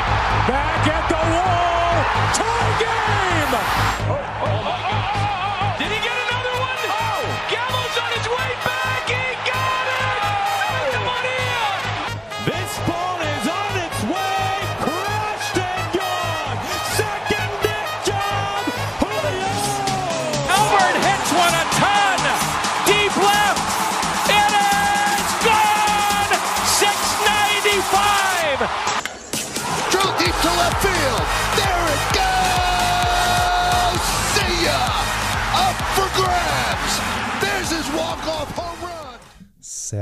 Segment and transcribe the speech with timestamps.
[0.00, 1.94] Back at the wall.
[2.32, 3.52] Tie game.
[4.08, 4.71] Oh, oh,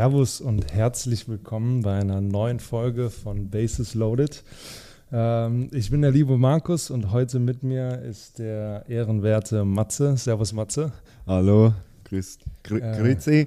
[0.00, 4.42] Servus und herzlich willkommen bei einer neuen Folge von Bases Loaded.
[5.12, 10.16] Ähm, ich bin der liebe Markus und heute mit mir ist der ehrenwerte Matze.
[10.16, 10.90] Servus Matze.
[11.26, 13.46] Hallo, grüß, grü, Äh, grüezi.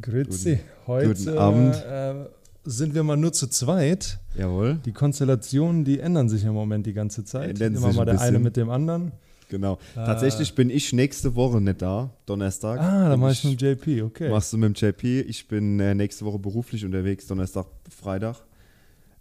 [0.00, 0.60] Grüezi.
[0.86, 1.74] Heute guten Abend.
[1.74, 2.14] Äh,
[2.62, 4.20] sind wir mal nur zu zweit.
[4.38, 7.60] Jawohl, Die Konstellationen, die ändern sich im Moment die ganze Zeit.
[7.60, 9.10] Ändern Immer sich mal der eine mit dem anderen.
[9.52, 9.78] Genau.
[9.94, 12.80] Tatsächlich bin ich nächste Woche nicht da, Donnerstag.
[12.80, 14.28] Ah, da Bin mach ich mit dem JP, okay.
[14.30, 15.20] Machst du mit dem JP.
[15.28, 18.36] Ich bin äh, nächste Woche beruflich unterwegs, Donnerstag, Freitag.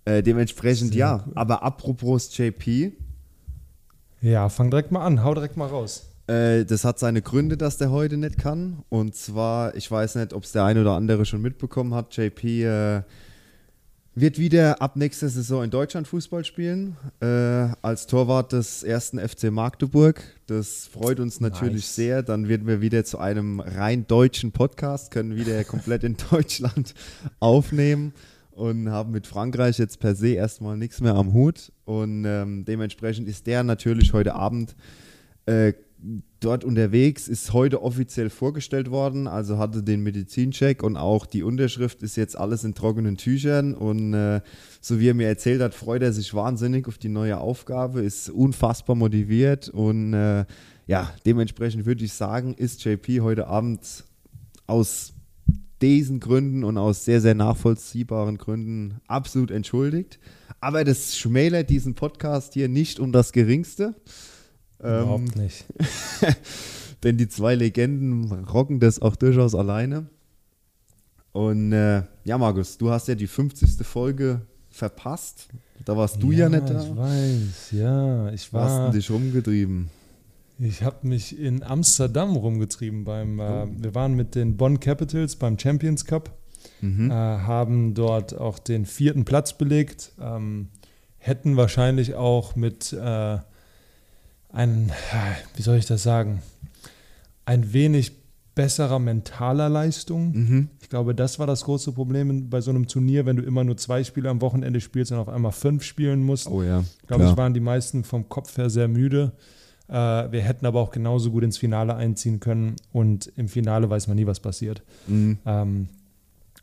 [0.05, 1.23] Äh, dementsprechend ja.
[1.27, 1.33] cool.
[1.35, 2.91] Aber apropos JP,
[4.21, 6.07] Ja, fang direkt mal an, hau direkt mal raus.
[6.27, 8.83] äh, das hat seine Gründe, dass der heute nicht kann.
[8.89, 12.63] Und zwar, ich weiß nicht, ob es der eine oder andere schon mitbekommen hat, JP
[12.63, 13.01] äh,
[14.13, 17.25] wird wieder ab nächster Saison in Deutschland Fußball spielen, äh,
[17.81, 20.21] als Torwart des ersten FC Magdeburg.
[20.47, 21.95] Das freut uns natürlich Nice.
[21.95, 22.23] sehr.
[22.23, 26.93] Dann werden wir wieder zu einem rein deutschen Podcast, können wieder komplett in Deutschland
[27.39, 28.13] aufnehmen
[28.51, 31.71] und haben mit Frankreich jetzt per se erstmal nichts mehr am Hut.
[31.85, 34.75] Und ähm, dementsprechend ist der natürlich heute Abend
[35.45, 35.73] äh,
[36.39, 42.01] dort unterwegs, ist heute offiziell vorgestellt worden, also hatte den Medizincheck und auch die Unterschrift
[42.01, 44.41] ist jetzt alles in trockenen Tüchern und äh,
[44.79, 48.29] so wie er mir erzählt hat, freut er sich wahnsinnig auf die neue Aufgabe, ist
[48.29, 50.45] unfassbar motiviert und äh,
[50.87, 54.03] ja, dementsprechend würde ich sagen, ist JP heute Abend
[54.65, 55.13] aus
[55.81, 60.19] diesen Gründen und aus sehr, sehr nachvollziehbaren Gründen absolut entschuldigt.
[60.59, 63.95] Aber das schmälert diesen Podcast hier nicht um das Geringste.
[64.83, 65.65] Ähm, Überhaupt nicht.
[67.03, 70.07] denn die zwei Legenden rocken das auch durchaus alleine.
[71.31, 73.85] Und äh, ja, Markus, du hast ja die 50.
[73.85, 75.47] Folge verpasst.
[75.85, 76.81] Da warst du ja, nicht da.
[76.83, 78.29] Ich weiß, ja.
[78.31, 78.91] Ich Wo hast war.
[78.91, 79.89] du dich rumgetrieben?
[80.59, 83.43] Ich habe mich in Amsterdam rumgetrieben beim, Oh.
[83.63, 86.37] äh, wir waren mit den Bonn Capitals beim Champions Cup,
[86.81, 87.09] Mhm.
[87.09, 90.67] äh, haben dort auch den vierten Platz belegt, ähm,
[91.17, 93.39] hätten wahrscheinlich auch mit äh,
[94.53, 94.91] ein,
[95.55, 96.41] wie soll ich das sagen,
[97.45, 98.13] ein wenig
[98.55, 100.31] besserer mentaler Leistung.
[100.33, 100.69] Mhm.
[100.81, 103.77] Ich glaube, das war das große Problem bei so einem Turnier, wenn du immer nur
[103.77, 106.49] zwei Spiele am Wochenende spielst und auf einmal fünf spielen musst.
[106.49, 107.31] Oh ja, glaube klar.
[107.31, 109.31] ich, waren die meisten vom Kopf her sehr müde.
[109.87, 114.07] Äh, wir hätten aber auch genauso gut ins Finale einziehen können und im Finale weiß
[114.07, 114.83] man nie, was passiert.
[115.07, 115.37] Mhm.
[115.45, 115.89] Ähm,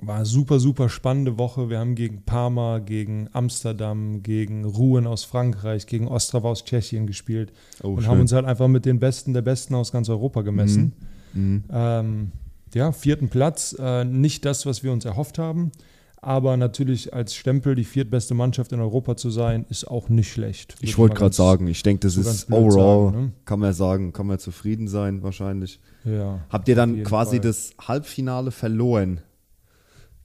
[0.00, 1.70] war eine super, super spannende Woche.
[1.70, 7.52] Wir haben gegen Parma, gegen Amsterdam, gegen Rouen aus Frankreich, gegen Ostrava aus Tschechien gespielt
[7.82, 8.10] Oh, und schön.
[8.10, 10.92] haben uns halt einfach mit den Besten der Besten aus ganz Europa gemessen.
[11.34, 11.64] Mhm.
[11.70, 12.32] Ähm,
[12.74, 15.72] ja, vierten Platz, äh, nicht das, was wir uns erhofft haben,
[16.20, 20.76] aber natürlich als Stempel die viertbeste Mannschaft in Europa zu sein, ist auch nicht schlecht.
[20.80, 23.32] Ich wollte gerade sagen, ich denke, das ist overall, sagen, ne?
[23.44, 25.80] kann man sagen, kann man zufrieden sein wahrscheinlich.
[26.04, 26.40] Ja.
[26.50, 27.40] Habt ihr dann quasi Fall.
[27.40, 29.20] das Halbfinale verloren?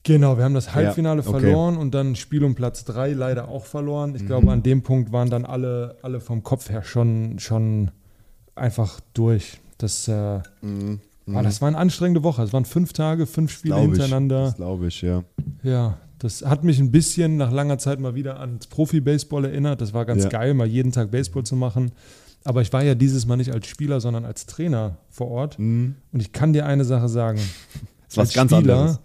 [0.04, 1.40] Genau, wir haben das Halbfinale Ja, okay.
[1.40, 4.14] verloren und dann Spiel um Platz drei leider auch verloren.
[4.14, 7.90] Ich glaube, an dem Punkt waren dann alle, alle vom Kopf her schon, schon
[8.54, 9.58] einfach durch.
[9.78, 11.00] Das, äh, Mhm.
[11.26, 12.42] war, das war eine anstrengende Woche.
[12.42, 13.90] Es waren fünf Tage, fünf Spiele Glaub ich.
[13.92, 14.44] hintereinander.
[14.44, 15.24] Das glaube ich, ja.
[15.62, 19.80] Ja, das hat mich ein bisschen nach langer Zeit mal wieder ans Profi-Baseball erinnert.
[19.80, 20.28] Das war ganz Ja.
[20.28, 21.92] geil, mal jeden Tag Baseball zu machen.
[22.44, 25.58] Aber ich war ja dieses Mal nicht als Spieler, sondern als Trainer vor Ort.
[25.58, 25.94] Mhm.
[26.12, 27.38] Und ich kann dir eine Sache sagen.
[27.38, 27.48] Das
[28.10, 29.00] ist was ganz anderes.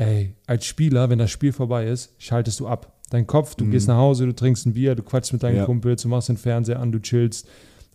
[0.00, 2.94] Ey, als Spieler, wenn das Spiel vorbei ist, schaltest du ab.
[3.10, 3.70] Dein Kopf, du Mhm.
[3.72, 5.64] gehst nach Hause, du trinkst ein Bier, du quatschst mit deinen Ja.
[5.66, 7.46] Kumpels, du machst den Fernseher an, du chillst.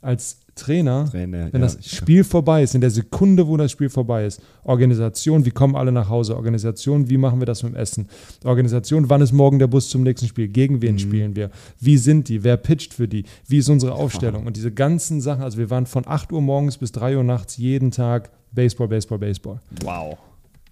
[0.01, 1.67] Als Trainer, Trainer, wenn ja.
[1.67, 5.75] das Spiel vorbei ist, in der Sekunde, wo das Spiel vorbei ist, Organisation, wie kommen
[5.75, 6.35] alle nach Hause?
[6.35, 8.07] Organisation, wie machen wir das mit dem Essen?
[8.43, 10.47] Organisation, wann ist morgen der Bus zum nächsten Spiel?
[10.47, 10.81] Gegen Mhm.
[10.83, 11.49] wen spielen wir?
[11.79, 12.43] Wie sind die?
[12.43, 13.25] Wer pitcht für die?
[13.47, 14.45] Wie ist unsere Aufstellung?
[14.45, 17.57] Und diese ganzen Sachen, also wir waren von 8 Uhr morgens bis 3 Uhr nachts
[17.57, 19.59] jeden Tag Baseball, Baseball, Baseball.
[19.83, 20.17] Wow.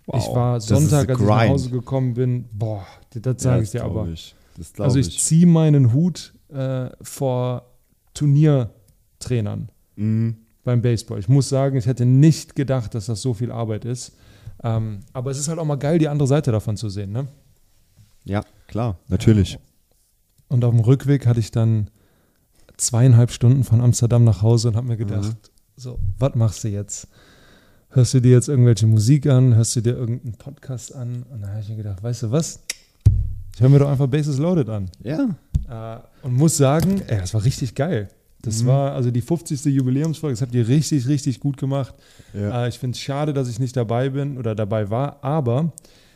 [0.08, 1.50] Ich war Sonntag, als ich nach.
[1.50, 4.08] Hause gekommen bin, boah, das Ja, sage ich das dir aber.
[4.10, 4.36] Ich.
[4.78, 7.66] Also ich ziehe meinen Hut äh, vor
[8.14, 10.38] Turniertrainern Mhm.
[10.64, 11.20] beim Baseball.
[11.20, 14.14] Ich muss sagen, ich hätte nicht gedacht, dass das so viel Arbeit ist.
[14.64, 17.12] Ähm, aber es ist halt auch mal geil, die andere Seite davon zu sehen.
[17.12, 17.28] Ne?
[18.26, 19.60] Ja, klar, natürlich.
[20.48, 21.90] und auf dem Rückweg hatte ich dann
[22.78, 25.36] zweieinhalb Stunden von Amsterdam nach Hause und habe mir gedacht, Mhm.
[25.76, 27.08] so, was machst du jetzt?
[27.96, 29.56] Hörst du dir jetzt irgendwelche Musik an?
[29.56, 31.24] Hörst du dir irgendeinen Podcast an?
[31.32, 32.60] Und dann habe ich mir gedacht, weißt du was?
[33.54, 34.90] Ich höre mir doch einfach Bases Loaded an.
[35.04, 35.36] Ja.
[35.70, 38.08] Äh, und muss sagen, ey, das war richtig geil.
[38.42, 38.68] Das Mhm.
[38.68, 39.66] war also die 50.
[39.66, 41.94] Jubiläumsfolge, das habt ihr richtig, richtig gut gemacht.
[42.34, 42.66] Ja.
[42.66, 45.72] Äh, ich finde es schade, dass ich nicht dabei bin oder dabei war, aber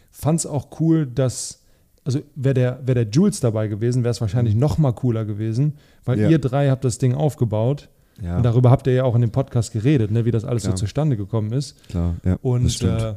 [0.09, 1.61] fand es auch cool, dass,
[2.03, 5.73] also wäre der, wär der Jules dabei gewesen, wäre es wahrscheinlich noch mal cooler gewesen,
[6.05, 6.23] weil Mhm.
[6.23, 6.29] Ja.
[6.31, 7.87] ihr drei habt das Ding aufgebaut
[8.21, 10.63] Ja, und darüber habt ihr ja auch in dem Podcast geredet, ne, wie das alles
[10.63, 10.75] Klar.
[10.77, 11.75] so zustande gekommen ist.
[11.89, 12.15] klar.
[12.25, 13.13] Ja, Und äh,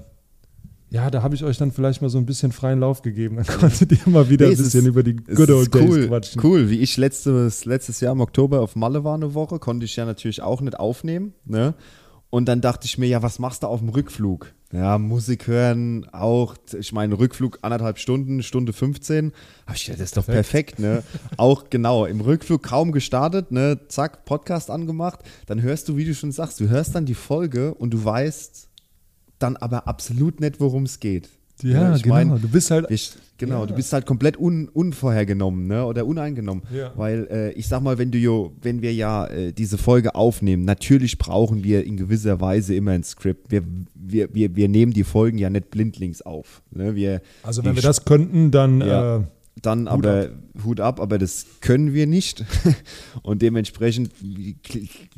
[0.91, 3.37] ja, da habe ich euch dann vielleicht mal so ein bisschen freien Lauf gegeben.
[3.37, 6.09] Dann konntet ihr mal wieder Nee, ein bisschen ist- über die Good Old cool, Days
[6.09, 6.43] quatschen.
[6.45, 6.69] cool.
[6.69, 10.05] Wie ich letztes, letztes Jahr im Oktober auf Malle war eine Woche, konnte ich ja
[10.05, 11.33] natürlich auch nicht aufnehmen.
[11.45, 11.75] Ne?
[12.29, 14.53] Und dann dachte ich mir, ja, was machst du auf dem Rückflug?
[14.73, 16.55] Ja, Musik hören auch.
[16.79, 19.33] Ich meine, Rückflug anderthalb Stunden, Stunde 15.
[19.67, 21.03] Hab ich gedacht, das ist doch perfekt, ne?
[21.37, 23.81] auch genau, im Rückflug kaum gestartet, ne?
[23.89, 25.21] Zack, Podcast angemacht.
[25.47, 28.69] Dann hörst du, wie du schon sagst, du hörst dann die Folge und du weißt
[29.41, 31.31] dann aber absolut nicht, worum es geht.
[31.63, 32.15] Ja, ich genau.
[32.15, 33.67] mein, du bist halt ich, genau, Ja.
[33.67, 35.85] du bist halt komplett un, unvorhergenommen ne?
[35.85, 36.63] oder uneingenommen.
[36.75, 36.93] Ja.
[36.97, 40.65] Weil äh, ich sag mal, wenn du jo, wenn wir ja äh, diese Folge aufnehmen,
[40.65, 43.51] natürlich brauchen wir in gewisser Weise immer ein Skript.
[43.51, 43.63] Wir,
[43.95, 46.63] wir, wir, wir nehmen die Folgen ja nicht blindlings auf.
[46.71, 46.95] Ne?
[46.95, 49.17] Wir, Also wenn wir das könnten, dann Ja.
[49.19, 49.21] äh,
[49.63, 50.29] dann Hut aber
[50.65, 52.45] Hut ab, aber das können wir nicht.
[53.23, 54.11] Und dementsprechend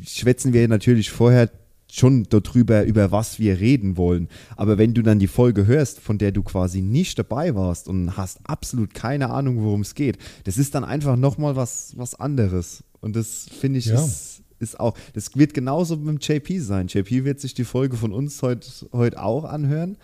[0.05, 1.49] schwätzen wir natürlich vorher
[1.93, 4.29] schon darüber, über was wir reden wollen.
[4.57, 8.17] Aber wenn du dann die Folge hörst, von der du quasi nicht dabei warst und
[8.17, 12.83] hast absolut keine Ahnung, worum es geht, das ist dann einfach nochmal was, was anderes.
[13.01, 14.03] Und das finde ich Ja.
[14.03, 16.87] ist, ist auch, das wird genauso mit dem JP sein.
[16.87, 19.99] JP wird sich die Folge von uns heute heut auch anhören.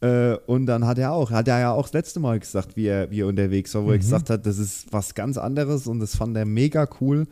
[0.00, 2.86] Äh, und dann hat er auch, hat er ja auch das letzte Mal gesagt, wie
[2.86, 6.00] er, wie er unterwegs war, wo er gesagt hat, das ist was ganz anderes und
[6.00, 7.26] das fand er mega cool,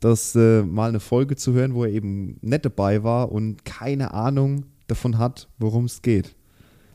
[0.00, 4.14] das äh, mal eine Folge zu hören, wo er eben nicht dabei war und keine
[4.14, 6.34] Ahnung davon hat, worum es geht.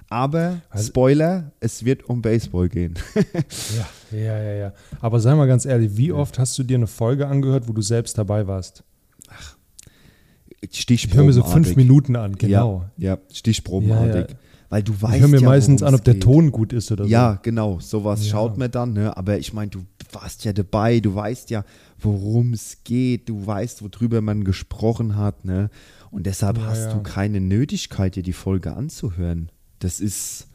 [0.10, 2.94] Aber, Also- Spoiler, es wird um Baseball gehen.
[4.12, 4.74] ja, ja, ja, ja.
[5.02, 7.82] Aber sei mal ganz ehrlich, wie oft hast du dir eine Folge angehört, wo du
[7.82, 8.84] selbst dabei warst?
[10.72, 11.06] Stichprobenartig.
[11.10, 12.86] Ich höre mir so fünf Minuten an, genau.
[12.98, 14.14] Ja, ja stichprobenartig.
[14.14, 14.36] Ja, ja.
[14.70, 16.24] Weil du weißt ich höre mir ja, meistens an, ob der geht.
[16.24, 17.10] Ton gut ist oder so.
[17.10, 18.32] Ja, genau, sowas Ja.
[18.32, 19.16] schaut man dann, ne?
[19.16, 21.64] aber ich meine, du warst ja dabei, du weißt ja,
[22.04, 25.70] worum es geht, du weißt, worüber man gesprochen hat, ne?
[26.12, 26.94] Und deshalb Ja, hast ja.
[26.94, 29.50] du keine Nötigkeit, dir die Folge anzuhören.
[29.80, 30.48] Das ist,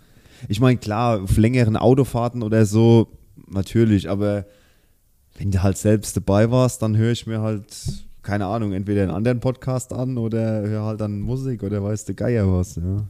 [0.48, 3.08] ich meine, klar, auf längeren Autofahrten oder so,
[3.48, 4.46] natürlich, aber
[5.36, 7.66] wenn du halt selbst dabei warst, dann höre ich mir halt,
[8.22, 12.14] keine Ahnung, entweder einen anderen Podcast an oder höre halt dann Musik oder weißt du
[12.14, 13.06] Geier was, ja.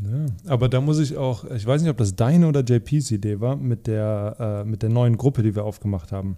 [0.00, 3.40] Ja, aber da muss ich auch, ich weiß nicht, ob das deine oder JPs Idee
[3.40, 6.36] war, mit der, äh, mit der neuen Gruppe, die wir aufgemacht haben.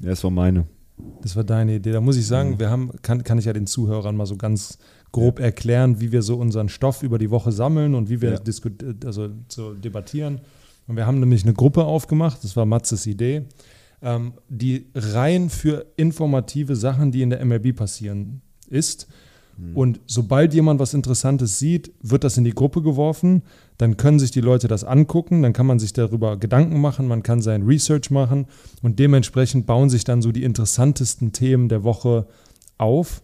[0.00, 0.66] Hm, das war meine.
[1.22, 1.92] Das war deine Idee.
[1.92, 4.78] Da muss ich sagen, wir haben, kann, kann ich ja den Zuhörern mal so ganz
[5.12, 8.40] grob erklären, wie wir so unseren Stoff über die Woche sammeln und wie wir Ja.
[9.04, 10.40] also so debattieren.
[10.86, 13.44] Und wir haben nämlich eine Gruppe aufgemacht, das war Matzes Idee,
[14.02, 19.06] ähm, die rein für informative Sachen, die in der MLB passieren, ist.
[19.74, 23.42] Und sobald jemand was Interessantes sieht, wird das in die Gruppe geworfen.
[23.76, 27.24] Dann können sich die Leute das angucken, dann kann man sich darüber Gedanken machen, man
[27.24, 28.46] kann sein Research machen
[28.82, 32.26] und dementsprechend bauen sich dann so die interessantesten Themen der Woche
[32.78, 33.20] auf.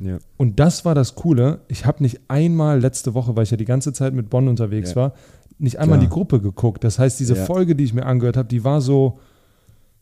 [0.00, 0.18] Ja.
[0.38, 1.60] Und das war das Coole.
[1.68, 4.90] Ich habe nicht einmal letzte Woche, weil ich ja die ganze Zeit mit Bonn unterwegs
[4.90, 4.96] Ja.
[4.96, 5.12] war,
[5.58, 6.10] nicht einmal in Klar.
[6.10, 6.82] die Gruppe geguckt.
[6.82, 7.44] Das heißt, diese Ja.
[7.44, 9.18] Folge, die ich mir angehört habe, die war so,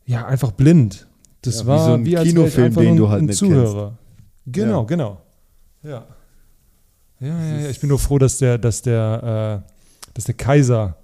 [0.05, 1.07] ja, einfach blind.
[1.41, 3.97] Das Ja, wie war so ein wie Kinofilm, den du halt ein nicht Zuhörer.
[4.45, 4.85] Genau, Ja.
[4.87, 5.17] genau.
[5.83, 6.05] Ja.
[7.19, 7.69] Ja, ja, ja.
[7.69, 10.97] Ich bin nur froh, dass der, dass der, äh, dass der Kaiser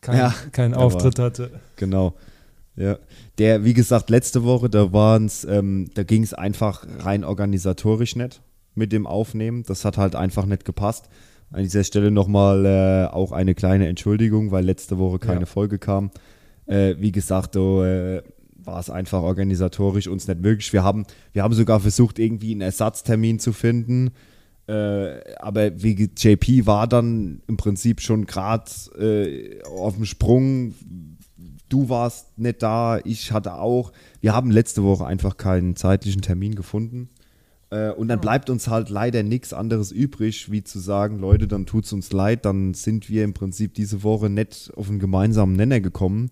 [0.00, 1.50] kein, Ja, keinen der war- Auftritt hatte.
[1.76, 2.14] Genau.
[2.76, 2.98] Ja.
[3.38, 8.40] Der, wie gesagt, letzte Woche, da waren's, ähm, da ging es einfach rein organisatorisch nicht
[8.74, 9.62] mit dem Aufnehmen.
[9.66, 11.08] Das hat halt einfach nicht gepasst.
[11.50, 15.46] An dieser Stelle nochmal äh, auch eine kleine Entschuldigung, weil letzte Woche keine Ja.
[15.46, 16.10] Folge kam.
[16.66, 18.22] Äh, wie gesagt, da äh,
[18.64, 20.72] war es einfach organisatorisch uns nicht möglich.
[20.72, 24.10] Wir haben, wir haben sogar versucht, irgendwie einen Ersatztermin zu finden.
[24.68, 30.74] Äh, aber wie JP war dann im Prinzip schon gerade äh, auf dem Sprung.
[31.68, 33.92] Du warst nicht da, ich hatte auch.
[34.20, 37.08] Wir haben letzte Woche einfach keinen zeitlichen Termin gefunden.
[37.70, 41.66] Äh, und dann bleibt uns halt leider nichts anderes übrig, wie zu sagen, Leute, dann
[41.66, 45.80] tut's uns leid, dann sind wir im Prinzip diese Woche nicht auf einen gemeinsamen Nenner
[45.80, 46.30] gekommen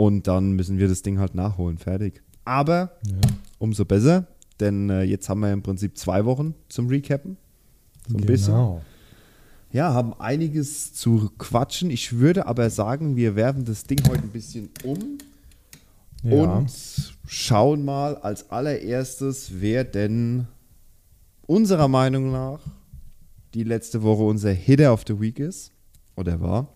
[0.00, 2.22] und dann müssen wir das Ding halt nachholen, fertig.
[2.46, 2.92] Aber
[3.58, 4.26] umso besser,
[4.58, 7.36] denn äh, jetzt haben wir im Prinzip zwei Wochen zum Recappen.
[8.08, 8.54] So ein bisschen.
[8.54, 8.80] Genau.
[9.72, 11.90] Ja, haben einiges zu quatschen.
[11.90, 15.18] Ich würde aber sagen, wir werfen das Ding heute ein bisschen um
[16.22, 16.44] Ja.
[16.44, 16.72] und
[17.26, 20.46] schauen mal als allererstes, wer denn
[21.46, 22.60] unserer Meinung nach
[23.52, 25.72] die letzte Woche unser Hitter of the Week ist
[26.16, 26.68] oder war.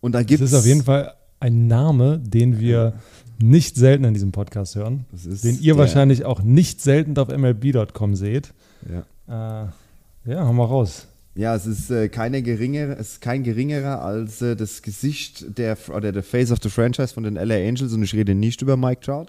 [0.00, 2.94] Und da gibt Das es ist auf jeden Fall ein Name, den wir
[3.40, 5.04] nicht selten in diesem Podcast hören.
[5.12, 8.52] Den ihr wahrscheinlich auch nicht selten auf MLB.com seht.
[9.28, 9.66] Ja.
[9.66, 11.06] Äh, ja, hau mal raus.
[11.34, 15.76] Ja, es ist äh, keine geringere, es ist kein geringerer als äh, das Gesicht der
[15.94, 18.76] oder der Face of the Franchise von den LA Angels und ich rede nicht über
[18.76, 19.26] Mike Trout.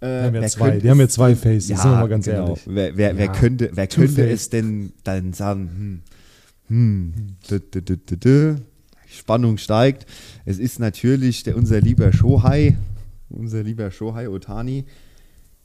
[0.00, 2.26] Äh, Die haben ja wer zwei, die haben ja zwei Faces, sind wir mal ganz
[2.26, 2.60] ehrlich.
[2.64, 6.02] Wer, wer, wer Ja, könnte, wer könnte es denn dann sagen?
[6.68, 8.56] Hm, hm, dü, dü, dü.
[9.10, 10.06] Spannung steigt.
[10.44, 12.76] Es ist natürlich der, unser lieber Shohei,
[13.28, 14.84] unser lieber Shohei Otani,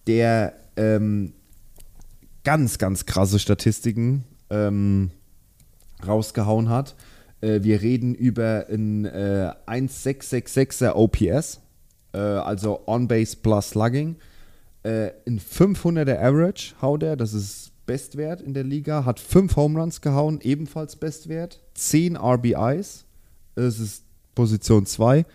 [0.08, 1.34] der ähm,
[2.44, 5.12] ganz, ganz krasse Statistiken ähm,
[6.06, 6.96] rausgehauen hat.
[7.42, 11.62] Äh, wir reden über ein äh, 1666er OPS,
[12.14, 14.18] äh, also On-Base plus Slugging.
[14.84, 19.06] Äh, ein 500er Average haut er, das ist Bestwert in der Liga.
[19.06, 21.62] Hat 5 Home Runs gehauen, ebenfalls Bestwert.
[21.76, 23.06] 10 RBIs,
[23.56, 24.04] das ist
[24.36, 25.26] Position 2.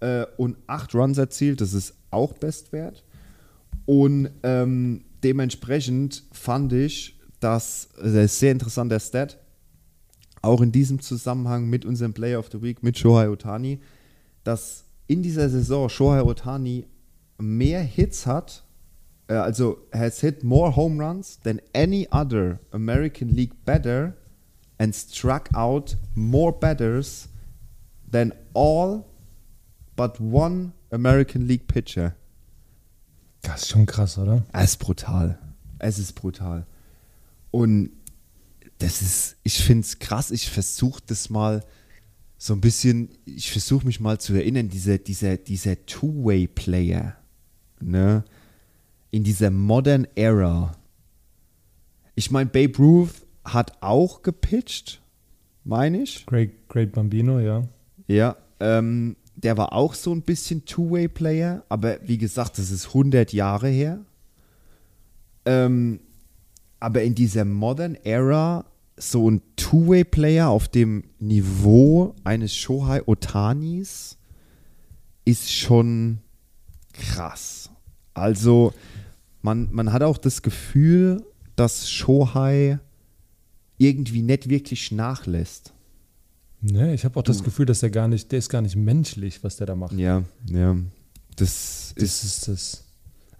[0.00, 3.04] Äh, und 8 Runs erzielt, das ist auch Bestwert.
[3.86, 9.38] Und ähm, dementsprechend fand ich, dass das ist sehr interessanter Stat,
[10.40, 13.80] auch in diesem Zusammenhang mit unserem Player of the Week, mit Shohei Otani,
[14.44, 16.86] dass in dieser Saison Shohei Otani
[17.38, 18.62] mehr Hits hat,
[19.28, 24.14] äh, also has hit more home runs than any other American League batter
[24.78, 27.28] and struck out more batters
[28.14, 29.04] than all
[29.96, 32.14] but one American League pitcher.
[33.42, 34.44] Das ist schon krass, oder?
[34.52, 35.38] Es ist brutal.
[35.78, 36.66] Es ist brutal.
[37.50, 37.90] Und
[38.78, 41.64] das ist, ich finde es krass, ich versuche das mal
[42.38, 47.16] so ein bisschen, ich versuche mich mal zu erinnern, dieser, dieser, dieser Two-Way-Player,
[47.80, 48.24] ne,
[49.10, 50.76] in dieser Modern Era.
[52.14, 55.00] Ich meine, Babe Ruth hat auch gepitcht,
[55.64, 56.26] meine ich.
[56.26, 57.62] Great, Great Bambino, ja.
[58.06, 63.32] Ja, ähm, der war auch so ein bisschen Two-Way-Player, aber wie gesagt, das ist 100
[63.32, 64.00] Jahre her.
[65.44, 66.00] Ähm,
[66.80, 68.64] aber in dieser Modern Era
[68.96, 74.16] so ein Two-Way-Player auf dem Niveau eines Shohei Otanis
[75.24, 76.18] ist schon
[76.92, 77.70] krass.
[78.14, 78.72] Also
[79.42, 81.24] man, man hat auch das Gefühl,
[81.56, 82.78] dass Shohei
[83.78, 85.73] irgendwie nicht wirklich nachlässt.
[86.66, 89.44] Ne, ich habe auch das Gefühl, dass der gar nicht, der ist gar nicht menschlich,
[89.44, 89.92] was der da macht.
[89.92, 90.76] Ja, ja.
[91.36, 92.22] Das ist.
[92.22, 92.84] Das ist das.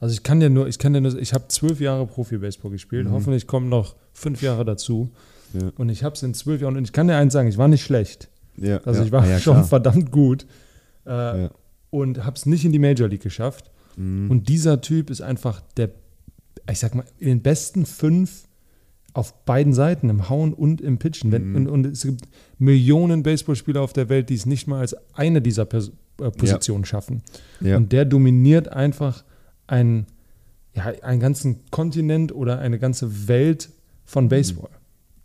[0.01, 3.09] Also ich kann ja nur, ich kann ja nur, ich habe zwölf Jahre Profi-Baseball gespielt.
[3.11, 5.11] Hoffentlich kommen noch fünf Jahre dazu.
[5.55, 5.61] Mhm.
[5.61, 5.73] Ja.
[5.79, 7.69] Und ich habe es in zwölf Jahren und ich kann dir eins sagen, ich war
[7.69, 8.29] nicht schlecht.
[8.59, 9.07] Ja, Also ja.
[9.07, 9.65] ich war Ah, schon klar.
[9.65, 10.47] verdammt gut
[11.07, 11.45] äh.
[11.45, 11.51] Mhm.
[11.91, 13.71] und habe es nicht in die Major League geschafft.
[13.97, 15.91] Und dieser Typ ist einfach der,
[16.69, 18.44] ich sag mal, in den besten fünf
[19.15, 21.33] auf beiden Seiten, im Hauen und im Pitchen.
[21.33, 21.57] Wenn, Mhm.
[21.57, 22.27] und, und es gibt
[22.59, 26.85] Millionen Baseballspieler auf der Welt, die es nicht mal als eine dieser Pers äh, Positionen
[26.85, 27.23] schaffen.
[27.61, 27.77] Ja.
[27.77, 29.25] Und der dominiert einfach
[29.67, 30.07] ein,
[30.75, 33.71] ja, einen ganzen Kontinent oder eine ganze Welt
[34.05, 34.71] von Baseball.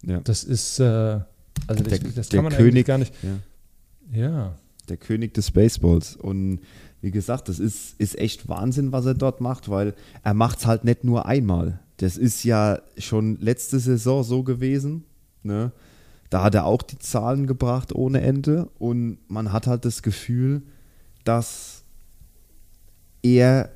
[0.05, 0.21] ja.
[0.23, 3.13] Das ist, äh, also das, Der- das der kann man König- gar nicht.
[3.23, 4.19] Ja.
[4.21, 4.55] Ja.
[4.87, 6.15] Der König des Baseballs.
[6.15, 6.59] Und
[7.01, 9.93] wie gesagt, das ist, ist echt Wahnsinn, was er dort macht, weil
[10.23, 11.79] er macht es halt nicht nur einmal.
[11.99, 15.03] Das ist ja schon letzte Saison so gewesen.
[15.43, 15.71] Ne?
[16.29, 18.69] Da hat er auch die Zahlen gebracht ohne Ende.
[18.79, 20.63] Und man hat halt das Gefühl,
[21.25, 21.83] dass
[23.21, 23.69] er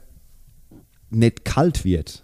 [1.10, 2.24] nicht kalt wird.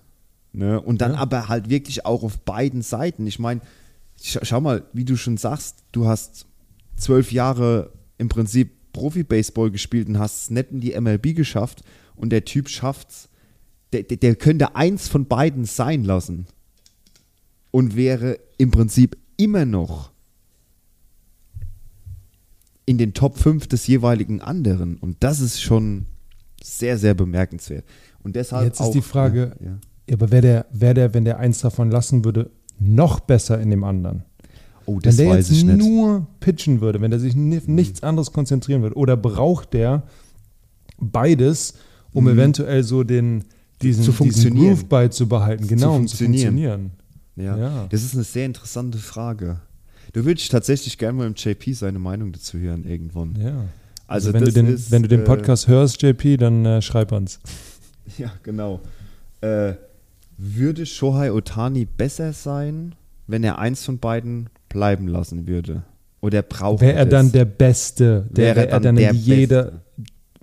[0.53, 0.81] Ne?
[0.81, 1.19] Und dann Ja.
[1.19, 3.27] aber halt wirklich auch auf beiden Seiten.
[3.27, 3.61] Ich meine,
[4.21, 6.45] scha schau mal, wie du schon sagst, du hast
[6.95, 11.83] zwölf Jahre im Prinzip Profi-Baseball gespielt und hast es nicht in die MLB geschafft
[12.15, 13.27] und der Typ schafft's.
[13.27, 13.28] Der,
[13.93, 16.45] der, der könnte eins von beiden sein lassen
[17.71, 20.11] und wäre im Prinzip immer noch
[22.85, 24.97] in den Top 5 des jeweiligen anderen.
[24.97, 26.07] Und das ist schon
[26.61, 27.85] sehr, sehr bemerkenswert.
[28.23, 29.79] Und deshalb Jetzt ist auch, die Frage, Ja, ja.
[30.13, 33.83] Aber wäre der, wär der, wenn der eins davon lassen würde, noch besser in dem
[33.83, 34.23] anderen?
[34.87, 35.77] Oh, Wenn das der weiß jetzt ich nicht.
[35.77, 35.95] Mhm.
[35.95, 40.03] nur pitchen würde, wenn der sich nichts anderes konzentrieren würde, oder braucht der
[40.97, 41.75] beides,
[42.11, 43.45] um eventuell so den,
[43.81, 44.03] diesen.
[44.03, 44.75] Zu diesen funktionieren.
[44.75, 45.67] Groove beizubehalten?
[45.67, 46.91] Genau, um zu funktionieren.
[47.35, 47.57] Ja.
[47.57, 47.87] Ja.
[47.89, 49.61] das ist eine sehr interessante Frage.
[50.13, 53.35] Da würde ich tatsächlich gerne mal im JP seine Meinung dazu hören irgendwann.
[53.41, 53.65] Ja.
[54.07, 56.81] Also Also, wenn, du den, ist, wenn du den äh, Podcast hörst, JP, dann äh,
[56.81, 57.39] schreib uns.
[58.17, 58.81] Ja, genau.
[59.41, 59.73] Äh,
[60.39, 62.95] würde Shohei Otani besser sein,
[63.27, 65.83] wenn er eins von beiden bleiben lassen würde?
[66.21, 67.11] Oder braucht Wäre er das?
[67.11, 68.25] dann der Beste?
[68.31, 69.81] Der, Wäre wäre er dann dann der in jeder, Beste.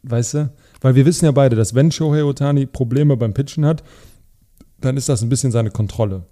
[0.05, 0.50] weißt du?
[0.80, 3.83] Weil wir wissen ja beide, dass wenn Shohei Otani Probleme beim Pitchen hat,
[4.80, 6.25] dann ist das ein bisschen seine Kontrolle.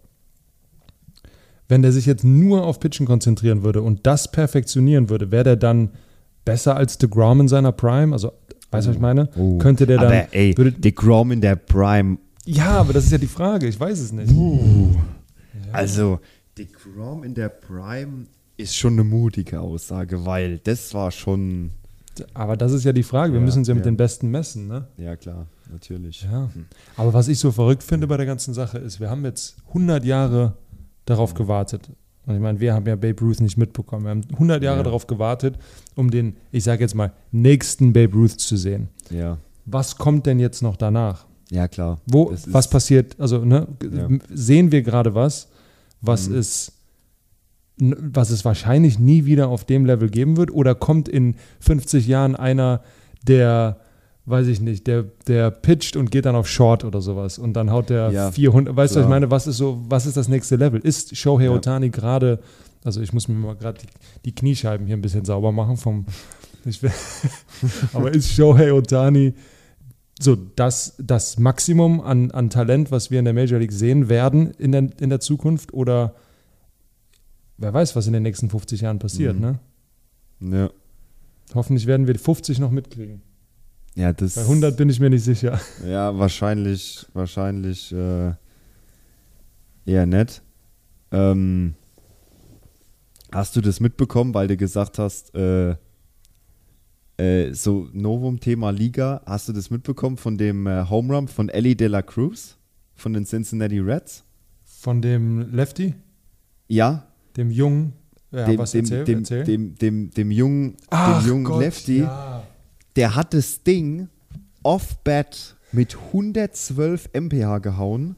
[1.69, 5.57] Wenn der sich jetzt nur auf Pitchen konzentrieren würde und das perfektionieren würde, wäre der
[5.57, 5.91] dann
[6.45, 8.13] besser als DeGrom in seiner Prime?
[8.13, 8.33] Also,
[8.71, 9.31] weißt du, was ich meine?
[9.37, 9.57] Oh.
[9.59, 10.07] Könnte der dann.
[10.07, 12.19] Aber ey, würde, DeGrom in der Prime.
[12.45, 13.67] ja, aber das ist ja die Frage.
[13.67, 14.33] Ich weiß es nicht.
[15.73, 16.21] Also,
[16.59, 21.71] DeGrom in der Prime ist schon eine mutige Aussage, weil das war schon.
[22.35, 23.33] Aber das ist ja die Frage.
[23.33, 24.87] Wir Ja, müssen es ja mit den Besten messen, ne?
[24.97, 26.23] Ja, klar, natürlich.
[26.31, 26.49] Ja.
[26.97, 30.05] Aber was ich so verrückt finde bei der ganzen Sache ist, wir haben jetzt 100
[30.05, 30.55] Jahre
[31.07, 31.91] darauf gewartet.
[32.27, 34.05] Und ich meine, wir haben ja Babe Ruth nicht mitbekommen.
[34.05, 34.83] Wir haben 100 Jahre Ja.
[34.85, 35.59] darauf gewartet,
[35.95, 38.89] um den, ich sage jetzt mal, nächsten Babe Ruth zu sehen.
[39.11, 41.27] Ja, Was kommt denn jetzt noch danach?
[41.51, 42.01] ja klar.
[42.07, 43.21] Wo, was ist- passiert?
[43.21, 43.67] Also, ne,
[44.33, 45.49] sehen wir gerade was,
[46.01, 46.37] was Mhm.
[46.37, 46.41] n-
[47.79, 50.51] was es wahrscheinlich nie wieder auf dem Level geben wird?
[50.53, 52.83] Oder kommt in 50 Jahren einer,
[53.27, 53.79] der,
[54.27, 57.71] weiß ich nicht, der, der pitcht und geht dann auf Short oder sowas und dann
[57.71, 59.09] haut der Ja, 400, weißt du, was ich klar.
[59.09, 60.81] meine, was ist so, was ist das nächste Level?
[60.81, 61.51] Ist Shohei Ja.
[61.51, 62.39] Otani gerade,
[62.85, 63.89] also ich muss mir mal gerade die,
[64.25, 66.07] die Kniescheiben hier ein bisschen sauber machen vom,
[66.65, 66.93] ich will,
[67.93, 69.35] aber ist Shohei Otani
[70.21, 74.53] so das, das Maximum an, an Talent, was wir in der Major League sehen werden
[74.59, 76.15] in der, in der Zukunft oder
[77.59, 79.41] wer weiß, was in den nächsten 50 Jahren passiert, Mhm.
[79.41, 79.59] ne?
[80.59, 80.71] Ja,
[81.55, 83.23] Hoffentlich werden wir 50 noch mitkriegen.
[83.95, 84.35] ja das.
[84.35, 85.61] Bei 100 bin ich mir nicht sicher.
[85.87, 88.33] Ja, wahrscheinlich, wahrscheinlich äh,
[89.87, 90.43] eher nett.
[91.13, 91.75] Ähm,
[93.33, 95.77] hast du das mitbekommen, weil du gesagt hast, äh,
[97.19, 101.77] äh, so Novum-Thema Liga, hast du das mitbekommen von dem äh, Home Run von Ellie
[101.77, 102.57] De La Cruz
[102.95, 104.25] von den Cincinnati Reds?
[104.65, 105.95] Von dem Lefty,
[106.69, 107.07] Ja,
[107.37, 107.93] dem Jungen,
[108.31, 109.45] ja, dem, dem, erzähl, dem, erzähl.
[109.45, 112.43] dem, dem, dem jungen, Ach dem jungen Gott, Lefty, Ja.
[112.97, 114.09] der hat das Ding
[114.63, 118.17] off-bat mit 112 mph gehauen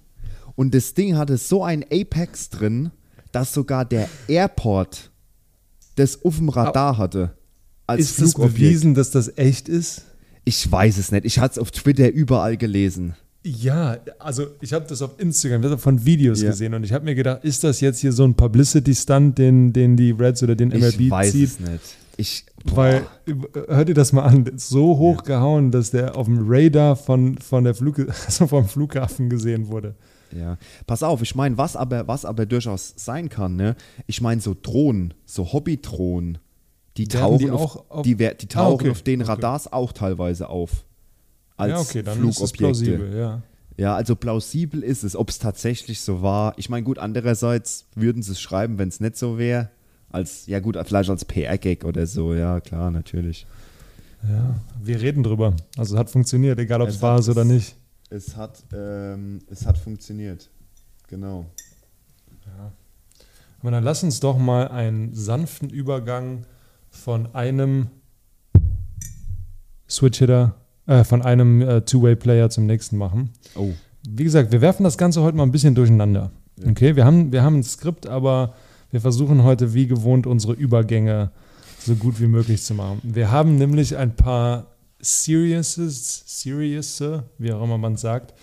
[0.54, 2.90] und das Ding hatte so ein Apex drin,
[3.32, 5.10] dass sogar der Airport
[5.96, 7.36] das auf dem Radar hatte.
[7.86, 8.54] Als Ist es Flugobjekt.
[8.58, 10.04] bewiesen, dass das echt ist?
[10.44, 11.24] Ich weiß es nicht.
[11.24, 13.14] Ich hatte es auf Twitter überall gelesen.
[13.48, 16.50] Ja, also ich habe das auf Instagram, von Videos Ja.
[16.50, 19.96] gesehen und ich habe mir gedacht, ist das jetzt hier so ein Publicity-Stunt, den, den
[19.96, 21.44] die Reds oder den MLB ich weiß zieht?
[21.50, 21.80] es nicht.
[22.16, 23.34] Ich, Weil, äh,
[23.68, 27.62] hört ihr das mal an, so hoch gehauen, dass der auf dem Radar von, von
[27.62, 29.94] der Flug, also vom Flughafen gesehen wurde.
[30.36, 33.76] Ja, pass auf, ich meine, was aber, was aber durchaus sein kann, ne?
[34.08, 36.38] Ich meine, so Drohnen, so Hobby-Drohnen,
[36.96, 39.20] die Werden tauchen, die auf, auch auf- die, wer- die Ah, tauchen okay, auf den
[39.22, 39.30] okay.
[39.30, 40.84] Radars auch teilweise auf.
[41.56, 42.58] Als ja, okay, dann ist es Flugobjekte.
[42.58, 43.42] plausibel, ja.
[43.78, 46.54] Ja, also plausibel ist es, ob es tatsächlich so war.
[46.56, 49.68] Ich meine, gut, andererseits würden sie es schreiben, wenn es nicht so wäre.
[50.10, 53.46] Als, ja gut, vielleicht als PR-Gag oder so, ja, klar, natürlich.
[54.22, 54.54] ja.
[54.82, 55.54] Wir reden drüber.
[55.76, 57.76] Also es hat funktioniert, egal ob es Es hat ist oder es- nicht.
[58.08, 60.48] Es hat, ähm, es hat funktioniert.
[61.08, 61.46] Genau.
[63.60, 66.46] Aber dann lass uns doch mal einen sanften Übergang
[66.88, 67.88] von einem
[69.88, 70.54] Switch-Hitter,
[70.86, 73.30] äh, von einem äh, Two-Way-Player zum nächsten machen.
[73.54, 73.70] Oh,
[74.08, 76.30] Wie gesagt, wir werfen das Ganze heute mal ein bisschen durcheinander.
[76.58, 76.70] Ja.
[76.70, 78.54] Okay, wir haben, wir haben ein Skript, aber
[78.90, 81.30] wir versuchen heute wie gewohnt unsere Übergänge
[81.84, 83.00] so gut wie möglich zu machen.
[83.02, 84.66] Wir haben nämlich ein paar
[85.00, 87.02] Seriouses, Serious,
[87.38, 88.34] wie auch immer man es sagt,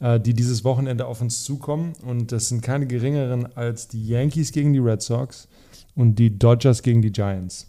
[0.00, 1.94] äh, die dieses Wochenende auf uns zukommen.
[2.04, 5.48] Und das sind keine geringeren als die Yankees gegen die Red Sox
[5.94, 7.68] und die Dodgers gegen die Giants.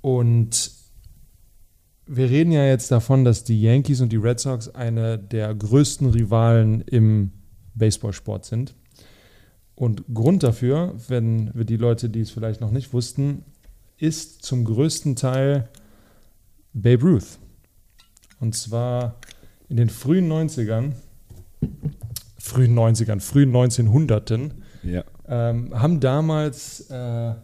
[0.00, 0.70] Und
[2.06, 6.10] wir reden ja jetzt davon, dass die Yankees und die Red Sox eine der größten
[6.10, 7.32] Rivalen im
[7.74, 8.74] Baseballsport sind.
[9.74, 13.44] Und Grund dafür, wenn wir die Leute, die es vielleicht noch nicht wussten,
[13.98, 15.68] ist zum größten Teil
[16.72, 17.38] Babe Ruth.
[18.40, 19.16] Und zwar
[19.68, 20.92] in den frühen 90ern,
[22.38, 24.50] frühen 90ern, frühen 1900ern,
[24.82, 25.02] ja.
[25.26, 27.36] ähm, haben damals, äh, ja,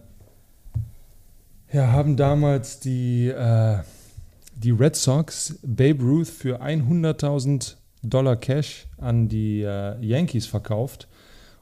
[1.73, 3.79] haben damals die, äh,
[4.63, 11.09] die Red Sox Babe Ruth für 100.000 Dollar Cash an die äh, Yankees verkauft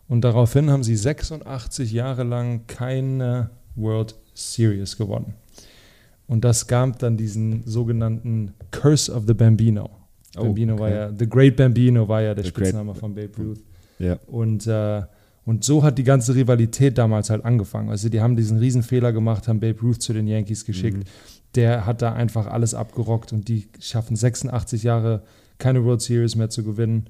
[0.09, 5.35] und daraufhin haben sie 86 Jahre lang keine World Series gewonnen.
[6.27, 9.91] Und das gab dann diesen sogenannten Curse of the Bambino.
[10.37, 10.97] Oh, Bambino war okay.
[10.97, 13.61] ja, The Great Bambino war ja der The Great- Spitzname von Babe Ruth.
[13.99, 14.19] Ja.
[14.27, 15.03] Und, äh,
[15.45, 17.89] und so hat die ganze Rivalität damals halt angefangen.
[17.89, 20.99] Also die haben diesen Riesenfehler gemacht, haben Babe Ruth zu den Yankees geschickt.
[20.99, 21.05] Mhm.
[21.55, 25.23] Der hat da einfach alles abgerockt und die schaffen 86 Jahre
[25.59, 27.09] keine World Series mehr zu gewinnen.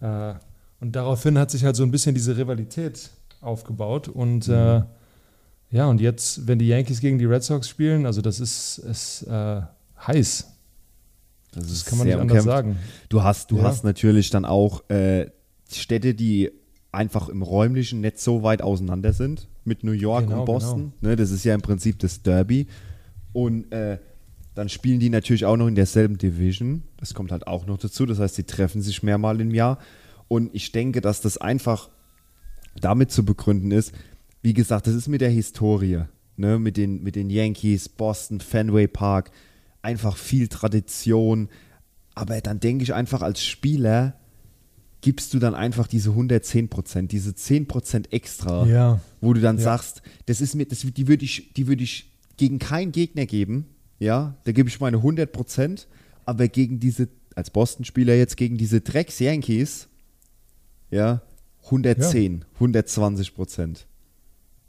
[0.00, 0.34] Äh,
[0.80, 4.08] und daraufhin hat sich halt so ein bisschen diese Rivalität aufgebaut.
[4.08, 4.54] Und Mhm.
[4.54, 4.82] äh,
[5.72, 9.22] ja, und jetzt, wenn die Yankees gegen die Red Sox spielen, also das ist, ist
[9.24, 9.60] äh,
[10.06, 10.46] heiß.
[11.52, 12.46] Das, Das kann man nicht anders umkämpft.
[12.48, 12.76] sagen.
[13.08, 13.64] Du hast, du Ja.
[13.64, 15.26] hast natürlich dann auch äh,
[15.70, 16.50] Städte, die
[16.92, 20.92] einfach im räumlichen nicht so weit auseinander sind mit New York Genau, und Boston.
[21.00, 22.66] Ne, das ist ja im Prinzip das Derby.
[23.32, 23.98] Und äh,
[24.54, 26.82] dann spielen die natürlich auch noch in derselben Division.
[26.96, 28.04] Das kommt halt auch noch dazu.
[28.06, 29.78] Das heißt, sie treffen sich mehrmal im Jahr.
[30.28, 31.90] Und ich denke, dass das einfach
[32.80, 33.92] damit zu begründen ist,
[34.42, 36.02] wie gesagt, das ist mit der Historie,
[36.36, 39.30] ne, mit den, mit den Yankees, Boston, Fenway Park,
[39.82, 41.48] einfach viel Tradition.
[42.14, 44.14] Aber dann denke ich einfach als Spieler,
[45.02, 49.00] gibst du dann einfach diese 110 Prozent, diese 10 Prozent extra, Ja.
[49.20, 49.62] wo du dann Ja.
[49.64, 52.09] sagst, das ist mir, das, die würde ich, die würde ich
[52.40, 53.66] gegen keinen Gegner geben,
[53.98, 55.86] ja, da gebe ich meine 100 Prozent,
[56.24, 59.88] aber gegen diese, als Boston-Spieler jetzt, gegen diese Drecks-Yankees,
[60.90, 61.20] ja,
[61.66, 63.86] 110, 120 Prozent.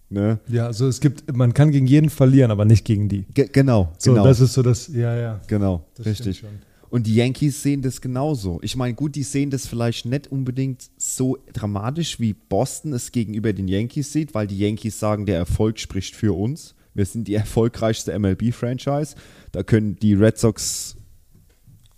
[0.10, 0.42] Ne?
[0.50, 3.24] Ja, also es gibt, man kann gegen jeden verlieren, aber nicht gegen die.
[3.34, 4.26] Ge genau, So, genau.
[4.26, 5.42] das ist so das, ja, ja.
[5.48, 6.44] Genau, Das richtig.
[6.90, 8.60] Und die Yankees sehen das genauso.
[8.64, 13.54] Ich meine, gut, die sehen das vielleicht nicht unbedingt so dramatisch, wie Boston es gegenüber
[13.54, 16.76] den Yankees sieht, weil die Yankees sagen, der Erfolg spricht für uns.
[16.94, 19.16] Wir sind die erfolgreichste MLB-Franchise.
[19.52, 20.98] Da können die Red Sox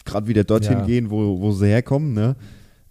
[0.05, 0.85] gerade wieder dorthin Ja.
[0.85, 2.13] gehen, wo, wo sie herkommen.
[2.13, 2.35] Ne?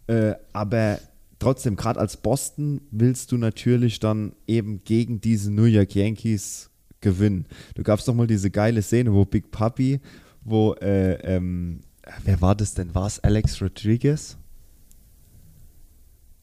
[0.07, 0.99] Äh, aber
[1.39, 7.47] trotzdem, gerade als Boston willst du natürlich dann eben gegen diese New York Yankees gewinnen.
[7.75, 10.01] Du gabst doch mal diese geile Szene, wo Big Papi,
[10.45, 11.81] wo, äh, ähm,
[12.25, 12.95] wer war das denn?
[12.95, 14.37] War es Alex Rodriguez?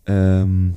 [0.05, 0.75] Ähm,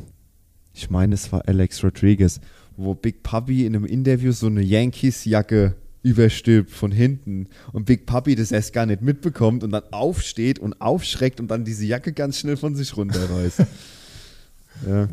[0.74, 2.40] ich meine, es war Alex Rodriguez,
[2.82, 8.34] wo Big Papi in einem Interview so eine Yankees-Jacke überstülpt von hinten und Big Papi
[8.34, 12.38] das erst gar nicht mitbekommt und dann aufsteht und aufschreckt und dann diese Jacke ganz
[12.38, 13.60] schnell von sich runterreißt.
[14.88, 15.08] ja.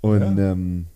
[0.00, 0.86] Und Ähm,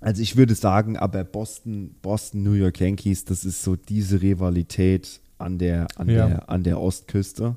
[0.00, 5.20] also ich würde sagen, aber Boston, Boston, New York Yankees, das ist so diese Rivalität
[5.38, 6.28] an der, an Ja.
[6.28, 7.56] der, an der Ostküste.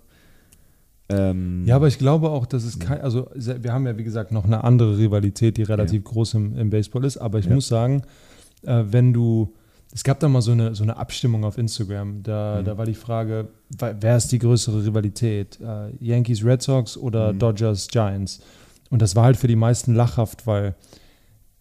[1.18, 4.32] Ähm, Ja, aber ich glaube auch, dass es kein, also wir haben ja wie gesagt
[4.32, 7.56] noch eine andere Rivalität, die relativ groß im, im Baseball ist, aber ich Ja.
[7.56, 8.04] muss sagen,
[8.64, 9.54] äh, wenn du,
[9.94, 12.66] es gab da mal so eine, so eine Abstimmung auf Instagram, da, Mhm.
[12.66, 17.40] da war die Frage, wer ist die größere Rivalität, äh, Yankees Red Sox oder Mhm.
[17.40, 18.40] Dodgers Giants?
[18.90, 20.76] Und das war halt für die meisten lachhaft, weil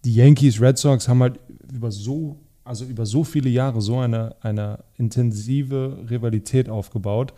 [0.05, 1.39] die Yankees Red Sox haben halt
[1.73, 7.33] über so, also über so viele Jahre so eine, eine intensive Rivalität aufgebaut,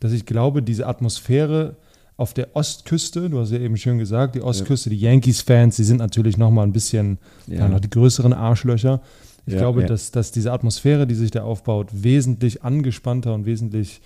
[0.00, 1.76] dass ich glaube, diese Atmosphäre
[2.16, 5.98] auf der Ostküste, du hast ja eben schön gesagt, die Ostküste, die Yankees-Fans, die sind
[5.98, 7.60] natürlich noch mal ein bisschen, Ja.
[7.60, 7.68] ja.
[7.68, 9.00] noch die größeren Arschlöcher.
[9.46, 9.86] Ich Ja, glaube, ja.
[9.86, 14.00] Dass, dass diese Atmosphäre, die sich da aufbaut, wesentlich angespannter und wesentlich,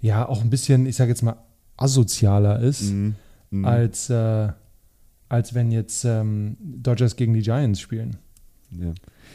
[0.00, 1.36] ja, auch ein bisschen, ich sage jetzt mal,
[1.76, 3.14] asozialer ist, Mhm.
[3.50, 3.64] Mhm.
[3.64, 4.48] als, äh,
[5.28, 8.16] als wenn jetzt ähm, Dodgers gegen die Giants spielen.
[8.70, 8.92] Ja.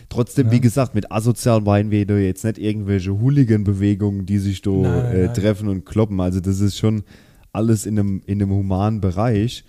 [0.09, 0.51] Trotzdem, Ja.
[0.53, 5.25] wie gesagt, mit asozial meinen wir jetzt nicht irgendwelche Hooligan-Bewegungen, die sich da Nein, äh,
[5.25, 5.33] nein.
[5.33, 6.19] treffen und kloppen.
[6.19, 7.03] Also das ist schon
[7.51, 9.63] alles in einem, in einem humanen Bereich.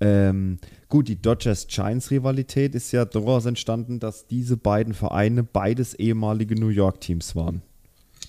[0.00, 6.68] Ähm, gut, die Dodgers-Giants-Rivalität ist ja daraus entstanden, dass diese beiden Vereine beides ehemalige New
[6.68, 7.62] York-Teams waren.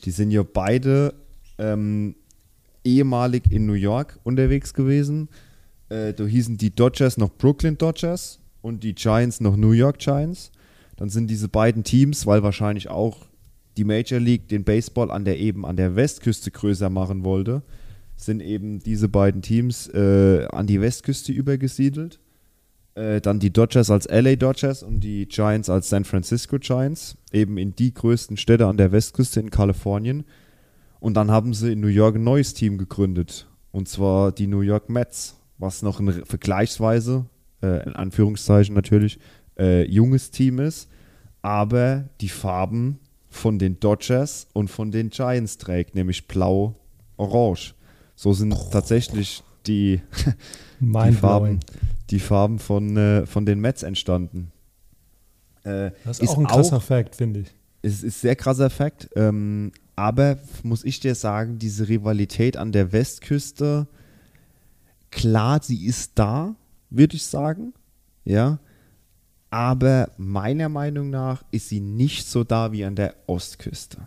[0.06, 1.14] Die sind ja beide
[1.58, 2.16] ähm,
[2.84, 5.30] ehemalig in New York unterwegs gewesen.
[5.90, 10.52] Äh, da hießen die Dodgers noch Brooklyn Dodgers und die Giants noch New York Giants.
[11.00, 13.30] Dann sind diese beiden Teams, weil wahrscheinlich auch
[13.78, 17.64] die Major League den Baseball an der eben an der Westküste größer machen wollte,
[18.18, 22.20] sind eben diese beiden Teams äh, an die Westküste übergesiedelt.
[22.96, 27.58] Äh, dann die Dodgers als LA Dodgers und die Giants als San Francisco Giants, eben
[27.58, 30.26] in die größten Städte an der Westküste in Kalifornien.
[31.00, 33.48] Und dann haben sie in New York ein neues Team gegründet.
[33.72, 37.26] Und zwar die New York Mets, was noch ein vergleichsweise,
[37.64, 39.18] äh, in Anführungszeichen natürlich,
[39.58, 40.89] äh, junges Team ist,
[41.42, 43.00] aber die Farben
[43.30, 47.76] von den Dodgers und von den Giants trägt, nämlich blau-orange.
[48.16, 50.02] So sind tatsächlich die,
[50.80, 51.14] die.
[51.14, 51.60] Farben,
[52.10, 54.52] die Farben von, äh, von den Mets entstanden.
[55.64, 57.48] Äh, Das ist, auch ein krasser Fact, finde ich.
[57.82, 59.10] es ist sehr krasser Fakt.
[59.16, 63.88] Ähm, aber muss ich dir sagen, diese Rivalität an der Westküste,
[65.12, 66.56] klar, sie ist da,
[66.90, 67.74] würde ich sagen.
[68.24, 68.60] Ja.
[69.52, 73.98] Aber meiner Meinung nach ist sie nicht so da wie an der Ostküste.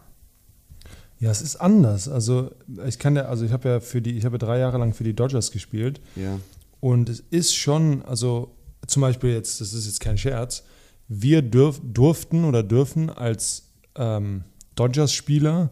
[1.18, 2.08] Ja, es ist anders.
[2.08, 2.50] Also
[2.86, 4.92] ich kann ja, also ich habe ja für die, ich habe ja drei Jahre lang
[4.94, 6.38] für die Dodgers gespielt Ja.
[6.80, 8.54] und es ist schon, also
[8.86, 10.64] zum Beispiel jetzt, das ist jetzt kein Scherz,
[11.08, 14.42] wir dürf, durften oder dürfen als ähm,
[14.74, 15.70] Dodgers-Spieler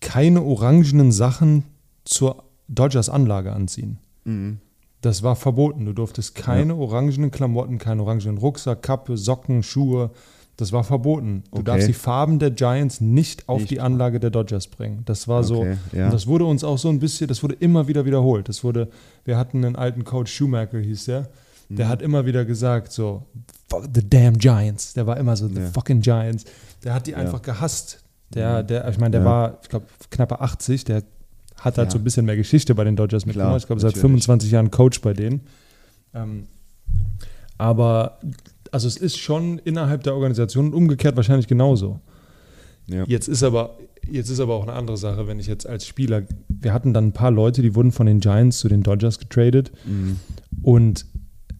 [0.00, 1.64] keine orangenen Sachen
[2.04, 3.98] zur Dodgers-Anlage anziehen.
[4.24, 4.58] Mhm.
[5.02, 5.84] Das war verboten.
[5.84, 10.10] Du durftest keine orangenen Klamotten, keinen orangenen Rucksack, Kappe, Socken, Schuhe,
[10.58, 11.42] Das war verboten.
[11.50, 11.64] Du Okay.
[11.64, 13.72] darfst die Farben der Giants nicht auf Nicht.
[13.72, 15.02] die Anlage der Dodgers bringen.
[15.04, 15.58] Das war so.
[15.60, 16.06] Okay, ja.
[16.06, 18.48] Und das wurde uns auch so ein bisschen, das wurde immer wieder wiederholt.
[18.48, 18.88] Das wurde,
[19.26, 21.28] wir hatten einen alten Coach, Schumacher hieß der,
[21.68, 21.76] Mhm.
[21.76, 23.24] der hat immer wieder gesagt, so,
[23.68, 24.94] fuck the damn Giants.
[24.94, 25.66] Der war immer so, the Ja.
[25.72, 26.46] fucking Giants.
[26.84, 28.02] Der hat die einfach gehasst.
[28.34, 29.26] Der, der, ich meine, der Ja.
[29.26, 31.02] war, ich glaube, knappe 80, der
[31.58, 31.92] hat halt Ja.
[31.92, 33.58] so ein bisschen mehr Geschichte bei den Dodgers mitgemacht.
[33.60, 34.02] Ich glaube, seit natürlich.
[34.02, 35.40] 25 Jahren Coach bei denen.
[36.14, 36.44] Ähm,
[37.58, 38.20] aber
[38.72, 42.00] also es ist schon innerhalb der Organisation und umgekehrt wahrscheinlich genauso.
[42.88, 43.04] Ja.
[43.06, 46.22] Jetzt ist aber jetzt ist aber auch eine andere Sache, wenn ich jetzt als Spieler,
[46.48, 49.72] wir hatten dann ein paar Leute, die wurden von den Giants zu den Dodgers getradet
[49.84, 50.18] Mhm.
[50.62, 51.06] und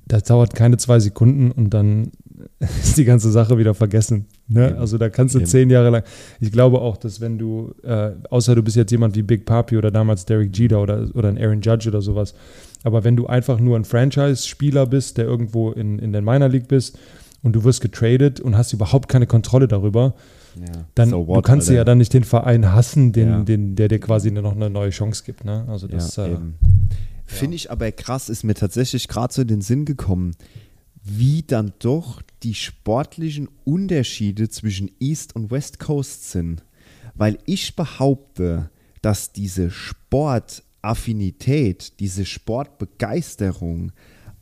[0.06, 2.12] das dauert keine zwei Sekunden und dann
[2.60, 4.26] ist die ganze Sache wieder vergessen.
[4.48, 4.68] Ne?
[4.70, 4.78] Eben.
[4.78, 5.46] Also da kannst du Eben.
[5.46, 6.02] zehn Jahre lang.
[6.40, 9.76] Ich glaube auch, dass wenn du, äh, außer du bist jetzt jemand wie Big Papi
[9.76, 12.34] oder damals Derek Jeter oder, oder ein Aaron Judge oder sowas,
[12.84, 16.68] aber wenn du einfach nur ein Franchise-Spieler bist, der irgendwo in, in der Minor League
[16.68, 16.96] bist
[17.42, 20.14] und du wirst getradet und hast überhaupt keine Kontrolle darüber,
[20.56, 20.84] Ja.
[20.94, 23.40] dann So du what, kannst du ja dann nicht den Verein hassen, den, Ja.
[23.42, 25.44] den, der dir quasi noch eine neue Chance gibt.
[25.44, 25.64] Ne?
[25.68, 26.38] Also das ja, äh.
[27.24, 30.36] Finde ich aber krass, ist mir tatsächlich gerade so in den Sinn gekommen,
[31.02, 36.62] wie dann doch die sportlichen Unterschiede zwischen East und West Coast sind.
[37.16, 38.70] Weil ich behaupte,
[39.02, 43.90] dass diese Sportaffinität, diese Sportbegeisterung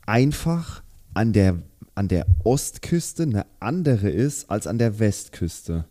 [0.05, 0.83] einfach
[1.15, 1.63] an der,
[1.95, 5.85] an der Ostküste eine andere ist als an der Westküste.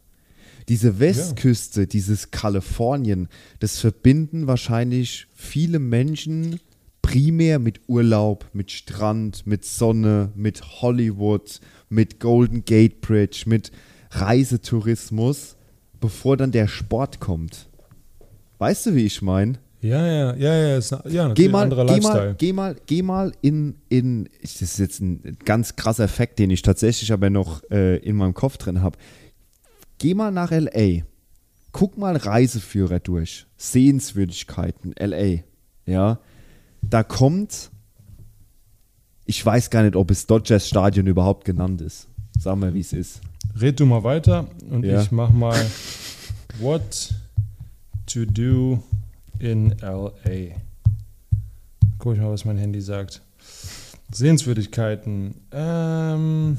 [0.68, 3.26] Diese Westküste, dieses Kalifornien,
[3.58, 6.60] das verbinden wahrscheinlich viele Menschen
[7.04, 13.70] primär mit Urlaub, mit Strand, mit Sonne, mit Hollywood, mit Golden Gate Bridge, mit
[14.10, 15.56] Reisetourismus,
[16.00, 17.68] bevor dann der Sport kommt.
[18.58, 19.58] Weißt du, wie ich meine?
[19.84, 22.76] ja, ja, ja, ja, ist eine, ja, Geh ein mal, anderer geh mal, geh mal,
[22.86, 27.28] geh mal in, in, das ist jetzt ein ganz krasser Fakt, den ich tatsächlich aber
[27.28, 28.96] noch äh, in meinem Kopf drin habe.
[29.98, 31.02] Geh mal nach LA.
[31.72, 33.46] Guck mal Reiseführer durch.
[33.58, 35.42] Sehenswürdigkeiten, LA.
[35.84, 36.18] Ja.
[36.80, 37.70] Da kommt,
[39.26, 42.06] ich weiß gar nicht, ob es Dodgers Stadion überhaupt genannt ist.
[42.38, 43.20] Sag mal, wie es ist.
[43.60, 45.00] Red du mal weiter und Ja.
[45.02, 45.58] ich mach mal
[46.60, 47.14] What
[48.06, 48.82] to do
[49.38, 50.56] in LA.
[51.98, 53.22] Guck ich mal, was mein Handy sagt.
[54.12, 55.34] Sehenswürdigkeiten.
[55.52, 56.58] Ähm,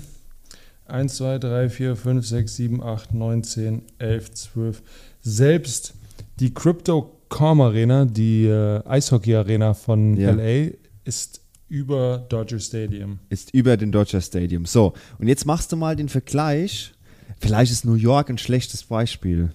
[0.87, 4.83] 1, 2, 3, 4, 5, 6, 7, 8, 9, 10, 11, 12.
[5.21, 5.93] Selbst
[6.39, 10.31] die Crypto.com Arena, die äh, Eishockey Arena von Ja.
[10.31, 10.71] LA,
[11.05, 13.19] ist über Dodger Stadium.
[13.29, 14.65] ist über den Dodger Stadium.
[14.65, 16.93] So, und jetzt machst du mal den Vergleich.
[17.39, 19.51] Vielleicht ist New York ein schlechtes Beispiel.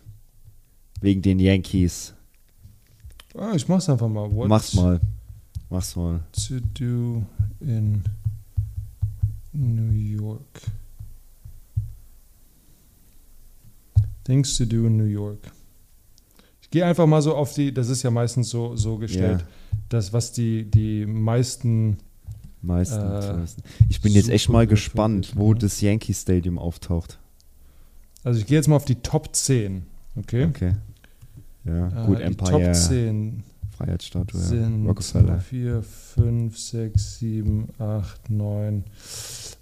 [1.01, 2.13] Wegen den Yankees.
[3.35, 4.31] Ah, ich mach's einfach mal.
[4.35, 5.01] What Mach's mal.
[5.71, 6.21] Mach's mal.
[6.33, 7.25] to do
[7.61, 8.03] in
[9.53, 10.61] New York.
[14.25, 15.39] Things to do in New York.
[16.61, 19.47] Ich gehe einfach mal so auf die, das ist ja meistens so, so gestellt, Ja.
[19.89, 21.99] Das, was die, die meisten,
[22.63, 23.57] Meistens.
[23.57, 23.63] Äh.
[23.89, 27.19] Ich bin jetzt echt mal gespannt, wo das Yankee Stadium auftaucht.
[28.23, 30.47] also ich gehe jetzt mal auf die Top 10, okay?
[30.47, 30.73] Okay.
[31.65, 33.43] Ja, Äh, gut, die Empire, Top 10
[33.77, 35.41] Freiheitsstatue, sind Rockefeller.
[35.41, 38.85] 4, 5, 6, 7, 8, 9.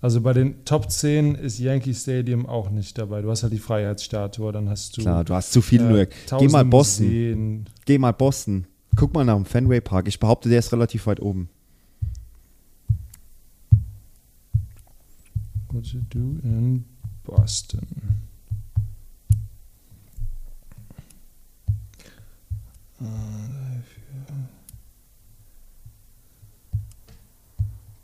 [0.01, 3.23] Also bei den Top 10 ist Yankee Stadium auch nicht dabei.
[3.23, 5.03] Du hast halt die Freiheitsstatue, dann hast du.
[5.03, 6.09] Klar, du hast zu viel äh.
[6.38, 7.07] Geh mal Boston.
[7.07, 7.66] Museen.
[7.85, 8.66] Geh mal Boston.
[8.99, 10.09] Guck mal nach dem Fenway Park.
[10.09, 11.49] Ich behaupte, der ist relativ weit oben.
[15.69, 16.85] What to do in
[17.23, 17.87] Boston?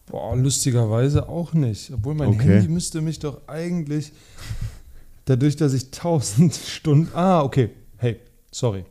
[0.07, 1.91] Boah, lustigerweise auch nicht.
[1.93, 2.59] Obwohl mein Okay.
[2.61, 4.13] Handy müsste mich doch eigentlich,
[5.25, 7.11] dadurch, dass ich 1000 Stunden.
[7.17, 7.71] Ah, okay.
[7.97, 8.21] Hey,
[8.53, 8.85] sorry.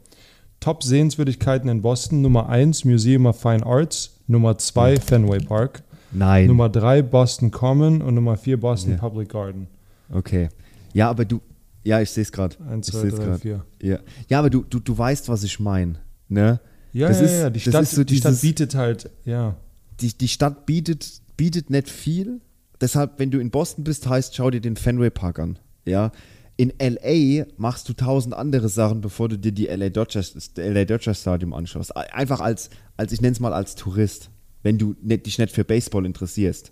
[0.64, 2.22] Top Sehenswürdigkeiten in Boston.
[2.22, 4.12] Nummer 1 Museum of Fine Arts.
[4.28, 5.84] Nummer 2 Fenway Park.
[6.14, 6.48] Nein.
[6.48, 8.98] Nummer 3 Boston Common und Nummer 4 Boston Ja.
[8.98, 9.68] Public Garden.
[10.10, 10.48] Okay.
[10.94, 11.42] Ja, aber du.
[11.84, 12.56] Ja, ich sehe es gerade.
[12.70, 13.42] 1, Ich 2, seh's 3, grad.
[13.42, 13.66] 4.
[13.82, 14.00] Ja.
[14.30, 15.96] ja, aber du, du, du weißt, was ich meine.
[16.30, 16.62] Ne?
[16.94, 19.56] Ja, Das ja, ist- ja, die Stadt, so die Stadt dieses- bietet halt, ja.
[20.00, 22.40] Die, die Stadt bietet, bietet nicht viel.
[22.80, 25.60] Deshalb, wenn du in Boston bist, heißt, schau dir den Fenway Park an.
[25.86, 26.12] Ja.
[26.56, 30.86] In LA machst du tausend andere Sachen, bevor du dir die LA Dodgers, das LA
[30.86, 31.96] Dodgers Stadium anschaust.
[31.96, 34.30] Einfach als, als ich nenne es mal als Tourist,
[34.62, 36.72] wenn du dich nicht für Baseball interessierst.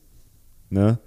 [0.70, 1.00] Ne?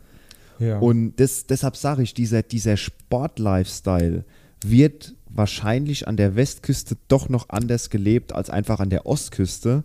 [0.58, 0.78] ja.
[0.78, 4.24] Und das, deshalb sage ich, dieser, dieser Sport-Lifestyle
[4.64, 9.84] wird wahrscheinlich an der Westküste doch noch anders gelebt als einfach an der Ostküste.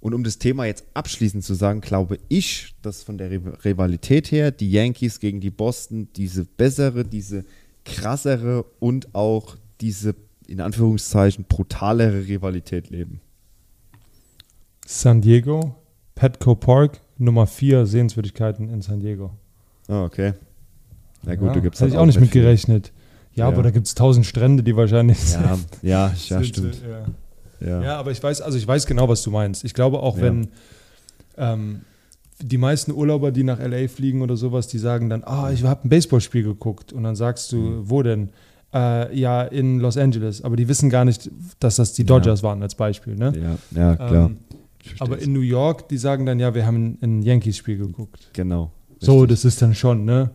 [0.00, 4.30] Und um das Thema jetzt abschließend zu sagen, glaube ich, dass von der Riv- Rivalität
[4.30, 7.44] her die Yankees gegen die Boston diese bessere, diese
[7.86, 10.14] krassere und auch diese
[10.46, 13.20] in Anführungszeichen brutalere Rivalität leben.
[14.86, 15.74] San Diego,
[16.14, 19.30] Petco Park, Nummer 4 Sehenswürdigkeiten in San Diego.
[19.88, 20.34] Ah, okay.
[21.24, 22.22] Na gut, ja, du gibst Hätte halt ich auch nicht viel.
[22.22, 22.92] mitgerechnet.
[23.32, 23.48] Ja, Ja.
[23.48, 26.80] aber da gibt es tausend Strände, die wahrscheinlich Ja, ja, ja, stimmt.
[27.60, 27.82] Ja.
[27.82, 27.96] Ja.
[27.98, 29.64] Aber ich weiß, also ich weiß genau, was du meinst.
[29.64, 30.48] Ich glaube auch, wenn
[31.36, 31.80] ähm,
[32.42, 35.84] die meisten Urlauber, die nach LA fliegen oder sowas, die sagen dann, ah, ich habe
[35.86, 36.92] ein Baseballspiel geguckt.
[36.92, 37.90] Und dann sagst du, Mhm.
[37.90, 38.28] wo denn?
[38.74, 40.42] Äh, ja, in Los Angeles.
[40.42, 43.14] Aber die wissen gar nicht, dass das die Dodgers waren als Beispiel.
[43.14, 43.32] Ne?
[43.40, 44.26] ja, ja, klar.
[44.26, 44.36] Ähm,
[44.98, 48.30] aber in New York, die sagen dann, ja, wir haben ein, ein Yankees-Spiel geguckt.
[48.32, 48.70] genau.
[48.98, 49.28] So, richtig.
[49.30, 50.30] das ist dann schon, ne?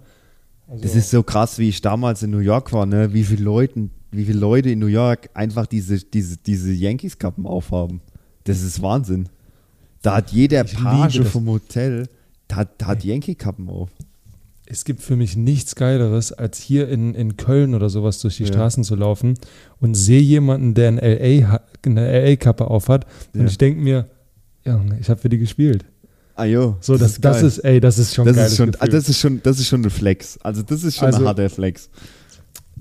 [0.68, 3.12] Also, Das ist so krass, wie ich damals in New York war, ne?
[3.14, 8.02] Wie viele Leute, wie viele Leute in New York einfach diese, diese, diese Yankees-Kappen aufhaben.
[8.46, 9.30] Das ist Wahnsinn.
[10.02, 11.28] Da hat jeder Ich Page das.
[11.30, 12.08] vom Hotel,
[12.48, 13.90] da hat, da hat Yankee-Kappen auf.
[14.66, 18.44] es gibt für mich nichts Geileres, als hier in, in Köln oder sowas durch die
[18.44, 18.48] Ja.
[18.50, 19.34] Straßen zu laufen
[19.80, 23.46] und sehe jemanden, der eine LA eine LA-Kappe aufhat und Ja.
[23.48, 24.08] ich denke mir,
[24.66, 25.84] Junge, ich habe für die gespielt.
[26.36, 27.46] Ah jo, So, das, das, geil.
[27.46, 29.84] ist, ey, das ist schon das ist schon, ah, das ist schon, das ist schon
[29.84, 30.38] ein Flex.
[30.40, 31.90] Also das ist schon Also- ein harter Flex.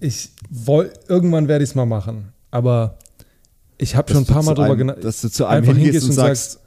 [0.00, 2.98] ich woll, irgendwann werde ich es mal machen, aber
[3.78, 5.02] ich habe schon ein paar Mal drüber genannt.
[5.02, 6.60] Dass du zu einem einfach hingehst hingehst und und sagst,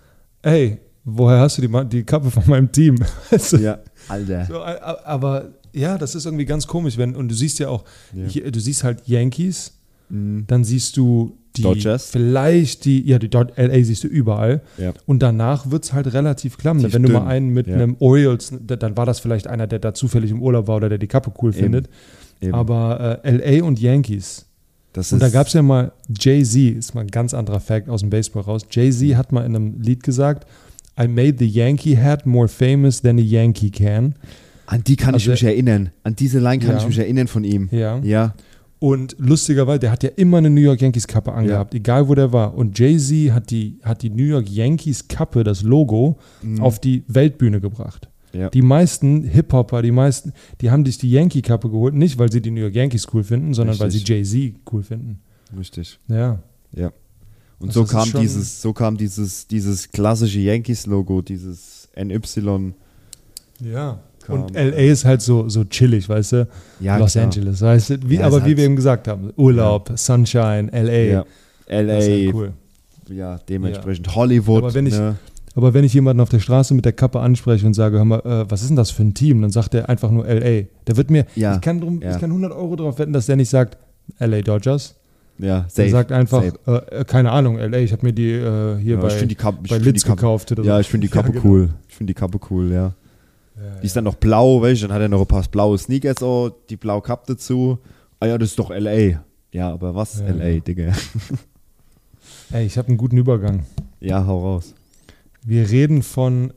[0.43, 2.95] Ey, woher hast du die, die Kappe von meinem Team?
[3.31, 3.57] Weißt du?
[3.57, 4.45] ja, Alter.
[4.45, 8.27] So, aber ja, das ist irgendwie ganz komisch, wenn und du siehst ja auch, Ja.
[8.51, 9.73] du siehst halt Yankees,
[10.09, 10.43] Mhm.
[10.47, 12.09] dann siehst du die Dodgers.
[12.11, 14.91] vielleicht die, ja, die Dod LA siehst du überall Ja.
[15.05, 16.77] und danach wird es halt relativ klamm.
[16.77, 17.75] Relativ wenn du mal dünn, einen mit ja.
[17.75, 20.89] einem Orioles, da- dann war das vielleicht einer, der da zufällig im Urlaub war oder
[20.89, 21.59] der die Kappe cool Eben.
[21.63, 21.89] findet.
[22.41, 22.53] Eben.
[22.53, 24.45] Aber äh, LA und Yankees.
[24.93, 28.01] Das Und da gab es ja mal Jay-Z, ist mal ein ganz anderer Fact aus
[28.01, 28.63] dem Baseball raus.
[28.71, 30.47] Jay-Z hat mal in einem Lied gesagt,
[30.99, 34.15] I made the Yankee hat more famous than a Yankee can.
[34.67, 35.89] An die kann ich Also- mich erinnern.
[36.03, 36.77] An diese Line kann Ja.
[36.81, 37.67] ich mich erinnern von ihm.
[37.71, 37.97] Ja.
[37.99, 38.33] Ja.
[38.79, 42.33] Und lustigerweise, der hat ja immer eine New York Yankees Kappe angehabt, egal wo der
[42.33, 42.53] war.
[42.53, 46.17] Und Jay-Z hat die, hat die New York Yankees Kappe, das Logo,
[46.59, 48.09] auf die Weltbühne gebracht.
[48.35, 48.49] Ja.
[48.49, 52.49] Die meisten Hip-Hopper, die meisten, die haben sich die Yankee-Kappe geholt, nicht weil sie die
[52.51, 54.31] New York Yankees cool finden, sondern weil sie Richtig.
[54.33, 55.19] Jay-Z cool finden.
[55.57, 55.99] Richtig.
[56.07, 56.39] Ja.
[56.75, 56.91] Ja.
[57.59, 62.73] Und Also so kam dieses, so kam dieses, dieses klassische Yankees-Logo, dieses NY.
[63.59, 63.99] Ja.
[64.25, 66.47] Kam, Und LA ist halt so, so chillig, weißt du?
[66.79, 67.25] Ja, Los klar.
[67.25, 67.97] Angeles, weißt du?
[68.09, 70.91] Wie, Ja, aber wie halt- wir eben gesagt haben, Urlaub, Sunshine, LA.
[70.91, 71.25] Ja.
[71.67, 72.53] LA, halt cool.
[73.09, 74.63] ja, dementsprechend Hollywood.
[74.63, 75.17] Aber wenn ich- ne?
[75.55, 78.19] Aber wenn ich jemanden auf der Straße mit der Kappe anspreche und sage, hör mal,
[78.21, 79.41] äh, was ist denn das für ein Team?
[79.41, 80.63] Dann sagt er einfach nur LA.
[80.87, 82.11] Der wird mir, Ja, ich, kann drum, ja.
[82.11, 83.77] ich kann 100 Euro darauf wetten, dass der nicht sagt
[84.19, 84.95] LA Dodgers.
[85.39, 85.89] Ja, Der safe.
[85.89, 89.07] sagt einfach, äh, äh, keine Ahnung, LA, ich habe mir die äh, hier Ja, bei,
[89.07, 90.51] ich finde die Kappe, ich bei Litz gekauft.
[90.51, 91.45] Oder Ja, ich finde die Kappe genau.
[91.45, 91.69] cool.
[91.87, 92.93] Ich finde die Kappe cool, ja.
[93.81, 96.17] Die ist dann noch blau, weißt du, dann hat er noch ein paar blaue Sneakers,
[96.19, 97.77] so, die blaue Kappe dazu.
[98.19, 99.21] Ah ja, das ist doch LA.
[99.51, 100.59] Ja, aber was LA.
[100.59, 100.91] Digga?
[102.51, 103.63] Ey, ich habe einen guten Übergang.
[103.99, 104.73] Ja, hau raus.
[105.45, 106.53] Wir reden von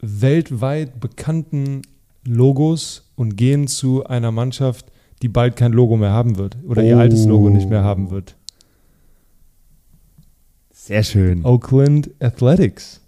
[0.00, 1.82] weltweit bekannten
[2.26, 4.86] Logos und gehen zu einer Mannschaft,
[5.22, 7.00] die bald kein Logo mehr haben wird oder ihr Oh.
[7.00, 8.36] altes Logo nicht mehr haben wird.
[10.72, 11.44] Sehr schön.
[11.44, 13.00] Oakland Athletics.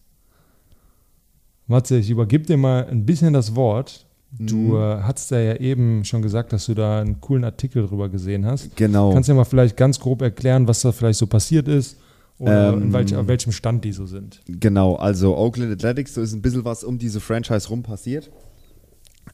[1.67, 4.07] Matze, ich übergebe dir mal ein bisschen das Wort.
[4.39, 4.75] Du Mhm.
[4.77, 8.45] äh, hast ja, ja eben schon gesagt, dass du da einen coolen Artikel drüber gesehen
[8.47, 8.75] hast.
[8.77, 9.13] Genau.
[9.13, 11.97] Kannst du ja mal vielleicht ganz grob erklären, was da vielleicht so passiert ist
[12.39, 14.41] oder Ähm, in welch, auf welchem Stand die so sind?
[14.47, 18.31] Genau, also Oakland Athletics, so ist ein bisschen was um diese Franchise rum passiert.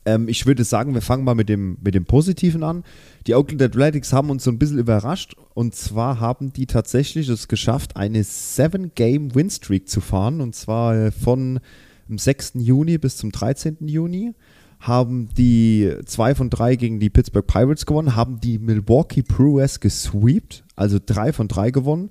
[0.04, 2.84] Ähm, ich würde sagen, wir fangen mal mit dem, mit dem Positiven an.
[3.26, 7.48] Die Oakland Athletics haben uns so ein bisschen überrascht und zwar haben die tatsächlich es
[7.48, 11.60] geschafft, eine 7-Game-Win-Streak zu fahren und zwar äh, von
[12.08, 12.52] dem 6.
[12.56, 13.76] Juni bis zum 13.
[13.86, 14.34] Juni
[14.80, 20.64] haben die 2 von 3 gegen die Pittsburgh Pirates gewonnen, haben die Milwaukee Brewers gesweept,
[20.76, 22.10] also 3 von 3 gewonnen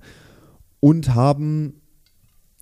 [0.79, 1.81] und haben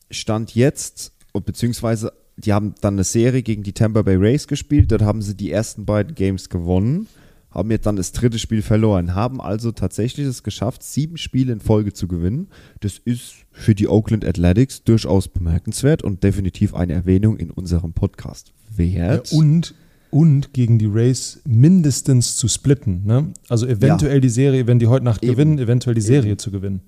[0.09, 1.11] Stand jetzt,
[1.45, 5.35] beziehungsweise die haben dann eine Serie gegen die Tampa Bay Rays gespielt, dort haben sie
[5.35, 7.07] die ersten beiden Games gewonnen,
[7.49, 11.61] haben jetzt dann das dritte Spiel verloren, haben also tatsächlich es geschafft, sieben Spiele in
[11.61, 12.49] Folge zu gewinnen.
[12.81, 18.51] Das ist für die Oakland Athletics durchaus bemerkenswert und definitiv eine Erwähnung in unserem Podcast
[18.75, 19.31] wert.
[19.31, 19.73] Ja, und,
[20.11, 23.05] und gegen die Rays mindestens zu splitten.
[23.05, 23.31] Ne?
[23.47, 25.31] Also eventuell die Serie, wenn die heute Nacht Eben.
[25.31, 26.39] gewinnen, eventuell die Serie Eben.
[26.39, 26.81] zu gewinnen.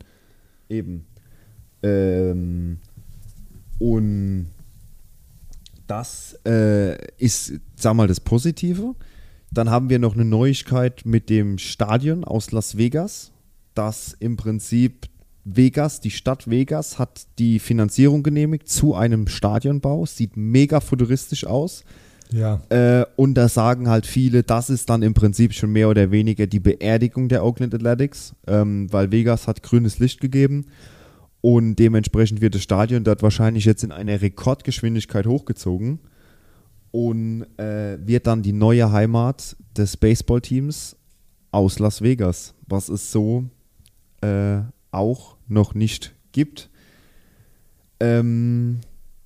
[0.68, 1.06] Eben.
[1.84, 2.78] Ähm,
[3.80, 4.48] und
[5.88, 8.96] das äh, ist, sag mal, das Positive.
[9.52, 13.32] Dann haben wir noch eine Neuigkeit mit dem Stadion aus Las Vegas,
[13.74, 15.08] das im Prinzip
[15.46, 20.06] Vegas, die Stadt Vegas hat die Finanzierung genehmigt zu einem Stadionbau.
[20.06, 21.86] Sieht mega futuristisch aus.
[22.30, 22.60] Ja.
[22.68, 26.48] Äh, und da sagen halt viele, das ist dann im Prinzip schon mehr oder weniger
[26.48, 30.66] die Beerdigung der Oakland Athletics, ähm, weil Vegas hat grünes Licht gegeben
[31.48, 36.00] und dementsprechend wird das Stadion dort wahrscheinlich jetzt in einer Rekordgeschwindigkeit hochgezogen
[36.92, 40.98] und äh, wird dann die neue Heimat des Baseballteams
[41.52, 43.46] aus Las Vegas, was es so
[44.20, 44.58] äh,
[44.92, 46.70] auch noch nicht gibt.
[48.02, 48.80] Ähm,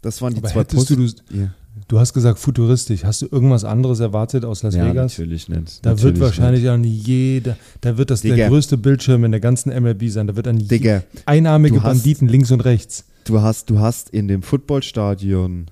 [0.03, 1.53] das waren die Aber zwei hättest du, Posi- du, Ja.
[1.87, 3.03] Du hast gesagt futuristisch.
[3.03, 5.11] Hast du irgendwas anderes erwartet aus Las Ja, Vegas?
[5.13, 5.85] natürlich nicht.
[5.85, 8.35] Da natürlich wird wahrscheinlich an jeder, da wird das Digga.
[8.35, 10.27] der größte Bildschirm in der ganzen MLB sein.
[10.27, 13.05] Da wird an je- Digga, einarmige hast- Banditen links und rechts.
[13.25, 15.67] du hast, du hast in dem Footballstadion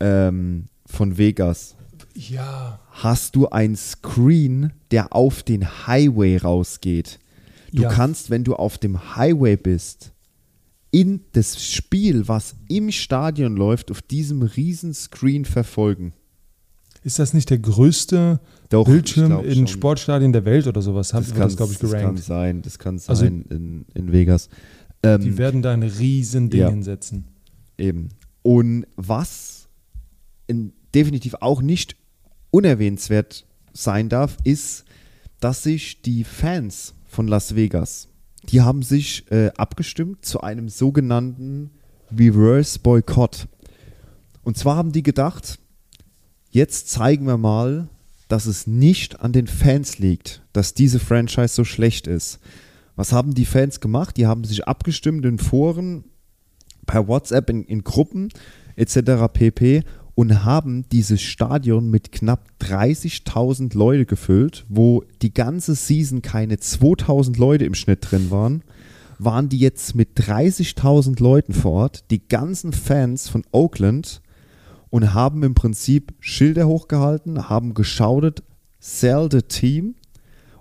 [0.00, 1.74] ähm, von Vegas
[2.14, 2.80] Ja.
[2.90, 7.18] hast du ein Screen, der auf den Highway rausgeht.
[7.72, 7.88] Du Ja.
[7.88, 10.12] kannst, wenn du auf dem Highway bist,
[10.94, 16.12] in das Spiel, was im Stadion läuft, auf diesem riesen Screen verfolgen.
[17.02, 18.38] Ist das nicht der größte
[18.68, 19.66] Doch, Bildschirm in schon.
[19.66, 21.12] Sportstadien der Welt oder sowas?
[21.12, 22.22] Haben Das das, glaube ich, das kann gerankt.
[22.22, 24.48] sein, das kann sein Also- in, in Vegas.
[25.02, 26.70] Ähm, Die werden da ein riesen Ding Ja.
[26.70, 27.24] hinsetzen.
[27.76, 28.10] Eben.
[28.42, 29.68] Und was
[30.46, 31.96] in, definitiv auch nicht
[32.52, 34.84] unerwähnenswert sein darf, ist,
[35.40, 38.08] dass sich die Fans von Las Vegas,
[38.48, 41.70] die haben sich äh, abgestimmt zu einem sogenannten
[42.16, 43.48] Reverse Boycott.
[44.42, 45.58] Und zwar haben die gedacht,
[46.50, 47.88] jetzt zeigen wir mal,
[48.28, 52.40] dass es nicht an den Fans liegt, dass diese Franchise so schlecht ist.
[52.96, 54.16] Was haben die Fans gemacht?
[54.16, 56.04] Die haben sich abgestimmt in Foren,
[56.86, 58.28] per WhatsApp, in, in Gruppen
[58.76, 59.32] etc.
[59.32, 59.84] pp.
[60.14, 67.38] Und haben dieses Stadion mit knapp 30.000 Leute gefüllt, wo die ganze Season keine 2.000
[67.38, 68.62] Leute im Schnitt drin waren,
[69.18, 74.20] waren die jetzt mit 30.000 Leuten vor Ort, die ganzen Fans von Oakland
[74.90, 78.44] und haben im Prinzip Schilder hochgehalten, haben geschautet,
[78.78, 79.96] sell the team,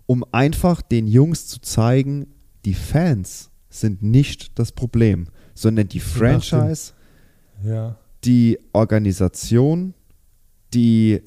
[0.07, 2.27] um einfach den Jungs zu zeigen,
[2.65, 6.93] die Fans sind nicht das Problem, sondern die Franchise,
[7.63, 7.97] Ja.
[8.25, 9.93] Die Organisation,
[10.73, 11.21] die,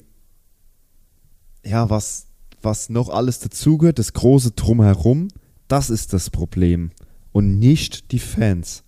[1.65, 2.27] ja, was,
[2.61, 5.27] was noch alles dazugehört, das große Drumherum,
[5.67, 6.91] das ist das Problem
[7.31, 8.83] und nicht die Fans.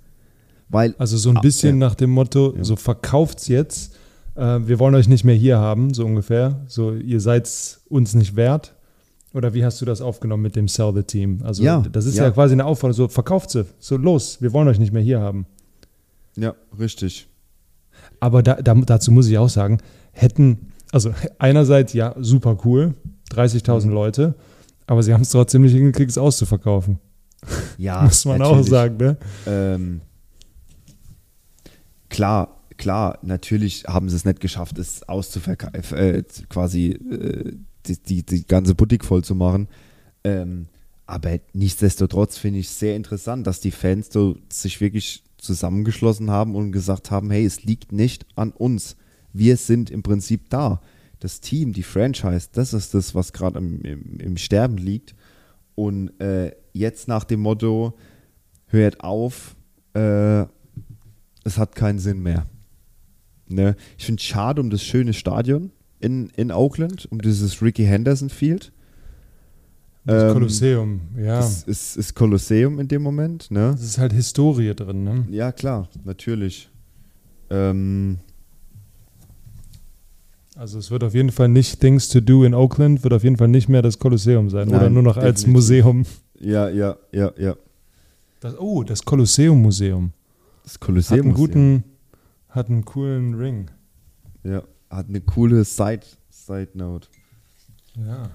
[0.70, 1.88] Weil, Also so ein Ah, bisschen ja.
[1.88, 2.64] nach dem Motto, Ja.
[2.64, 3.96] so verkauft's jetzt,
[4.36, 6.64] äh, wir wollen euch nicht mehr hier haben, so ungefähr.
[6.68, 8.76] So, ihr seid's uns nicht wert.
[9.34, 11.40] Oder wie hast du das aufgenommen mit dem Sell the Team?
[11.44, 12.32] Also Ja, das ist ja, ja.
[12.32, 15.46] quasi eine Aufforderung, so verkauft sie, so los, wir wollen euch nicht mehr hier haben.
[16.36, 17.28] ja, richtig.
[18.20, 19.78] Aber da, da, dazu muss ich auch sagen,
[20.12, 22.96] hätten, also einerseits ja, super cool,
[23.32, 23.94] 30.000 Mhm.
[23.94, 24.36] Leute,
[24.88, 27.00] aber sie haben es trotzdem nicht hingekriegt, es auszuverkaufen.
[27.78, 28.70] Ja, muss man auch natürlich.
[28.70, 29.18] sagen, ne?
[29.48, 30.02] Ähm,
[32.10, 37.54] klar, klar, natürlich haben sie es nicht geschafft, es auszuverkaufen, äh, quasi äh,
[37.86, 39.70] die, die, die ganze Boutique voll zu machen.
[40.26, 40.66] Ähm,
[41.06, 46.56] aber nichtsdestotrotz finde ich es sehr interessant, dass die Fans so sich wirklich zusammengeschlossen haben
[46.56, 48.96] und gesagt haben, hey, es liegt nicht an uns.
[49.34, 50.82] Wir sind im Prinzip da.
[51.20, 55.16] Das Team, die Franchise, das ist das, was gerade im, im, im Sterben liegt.
[55.76, 57.94] Und äh, jetzt nach dem Motto,
[58.68, 59.56] hört auf,
[59.94, 60.42] äh,
[61.44, 62.46] es hat keinen Sinn mehr.
[63.48, 63.76] Ne?
[63.98, 68.30] Ich finde es schade um das schöne Stadion in, in Oakland, um dieses Ricky Henderson
[68.30, 68.72] Field.
[70.10, 71.38] Das Ähm, Kolosseum, ja.
[71.38, 73.72] Das ist, ist Kolosseum in dem Moment, ne?
[73.72, 75.26] Das ist halt Historie drin, ne?
[75.30, 76.70] Ja, klar, natürlich.
[77.50, 78.20] Ähm,
[80.56, 83.38] Also es wird auf jeden Fall nicht Things to Do in Oakland, wird auf jeden
[83.38, 85.48] Fall nicht mehr das Kolosseum sein oder Nein, nur noch als.
[85.48, 86.06] Museum.
[86.40, 87.56] ja, ja, ja, ja.
[88.42, 90.12] Das, oh, das Kolosseum-Museum.
[90.64, 91.84] Das Hat Kolosseum einen guten,
[92.50, 93.70] hat einen coolen Ring.
[94.44, 97.08] ja, hat eine coole Side, Side Note.
[97.98, 98.30] Ja.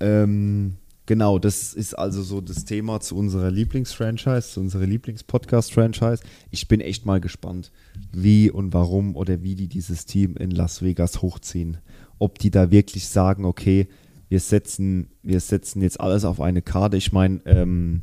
[0.00, 0.74] Ähm,
[1.06, 6.22] genau, das ist also so das Thema zu unserer Lieblingsfranchise, zu unserer Lieblingspodcast-Franchise.
[6.50, 7.72] Ich bin echt mal gespannt,
[8.12, 11.78] wie und warum oder wie die dieses Team in Las Vegas hochziehen.
[12.18, 13.88] Ob die da wirklich sagen, okay,
[14.28, 16.96] wir setzen, wir setzen jetzt alles auf eine Karte.
[16.96, 18.02] Ich meine, ähm,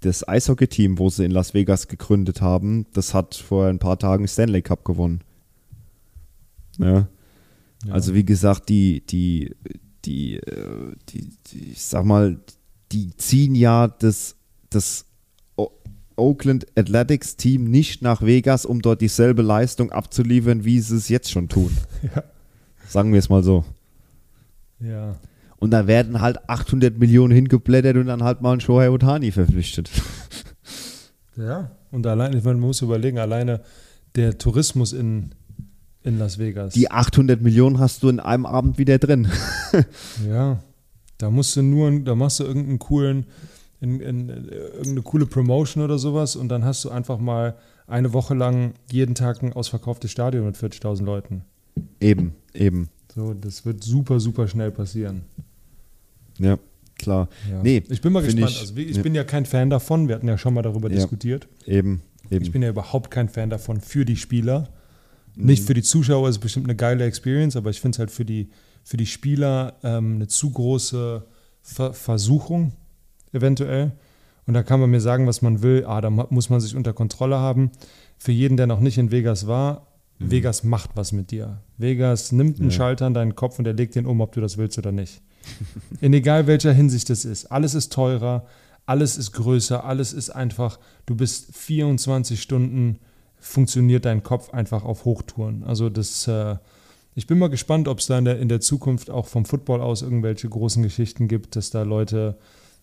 [0.00, 4.28] das Eishockey-Team, wo sie in Las Vegas gegründet haben, das hat vor ein paar Tagen
[4.28, 5.22] Stanley Cup gewonnen.
[6.78, 7.08] Ja.
[7.86, 7.92] Ja.
[7.92, 9.54] Also wie gesagt, die, die,
[10.04, 12.38] die, äh, die, die, ich sag mal,
[12.92, 14.36] die ziehen ja das,
[14.70, 15.06] das
[16.16, 21.30] Oakland Athletics Team nicht nach Vegas, um dort dieselbe Leistung abzuliefern, wie sie es jetzt
[21.30, 21.70] schon tun.
[22.14, 22.22] Ja.
[22.86, 23.64] Sagen wir es mal so.
[24.78, 25.16] Ja.
[25.56, 29.90] Und da werden halt 800 Millionen hingeblättert und dann halt mal ein Shohei Otani verpflichtet.
[31.36, 31.72] Ja.
[31.90, 33.60] Und allein, ich meine, man muss überlegen, alleine
[34.14, 35.34] der Tourismus in,
[36.04, 36.74] in Las Vegas.
[36.74, 39.28] Die 800 Millionen hast du in einem Abend wieder drin.
[40.28, 40.62] Ja,
[41.18, 43.26] da musst du nur, da machst du irgendeinen coolen,
[43.80, 47.56] in, in, irgendeine coole Promotion oder sowas und dann hast du einfach mal
[47.88, 51.42] eine Woche lang jeden Tag ein ausverkauftes Stadion mit 40.000 Leuten.
[52.00, 52.88] eben, eben.
[53.14, 55.22] So, das wird super, super schnell passieren.
[56.38, 56.58] Ja,
[56.98, 57.28] klar.
[57.50, 57.62] Ja.
[57.62, 58.50] Nee, ich bin mal gespannt.
[58.50, 59.02] ich- also, ich ja.
[59.02, 60.08] bin ja kein Fan davon.
[60.08, 60.96] Wir hatten ja schon mal darüber Ja.
[60.96, 61.46] diskutiert.
[61.66, 62.00] Eben,
[62.30, 62.44] eben.
[62.44, 64.68] Ich bin ja überhaupt kein Fan davon für die Spieler.
[65.36, 65.66] Nicht Mhm.
[65.66, 68.24] für die Zuschauer ist es bestimmt eine geile Experience, aber ich finde es halt für
[68.24, 68.50] die,
[68.84, 71.24] für die Spieler ähm, eine zu große
[71.62, 72.72] Ver Versuchung,
[73.32, 73.92] eventuell.
[74.46, 75.84] Und da kann man mir sagen, was man will.
[75.86, 77.70] Ah, da muss man sich unter Kontrolle haben.
[78.18, 79.86] Für jeden, der noch nicht in Vegas war,
[80.18, 81.62] Vegas macht was mit dir.
[81.78, 82.70] Vegas nimmt einen Mhm.
[82.70, 82.76] Ja.
[82.76, 85.22] Schalter an deinen Kopf und der legt den um, ob du das willst oder nicht.
[86.00, 87.46] In egal welcher Hinsicht es ist.
[87.50, 88.46] Alles ist teurer,
[88.86, 92.98] alles ist größer, alles ist einfach, du bist 24 Stunden,
[93.46, 95.64] funktioniert dein Kopf einfach auf Hochtouren.
[95.64, 96.56] Also das, äh,
[97.14, 99.80] ich bin mal gespannt, ob es da in der, in der Zukunft auch vom Football
[99.80, 102.36] aus irgendwelche großen Geschichten gibt, dass da Leute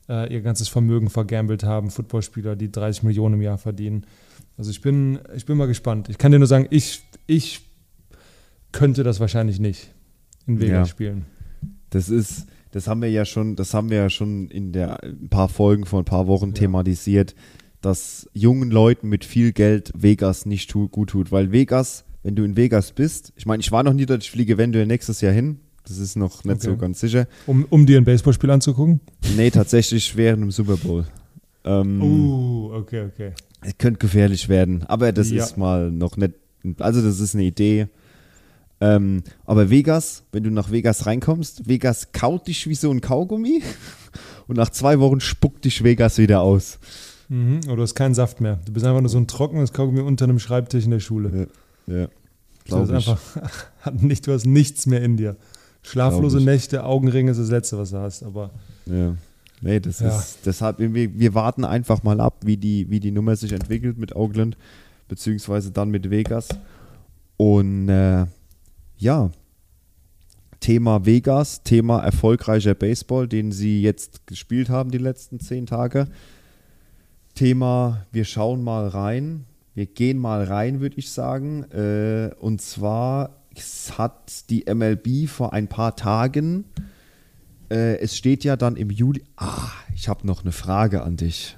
[0.08, 4.06] äh, ihr ganzes Vermögen vergambelt haben, Footballspieler, die 30 Millionen im Jahr verdienen.
[4.58, 6.10] Also ich bin, ich bin mal gespannt.
[6.10, 7.62] Ich kann dir nur sagen, ich, ich
[8.72, 9.92] könnte das wahrscheinlich nicht
[10.48, 10.86] in Vegas Ja.
[10.86, 11.26] spielen.
[11.90, 15.28] Das ist, das haben wir ja schon, das haben wir ja schon in der ein
[15.30, 16.54] paar Folgen vor ein paar Wochen Ja.
[16.54, 17.36] thematisiert,
[17.82, 22.44] dass jungen Leuten mit viel Geld Vegas nicht tu, gut tut, weil Vegas, wenn du
[22.44, 25.34] in Vegas bist, ich meine, ich war noch nie dort, ich fliege eventuell nächstes Jahr
[25.34, 25.60] hin.
[25.88, 26.80] Das ist noch nicht so Okay.
[26.82, 27.28] ganz sicher.
[27.48, 29.00] Um, um dir ein Baseballspiel anzugucken?
[29.36, 31.08] Nee, tatsächlich während dem Super Bowl.
[31.64, 33.32] Ähm, Uh, okay, okay.
[33.62, 35.44] Es könnte gefährlich werden, aber das Ja.
[35.44, 36.34] ist mal noch nicht,
[36.80, 37.88] also das ist eine Idee.
[38.80, 43.62] Ähm, aber Vegas, wenn du nach Vegas reinkommst, Vegas kaut dich wie so ein Kaugummi
[44.48, 46.80] und nach zwei Wochen spuckt dich Vegas wieder aus.
[47.32, 47.62] Mhm.
[47.68, 48.60] Oder du hast keinen Saft mehr.
[48.66, 51.48] Du bist einfach nur so ein trockenes Kaugummi unter einem Schreibtisch in der Schule.
[51.88, 52.08] Ja,
[52.68, 53.08] Du hast glaube ich.
[53.08, 53.22] einfach
[54.02, 55.38] nicht, du hast nichts mehr in dir.
[55.82, 56.42] Schlaflose.
[56.42, 58.24] Nächte, Augenringe ist das Letzte, was du hast.
[58.24, 58.52] Aber
[58.86, 59.16] Ja.
[59.62, 60.10] Nee, das Ja.
[60.18, 63.98] ist, deshalb, wir, wir warten einfach mal ab, wie die, wie die Nummer sich entwickelt
[63.98, 64.58] mit Oakland,
[65.08, 66.50] beziehungsweise dann mit Vegas.
[67.38, 68.26] Und äh,
[68.98, 69.30] ja,
[70.60, 76.08] Thema Vegas, Thema erfolgreicher Baseball, den sie jetzt gespielt haben die letzten zehn Tage.
[77.34, 81.64] Thema, wir schauen mal rein, wir gehen mal rein, würde ich sagen.
[81.72, 86.66] Äh, und zwar es hat die MLB vor ein paar Tagen
[87.72, 89.24] äh, es steht ja dann im Juli.
[89.38, 91.58] Ah, ich habe noch eine Frage an dich.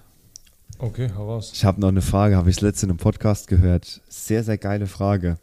[0.77, 1.51] okay, hau raus.
[1.55, 4.01] Ich habe noch eine Frage, habe ich letztens im Podcast gehört.
[4.09, 5.37] Sehr, sehr geile Frage.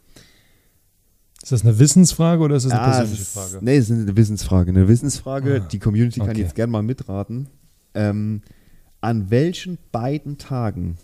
[1.43, 3.59] Ist das eine Wissensfrage oder ist das eine Ah, es persönliche ist, Frage?
[3.65, 4.71] Nee, es ist eine Wissensfrage.
[4.71, 5.63] Eine Wissensfrage.
[5.65, 6.43] Ah, Die Community kann okay.
[6.43, 7.49] jetzt gerne mal mitraten.
[7.95, 8.43] Ähm,
[9.01, 10.99] an welchen beiden Tagen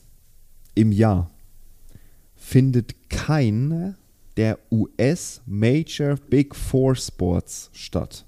[0.74, 1.30] im Jahr
[2.34, 3.96] findet keiner
[4.36, 8.24] der US Major Big Four Sports statt?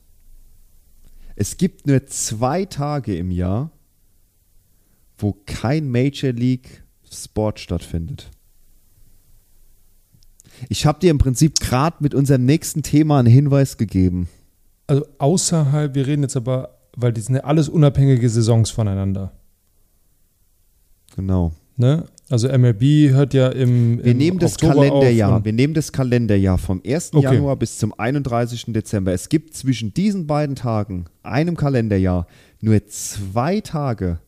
[1.37, 3.71] Es gibt nur zwei Tage im Jahr,
[5.19, 8.31] wo kein Major League Sport stattfindet.
[10.69, 14.29] Ich habe dir im Prinzip gerade mit unserem nächsten Thema einen Hinweis gegeben.
[14.87, 19.38] Also außerhalb, wir reden jetzt aber, weil die sind ja alles unabhängige Saisons voneinander.
[21.19, 21.51] Genau.
[21.77, 22.05] Ne?
[22.31, 25.45] Also MLB hört ja im, Wir im nehmen das Oktober Kalenderjahr.
[25.45, 27.13] Wir nehmen das Kalenderjahr vom 1.
[27.13, 27.25] Okay.
[27.25, 28.67] Januar bis zum 31.
[28.69, 29.13] Dezember.
[29.13, 32.29] Es gibt zwischen diesen beiden Tagen, einem Kalenderjahr,
[32.61, 34.21] nur zwei Tage,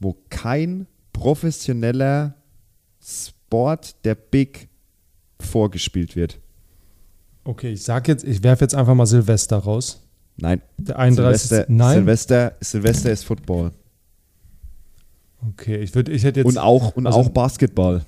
[0.00, 2.34] wo kein professioneller
[2.98, 4.68] Sport der Big
[5.38, 6.38] vorgespielt wird.
[7.44, 10.02] Okay, ich sag jetzt, ich werfe jetzt einfach mal Silvester raus.
[10.38, 10.62] Nein.
[10.78, 11.42] Der 31.
[11.42, 11.94] Silvester, Nein.
[11.96, 13.72] Silvester, Silvester ist Football.
[15.46, 16.46] Okay, ich würde, ich hätte jetzt.
[16.48, 18.04] Und auch, und also- auch Basketball.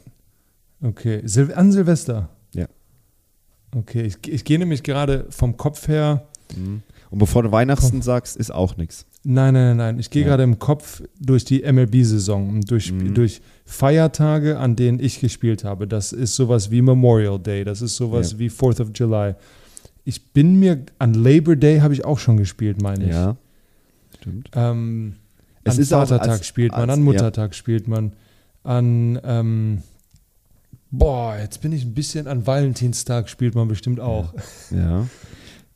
[0.82, 2.30] Okay, Sil an Silvester.
[2.54, 2.66] Ja.
[3.76, 6.26] Okay, ich, ich gehe nämlich gerade vom Kopf her.
[7.10, 9.06] Und bevor du Weihnachten sagst, ist auch nichts.
[9.22, 9.98] Nein, nein, nein, nein.
[10.00, 10.28] Ich gehe Ja.
[10.30, 13.14] gerade im Kopf durch die MLB-Saison durch, Mhm.
[13.14, 15.86] durch Feiertage, an denen ich gespielt habe.
[15.86, 18.38] Das ist sowas wie Memorial Day, das ist sowas Ja.
[18.40, 19.34] wie Fourth of July.
[20.04, 23.10] Ich bin mir, an Labor Day habe ich auch schon gespielt, meine ich.
[23.12, 23.36] Ja.
[24.18, 24.50] Stimmt.
[24.54, 25.14] Ähm,
[25.64, 27.04] Es an ist Vatertag als- spielt man, als- an ja.
[27.04, 28.12] Muttertag spielt man,
[28.62, 29.82] an, ähm,
[30.90, 34.34] boah, jetzt bin ich ein bisschen, an Valentinstag spielt man bestimmt auch.
[34.70, 35.06] Ja.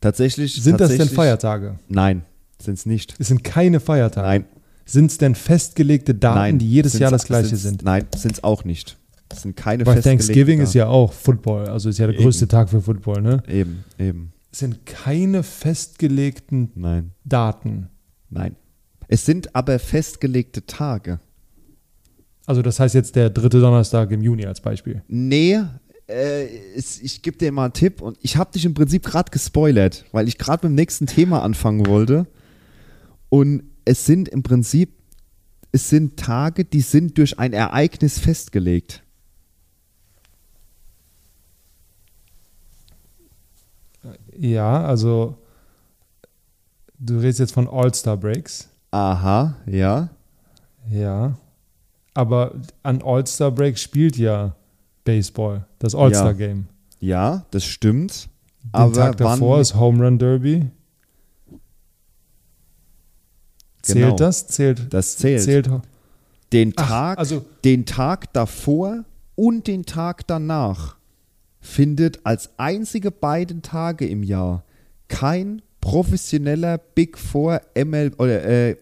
[0.01, 0.53] Tatsächlich.
[0.61, 1.79] Sind das denn tatsächlich- Feiertage?
[1.87, 2.23] Nein,
[2.61, 3.15] sind es nicht.
[3.19, 4.27] Es sind keine Feiertage.
[4.27, 4.45] Nein,
[4.87, 6.59] Sind es denn festgelegte Daten, nein.
[6.59, 7.83] die jedes Sind's- Jahr das gleiche sind?
[7.83, 8.97] Nein, sind es auch nicht.
[9.29, 10.77] Es sind keine Weil Thanksgiving ist Daten.
[10.77, 12.23] ja auch Football, also ist ja der Eben.
[12.23, 13.41] größte Tag für Football, ne?
[13.47, 14.31] Eben, eben.
[14.51, 17.87] Es sind keine festgelegten Nein, Daten.
[18.29, 18.55] nein.
[19.07, 21.19] Es sind aber festgelegte Tage.
[22.45, 25.03] Also das heißt jetzt der dritte Donnerstag im Juni als Beispiel.
[25.07, 25.59] Nee,
[26.07, 26.45] äh,
[26.75, 30.05] es, ich gebe dir mal einen Tipp und ich habe dich im Prinzip gerade gespoilert,
[30.11, 32.27] weil ich gerade mit dem nächsten Thema anfangen wollte.
[33.29, 34.93] Und es sind im Prinzip,
[35.71, 39.01] es sind Tage, die sind durch ein Ereignis festgelegt.
[44.37, 45.37] Ja, also
[46.99, 48.69] du redest jetzt von All-Star Breaks.
[48.95, 50.07] Aha, ja.
[50.89, 51.37] Ja.
[52.13, 54.55] Aber an All-Star Break spielt ja
[55.03, 56.67] Baseball, das All-Star Game.
[57.01, 58.29] Ja, das stimmt.
[58.63, 60.69] Den aber Tag davor ist Home Run Derby.
[63.81, 64.15] Zählt Genau.
[64.15, 64.47] das?
[64.47, 65.41] Zählt, das zählt.
[65.43, 65.69] zählt.
[66.53, 69.03] Den Ach, Tag, also- den Tag davor
[69.35, 70.95] und den Tag danach
[71.59, 74.63] findet als einzige beiden Tage im Jahr
[75.09, 78.77] kein professioneller Big Four ML oder äh,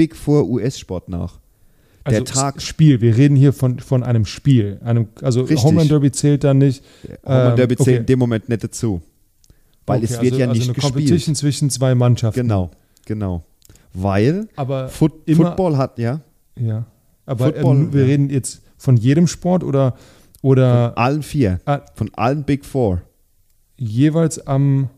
[0.00, 1.40] Big Four US-Sport nach.
[2.04, 4.80] Also der Tag Spiel, wir reden hier von, von einem Spiel.
[4.82, 5.62] Einem, also Richtig.
[5.62, 6.82] Home Run Derby zählt da nicht.
[7.26, 7.84] Home Run Ähm, Derby okay.
[7.84, 9.02] zählt in dem Moment nicht dazu.
[9.86, 10.94] Weil Okay, es wird also, ja nicht also eine gespielt.
[10.94, 12.40] Competition zwischen zwei Mannschaften.
[12.40, 12.70] Genau,
[13.04, 13.44] genau.
[13.92, 16.20] Weil Aber Foot, immer- Football hat, ja,
[16.58, 16.86] Ja.
[17.26, 18.06] Aber Football, ähm, wir ja.
[18.06, 19.94] reden jetzt von jedem Sport oder,
[20.40, 23.02] oder allen vier, ah, von allen Big Four.
[23.76, 24.88] jeweils am.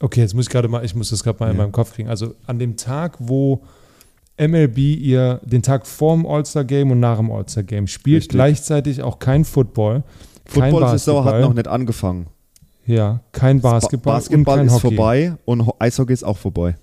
[0.00, 1.62] Okay, jetzt muss ich gerade mal, ich muss das gerade mal in Ja.
[1.62, 2.08] meinem Kopf kriegen.
[2.08, 3.62] Also an dem Tag, wo
[4.38, 8.30] MLB ihr den Tag vorm All-Star Game und nach dem All-Star Game spielt, Richtig.
[8.36, 10.02] gleichzeitig auch kein Football,
[10.46, 12.26] Football-Saison hat Basketball, noch nicht angefangen.
[12.86, 14.96] ja, kein Basketball, Basketball und kein ist Hockey.
[14.96, 16.76] vorbei und Ho- Eishockey ist auch vorbei.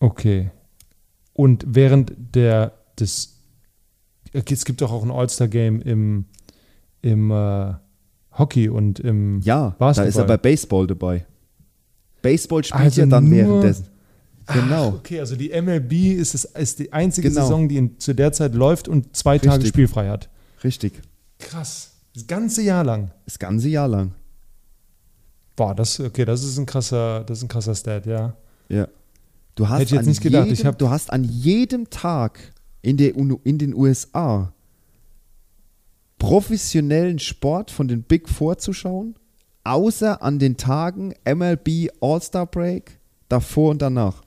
[0.00, 0.50] Okay.
[1.32, 3.34] Und während der des
[4.32, 6.26] es gibt doch auch ein All-Star-Game im,
[7.00, 7.72] im äh,
[8.36, 9.94] Hockey und im Ja, Basketball.
[9.94, 11.24] da ist aber Baseball dabei.
[12.20, 13.86] Baseball spielt Also ja dann währenddessen.
[14.52, 14.88] Genau.
[14.88, 17.42] Okay, also die MLB ist, es, ist die einzige Genau.
[17.42, 19.68] Saison, die in, zu der Zeit läuft und zwei Tage Richtig.
[19.68, 20.28] spielfrei hat.
[20.64, 21.00] Richtig.
[21.38, 21.92] Krass.
[22.14, 23.10] Das ganze Jahr lang.
[23.26, 24.12] Das ganze Jahr lang.
[25.54, 28.36] Boah, das, okay, das ist ein krasser, das ist ein krasser Stat, ja.
[28.68, 28.88] Ja.
[29.54, 30.46] Du hast Hätte ich jetzt an nicht gedacht.
[30.48, 32.38] Jedem, du hast an jedem Tag
[32.80, 34.52] in, der, in den USA
[36.18, 39.14] professionellen Sport von den Big Four zu schauen,
[39.64, 44.22] außer an den Tagen MLB All-Star Break, davor und danach.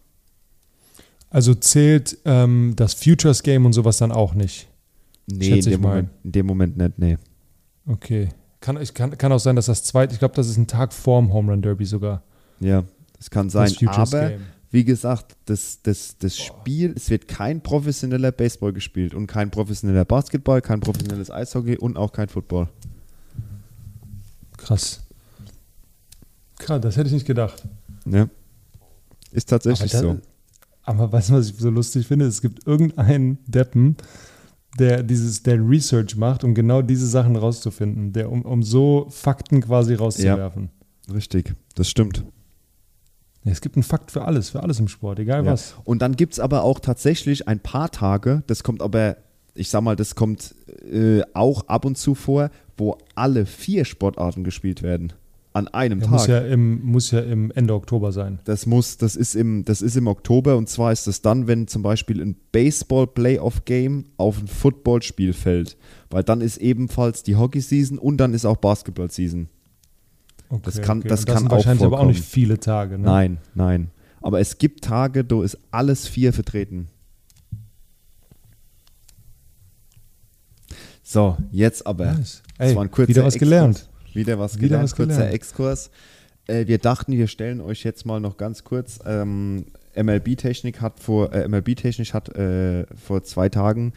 [1.31, 4.67] Also zählt ähm, das Futures Game und sowas dann auch nicht.
[5.27, 5.81] Nee, in dem.
[5.81, 7.17] Moment, in dem Moment nicht, nee.
[7.87, 8.29] Okay.
[8.59, 10.93] Kann, ich, kann, kann auch sein, dass das zweite, ich glaube, das ist ein Tag
[10.93, 12.21] vorm Home Run Derby sogar.
[12.59, 12.83] Ja,
[13.17, 13.73] das kann sein.
[13.79, 14.41] Das Aber Game.
[14.71, 20.05] wie gesagt, das, das, das Spiel, es wird kein professioneller Baseball gespielt und kein professioneller
[20.05, 22.67] Basketball, kein professionelles Eishockey und auch kein Football.
[24.57, 25.01] Krass.
[26.59, 27.63] Krass, das hätte ich nicht gedacht.
[28.05, 28.27] Ja.
[29.31, 30.21] Ist tatsächlich aber, so.
[30.83, 32.25] Aber weißt du, was ich so lustig finde?
[32.25, 33.97] Es gibt irgendeinen Deppen,
[34.79, 39.61] der dieses, der Research macht, um genau diese Sachen rauszufinden, der, um, um so Fakten
[39.61, 40.69] quasi rauszuwerfen.
[41.13, 42.23] Richtig, das stimmt.
[43.43, 45.51] Ja, es gibt einen Fakt für alles, für alles im Sport, egal Ja.
[45.51, 45.75] was.
[45.83, 49.17] Und dann gibt es aber auch tatsächlich ein paar Tage, das kommt aber,
[49.55, 50.55] ich sag mal, das kommt
[50.89, 55.13] äh, auch ab und zu vor, wo alle vier Sportarten gespielt werden.
[55.53, 56.13] An einem Der Tag.
[56.19, 58.39] muss ja, im, muss ja im Ende Oktober sein.
[58.45, 61.67] Das muss, das ist im, das ist im Oktober und zwar ist das dann, wenn
[61.67, 65.75] zum Beispiel ein Baseball-Playoff-Game auf ein Footballspiel fällt.
[66.09, 69.49] Weil dann ist ebenfalls die Hockey-Season und dann ist auch Basketball-Season.
[70.49, 71.09] Okay, Das kann- okay.
[71.09, 72.31] das Und kann sind auch wahrscheinlich aber auch nicht vorkommen.
[72.31, 72.97] viele Tage.
[72.97, 73.03] Ne?
[73.05, 73.91] Nein, nein.
[74.21, 76.87] Aber es gibt Tage, da ist alles vier vertreten.
[81.03, 82.13] So, jetzt aber.
[82.13, 82.41] Nice.
[82.57, 83.49] Das Ey, war ein kurzer wieder was Exkurs.
[83.49, 83.89] gelernt.
[84.15, 85.33] Wieder was Wieder gelernt, was kurzer gelernt.
[85.33, 85.91] Exkurs.
[86.47, 88.99] Äh, wir dachten, wir stellen euch jetzt mal noch ganz kurz.
[89.05, 93.93] Ähm, MLB-Technik hat vor äh, MLB-Technik hat äh, vor zwei Tagen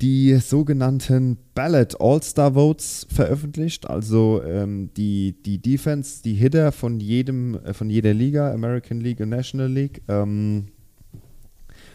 [0.00, 7.56] die sogenannten Ballot All-Star Votes veröffentlicht, also ähm, die, die Defense, die Hitter von jedem,
[7.56, 10.68] äh, von jeder Liga, American League und National League, ähm,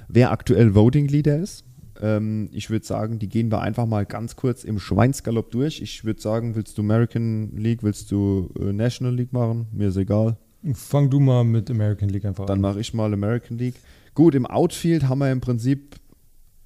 [0.07, 1.63] wer aktuell Voting Leader ist.
[2.01, 5.81] Ähm, ich würde sagen, die gehen wir einfach mal ganz kurz im Schweinsgalopp durch.
[5.81, 9.67] Ich würde sagen, willst du American League, willst du äh, National League machen?
[9.71, 10.37] Mir ist egal.
[10.73, 12.61] Fang du mal mit American League einfach Dann an.
[12.61, 13.75] mache ich mal American League.
[14.13, 15.95] Gut, im Outfield haben wir im Prinzip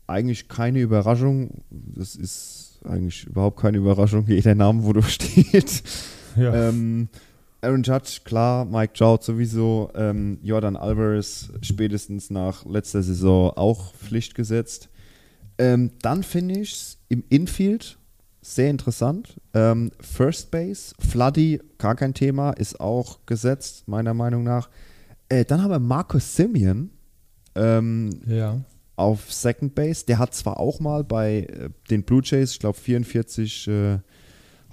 [0.08, 1.64] eigentlich keine Überraschung.
[1.70, 4.26] Das ist eigentlich überhaupt keine Überraschung.
[4.28, 5.84] Jeder Name, wo du steht.
[6.38, 6.70] Ja.
[6.70, 7.10] Ähm,
[7.62, 14.34] Aaron Judge, klar, Mike Trout sowieso, ähm, Jordan Alvarez spätestens nach letzter Saison auch Pflicht
[14.34, 14.88] gesetzt.
[15.60, 18.00] Ähm, dann finde ich es im Infield
[18.42, 19.36] sehr interessant.
[19.54, 24.70] Ähm, First Base, Floody, gar kein Thema, ist auch gesetzt, meiner Meinung nach.
[25.28, 26.90] Äh, dann haben wir Marcus Simeon,
[27.56, 28.62] ähm, ja.
[28.96, 30.06] auf Second Base.
[30.06, 33.98] Der hat zwar auch mal bei äh, den Blue Jays, ich glaube, 44 äh,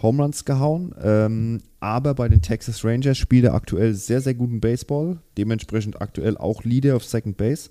[0.03, 4.61] Home Runs gehauen, ähm, aber bei den Texas Rangers spielt er aktuell sehr, sehr guten
[4.61, 5.19] Baseball.
[5.39, 7.71] Dementsprechend aktuell auch Leader auf Second Base.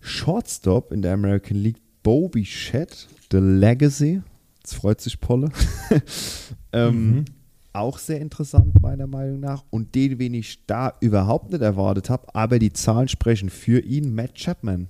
[0.00, 4.22] Shortstop in der American League, Bobby Shedd, The Legacy.
[4.58, 5.50] Jetzt freut sich Polle.
[6.72, 7.24] ähm, Mhm.
[7.72, 9.62] Auch sehr interessant, meiner Meinung nach.
[9.70, 14.12] Und den, wen ich da überhaupt nicht erwartet habe, aber die Zahlen sprechen für ihn,
[14.12, 14.88] Matt Chapman.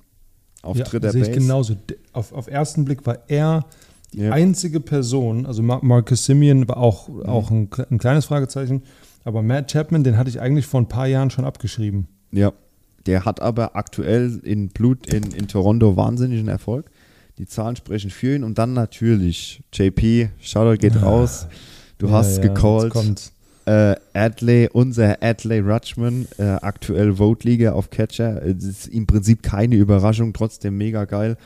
[0.63, 1.41] Auf Ja, dritter sehe ich Base.
[1.41, 1.75] genauso.
[1.75, 3.67] D- Auf, auf ersten Blick war er
[4.15, 4.33] die Ja.
[4.33, 7.23] einzige Person, also Mar Marcus Simeon war auch, Mhm.
[7.27, 8.83] auch ein, ein kleines Fragezeichen,
[9.25, 12.09] aber Matt Chapman, den hatte ich eigentlich vor ein paar Jahren schon abgeschrieben.
[12.33, 12.53] Ja.
[13.05, 16.91] Der hat aber aktuell in Blut in, in Toronto wahnsinnigen Erfolg.
[17.41, 18.45] Die Zahlen sprechen für ihn.
[18.45, 21.47] Und dann natürlich JP, Shoutout geht raus.
[21.97, 22.93] Du Ja, hast ja, gecallt.
[23.65, 28.45] Äh, Adley, unser Adley Rutschman, äh, aktuell Vote-Liga auf Catcher.
[28.45, 31.39] Es ist im Prinzip keine Überraschung, trotzdem mega geil.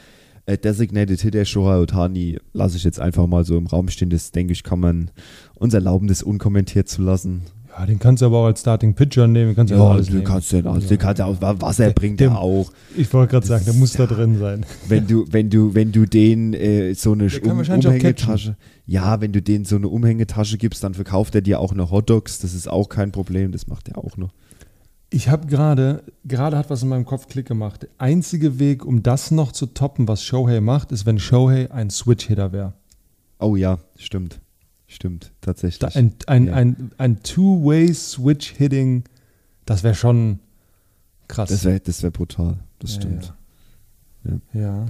[0.47, 4.11] Äh, Designated Hitter Shohei Otani lasse ich jetzt einfach mal so im Raum stehen.
[4.11, 5.13] Das denke ich, kann man
[5.55, 7.43] uns erlauben, das unkommentiert zu lassen.
[7.77, 9.57] Ja, den kannst du aber auch als Starting Pitcher nehmen.
[9.57, 10.25] Kannst du ja, alles du nehmen.
[10.25, 12.71] kannst ja, also, du kannst ja auch, was er bringt, dem- er auch.
[12.97, 14.65] Ich wollte gerade sagen, der muss da drin sein.
[14.89, 18.57] Wenn du, wenn du, wenn du den äh, so eine Der um, Umhängetasche,
[18.87, 22.39] ja, wenn du denen so eine Umhängetasche gibst, dann verkauft er dir auch noch Hotdogs.
[22.39, 23.51] Das ist auch kein Problem.
[23.51, 24.31] Das macht er auch noch.
[25.11, 27.83] Ich habe gerade, gerade hat was in meinem Kopf Klick gemacht.
[27.83, 31.91] Der einzige Weg, um das noch zu toppen, was Shohei macht, ist, wenn Shohei ein
[31.91, 32.75] Switch-Hitter wäre.
[33.41, 34.41] Oh ja, stimmt.
[34.95, 35.81] Stimmt, tatsächlich.
[35.81, 36.55] Da Ein, ein, Ja.
[36.55, 39.05] ein, ein Two-Way-Switch-Hitting,
[39.67, 40.39] das wäre schon
[41.29, 41.49] krass.
[41.51, 42.59] das wäre das wär brutal.
[42.79, 43.35] Das Ja, stimmt.
[44.25, 44.61] Ja.
[44.61, 44.87] ja.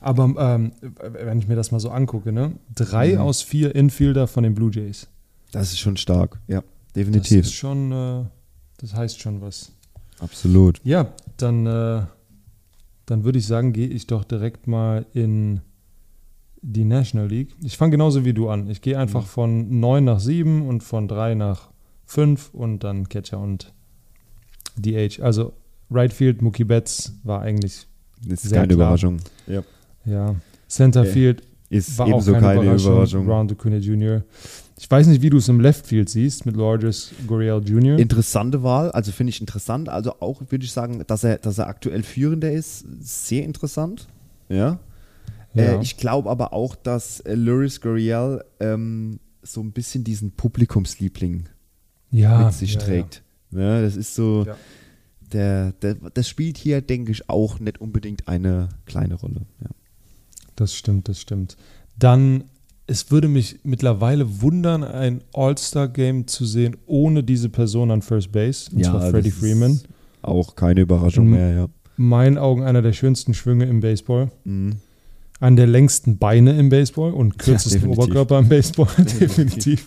[0.00, 0.72] Aber ähm,
[1.12, 2.52] wenn ich mir das mal so angucke, ne?
[2.74, 3.18] Drei Mhm.
[3.20, 5.08] aus vier Infielder von den Blue Jays.
[5.52, 6.38] Das ist schon stark.
[6.46, 7.40] Ja, Das definitiv.
[7.46, 8.24] ist schon, äh,
[8.78, 9.72] das heißt schon was.
[10.20, 10.80] Absolut.
[10.84, 12.02] Ja, dann, äh,
[13.06, 15.60] dann würde ich sagen, gehe ich doch direkt mal in
[16.62, 17.54] die National League.
[17.62, 18.68] Ich fange genauso wie du an.
[18.68, 21.70] Ich gehe einfach von 9 nach 7 und von 3 nach
[22.06, 23.72] 5 und dann Catcher und
[24.76, 25.20] DH.
[25.22, 25.52] Also
[25.90, 27.86] Right Field, Mookie Betts war eigentlich,
[28.26, 28.88] Das ist Sehr keine klar.
[28.88, 29.18] Überraschung.
[29.46, 29.62] Ja.
[30.04, 30.34] ja.
[30.68, 31.10] Center Ja.
[31.12, 32.92] Field Ist war ebenso auch keine, keine Überraschung.
[32.92, 33.26] Überraschung.
[33.26, 34.22] Brown Acuna Jr.
[34.78, 37.98] Ich weiß nicht, wie du es im Left Field siehst mit Lourdes Gurriel Jr.
[37.98, 39.88] Interessante Wahl, also finde ich interessant.
[39.88, 44.06] Also auch würde ich sagen, dass er, dass er aktuell Führender ist, sehr interessant.
[44.48, 44.78] Ja.
[45.54, 45.78] Ja.
[45.78, 51.48] Äh, ich glaube aber auch, dass äh, Luris Gurriel ähm, so ein bisschen diesen Publikumsliebling
[52.10, 53.22] ja, mit sich ja, trägt.
[53.50, 53.80] Ja.
[53.80, 54.46] das ist so,
[55.32, 59.42] der, der, das spielt hier, denke ich, auch nicht unbedingt eine kleine Rolle.
[59.60, 59.70] Ja.
[60.56, 61.56] Das stimmt, das stimmt.
[61.98, 62.44] Dann,
[62.86, 68.70] es würde mich mittlerweile wundern, ein All-Star-Game zu sehen ohne diese Person an First Base,
[68.74, 69.80] und zwar Freddie Freeman.
[70.22, 71.30] Auch keine Überraschung Mhm.
[71.32, 71.64] mehr, ja.
[71.96, 74.30] In meinen Augen einer der schönsten Schwünge im Baseball.
[74.44, 74.76] Mhm.
[75.40, 78.04] Einen der längsten Beine im Baseball und kürzesten definitiv.
[78.04, 79.86] Oberkörper im Baseball, definitiv.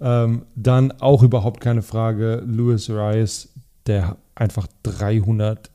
[0.00, 0.24] Ja.
[0.24, 3.50] Ähm, dann auch überhaupt keine Frage, Luis Rice,
[3.86, 5.70] der einfach 300,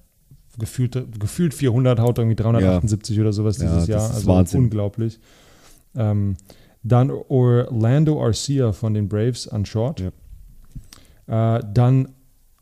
[0.57, 4.09] gefühlt, gefühlt 400, haut irgendwie 378 oder sowas Ja, dieses das Jahr.
[4.09, 4.61] ist Also Wahnsinn.
[4.63, 5.20] unglaublich.
[5.95, 6.36] Ähm,
[6.84, 10.01] dann Orlando Arcia von den Braves an Short.
[11.28, 12.09] Äh, dann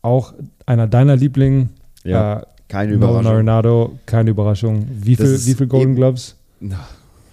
[0.02, 0.34] auch
[0.66, 1.68] einer deiner Lieblinge,
[2.04, 3.26] Ja, äh, keine Überraschung.
[3.32, 4.86] Arenado, keine Überraschung.
[4.90, 6.36] Wie viel, wie viel Golden eben- Gloves?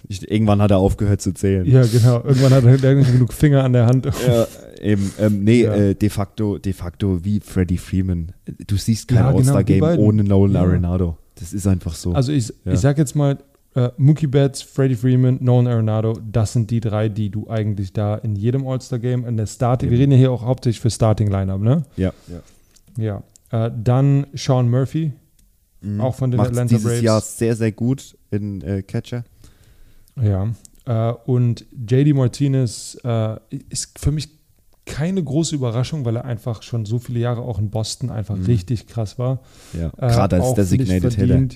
[0.07, 1.65] Ich, irgendwann hat er aufgehört zu zählen.
[1.65, 2.15] Ja, genau.
[2.23, 4.05] Irgendwann hat er genug Finger an der Hand.
[4.27, 4.45] Ja,
[4.81, 5.11] eben.
[5.19, 5.73] Ähm, nee, Ja.
[5.73, 8.33] äh, de facto, de facto wie Freddie Freeman.
[8.67, 10.03] Du siehst kein Ja, genau, All-Star-Game beiden.
[10.05, 10.61] ohne Nolan Ja.
[10.63, 11.17] Arenado.
[11.39, 12.11] Das ist einfach so.
[12.11, 12.73] Also ich, Ja.
[12.73, 13.37] ich sag jetzt mal,
[13.73, 18.15] äh, Mookie Betts, Freddie Freeman, Nolan Arenado, das sind die drei, die du eigentlich da
[18.15, 20.01] in jedem All-Star-Game in der Starting, wir Eben.
[20.01, 21.83] reden ja hier auch hauptsächlich für Starting-Lineup, ne?
[21.95, 22.11] ja.
[22.27, 23.23] ja.
[23.51, 23.65] Ja.
[23.67, 25.13] Äh, dann Sean Murphy,
[25.81, 26.01] Mhm.
[26.01, 27.01] Auch von den Macht's Atlanta dieses Braves.
[27.03, 29.23] Jahr sehr, sehr gut in äh, Catcher.
[30.21, 30.49] ja.
[30.85, 33.35] Äh, und JD Martinez äh,
[33.69, 34.29] ist für mich
[34.87, 38.45] keine große Überraschung, weil er einfach schon so viele Jahre auch in Boston einfach Mhm.
[38.45, 39.41] richtig krass war.
[39.73, 39.87] Ja.
[39.97, 41.47] Äh, Gerade als Designated Hitter.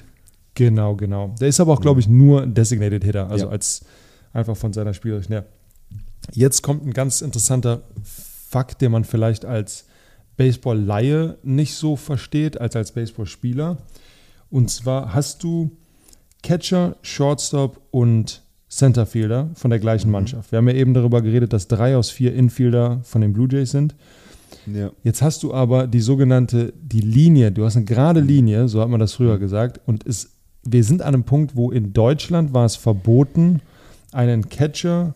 [0.54, 1.34] Genau, genau.
[1.42, 3.52] Der ist aber auch, glaube ich, nur ein Designated Hitter, also Ja.
[3.52, 3.84] als
[4.32, 5.46] einfach von seiner spielerischen her.
[6.32, 9.86] Jetzt kommt ein ganz interessanter Fakt, den man vielleicht als
[10.38, 13.78] Baseball-Laie nicht so versteht, als als Baseballspieler.
[14.56, 15.72] Und zwar hast du
[16.42, 19.82] Catcher, Shortstop und Centerfielder von der Mhm.
[19.82, 20.52] gleichen Mannschaft.
[20.54, 23.72] Wir haben ja eben darüber geredet, dass drei aus vier Infielder von den Blue Jays
[23.72, 23.96] sind.
[24.66, 24.92] Ja.
[25.04, 28.88] Jetzt hast du aber die sogenannte, die Linie, du hast eine gerade Linie, so hat
[28.88, 30.30] man das früher gesagt, und es,
[30.64, 33.60] wir sind an einem Punkt, wo in Deutschland war es verboten,
[34.14, 35.16] einen Catcher,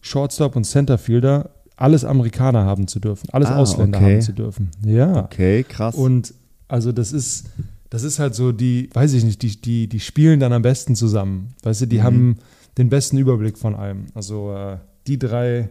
[0.00, 4.14] Shortstop und Centerfielder alles Amerikaner haben zu dürfen, alles Ah, Ausländer okay.
[4.16, 4.70] haben zu dürfen.
[4.84, 5.24] Ja.
[5.26, 5.94] Okay, krass.
[5.94, 6.34] Und
[6.66, 7.46] also das ist,
[7.90, 10.94] das ist halt so, die, weiß ich nicht, die, die, die spielen dann am besten
[10.94, 11.54] zusammen.
[11.62, 12.02] Weißt du, die Mhm.
[12.02, 12.36] haben
[12.78, 14.06] den besten Überblick von allem.
[14.14, 15.68] Also äh, die drei,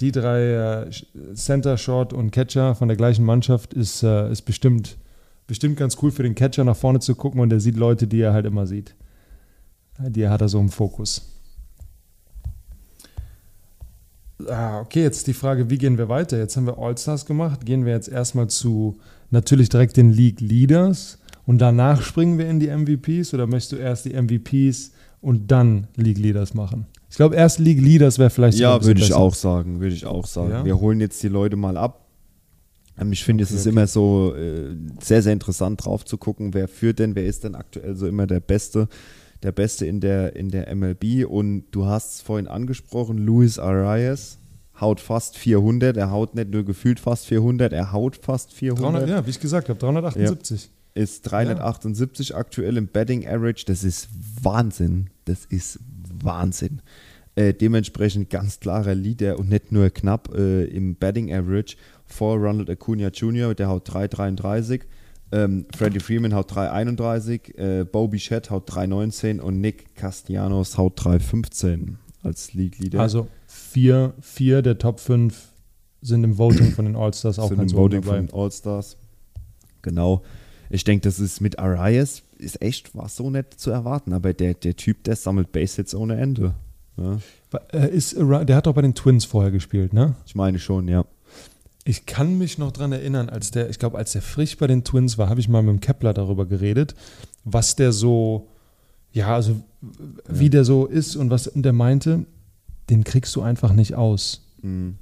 [0.00, 0.90] die drei äh,
[1.34, 4.96] Center, Short und Catcher von der gleichen Mannschaft ist, äh, ist bestimmt,
[5.46, 8.20] bestimmt ganz cool für den Catcher nach vorne zu gucken und der sieht Leute, die
[8.20, 8.94] er halt immer sieht.
[9.98, 11.30] Die hat er so im Fokus.
[14.48, 16.38] Ah, okay, jetzt die Frage, wie gehen wir weiter?
[16.38, 17.64] Jetzt haben wir All-Stars gemacht.
[17.64, 18.98] Gehen wir jetzt erstmal zu
[19.30, 23.76] natürlich direkt den League Leaders und danach springen wir in die MVPs oder möchtest du
[23.76, 26.86] erst die MVPs und dann League Leaders machen?
[27.10, 29.20] Ich glaube, erst League Leaders wäre vielleicht Ja, würde ich besser.
[29.20, 30.50] auch sagen, würde ich auch sagen.
[30.50, 30.64] Ja?
[30.64, 32.06] Wir holen jetzt die Leute mal ab.
[32.98, 33.70] Ähm, Ich finde, es Okay, ist okay.
[33.70, 37.54] immer so äh, sehr, sehr interessant drauf zu gucken, wer führt denn, wer ist denn
[37.54, 38.88] aktuell so immer der Beste,
[39.42, 41.24] der Beste in der, in der MLB.
[41.28, 44.38] Und du hast es vorhin angesprochen, Luis Arias
[44.80, 49.02] haut fast 400, er haut nicht nur gefühlt fast 400, er haut fast 400.
[49.02, 50.68] 300, ja, wie ich gesagt habe, 378.
[50.94, 53.64] ist 378 aktuell im Betting Average.
[53.66, 54.08] Das ist
[54.42, 55.10] Wahnsinn.
[55.24, 55.80] Das ist
[56.22, 56.80] Wahnsinn.
[57.36, 61.76] Äh, dementsprechend ganz klarer Leader und nicht nur knapp äh, im Betting Average
[62.06, 64.82] vor Ronald Acuna Jr., der haut 3,33.
[65.32, 67.56] Ähm, Freddie Freeman haut 3,31.
[67.56, 73.00] Äh, Bo Bichette haut 3,19 und Nick Castellanos haut 3,15 als League Leader.
[73.00, 75.48] Also vier, vier der Top 5
[76.02, 78.18] sind im Voting von den All-Stars auch sind ganz im Voting dabei.
[78.18, 78.96] von den All-Stars.
[79.82, 80.22] Genau.
[80.70, 84.12] Ich denke, das ist mit Arias, ist echt, war so nicht zu erwarten.
[84.12, 86.54] Aber der, der Typ, der sammelt Base-Hits ohne Ende.
[86.96, 87.18] Ja,
[87.72, 90.14] Äh, Ist, der hat doch bei den Twins vorher gespielt, ne?
[90.26, 91.04] ich meine schon, ja.
[91.84, 94.84] Ich kann mich noch dran erinnern, als der, ich glaube, als der frisch bei den
[94.84, 96.94] Twins war, habe ich mal mit dem Kepler darüber geredet,
[97.44, 98.48] was der so,
[99.12, 99.60] ja, also
[100.28, 102.24] wie der so ist und was, und der meinte,
[102.88, 104.40] den kriegst du einfach nicht aus.
[104.62, 104.96] Mhm.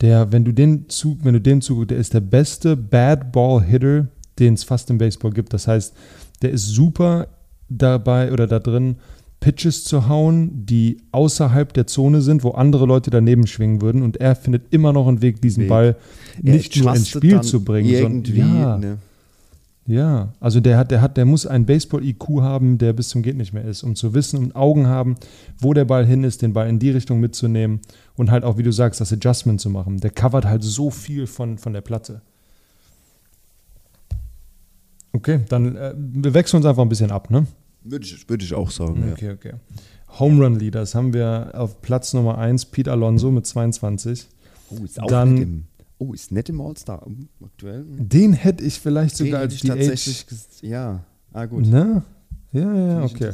[0.00, 3.62] Der, wenn du den Zug, wenn du den Zug, der ist der beste Bad Ball
[3.62, 4.08] Hitter,
[4.40, 5.52] den es fast im Baseball gibt.
[5.52, 5.94] Das heißt,
[6.42, 7.28] der ist super
[7.68, 8.96] dabei oder da drin,
[9.40, 14.02] Pitches zu hauen, die außerhalb der Zone sind, wo andere Leute daneben schwingen würden.
[14.02, 15.68] Und er findet immer noch einen Weg, diesen Weg.
[15.70, 15.96] Ball
[16.42, 18.98] nicht nur ins Spiel zu bringen, Irgendwie, sondern ja, ne?
[19.86, 20.32] ja.
[20.40, 23.54] Also der hat, der hat, der muss einen Baseball-IQ haben, der bis zum geht nicht
[23.54, 25.14] mehr ist, um zu wissen und Augen haben,
[25.58, 27.80] wo der Ball hin ist, den Ball in die Richtung mitzunehmen
[28.16, 30.00] und halt auch, wie du sagst, das Adjustment zu machen.
[30.00, 32.20] Der covert halt so viel von, von der Platte.
[35.12, 37.46] Okay, dann äh, wir wechseln uns einfach ein bisschen ab, ne?
[37.82, 39.12] Würde ich, würde ich auch sagen, ja.
[39.12, 39.52] Okay, okay.
[40.18, 44.26] Home Run Leaders haben wir auf Platz Nummer 1 Pete Alonso mit 22.
[44.70, 45.64] Oh, ist auch Dann- nicht im,
[45.98, 47.06] oh, ist nicht im All-Star
[47.44, 47.84] aktuell.
[47.88, 49.68] Den hätte ich vielleicht Den sogar als ich DH.
[49.68, 50.26] tatsächlich,
[50.62, 51.04] ja.
[51.32, 51.66] Ah, gut.
[51.66, 52.02] Ne?
[52.52, 53.30] Ja, ja, okay.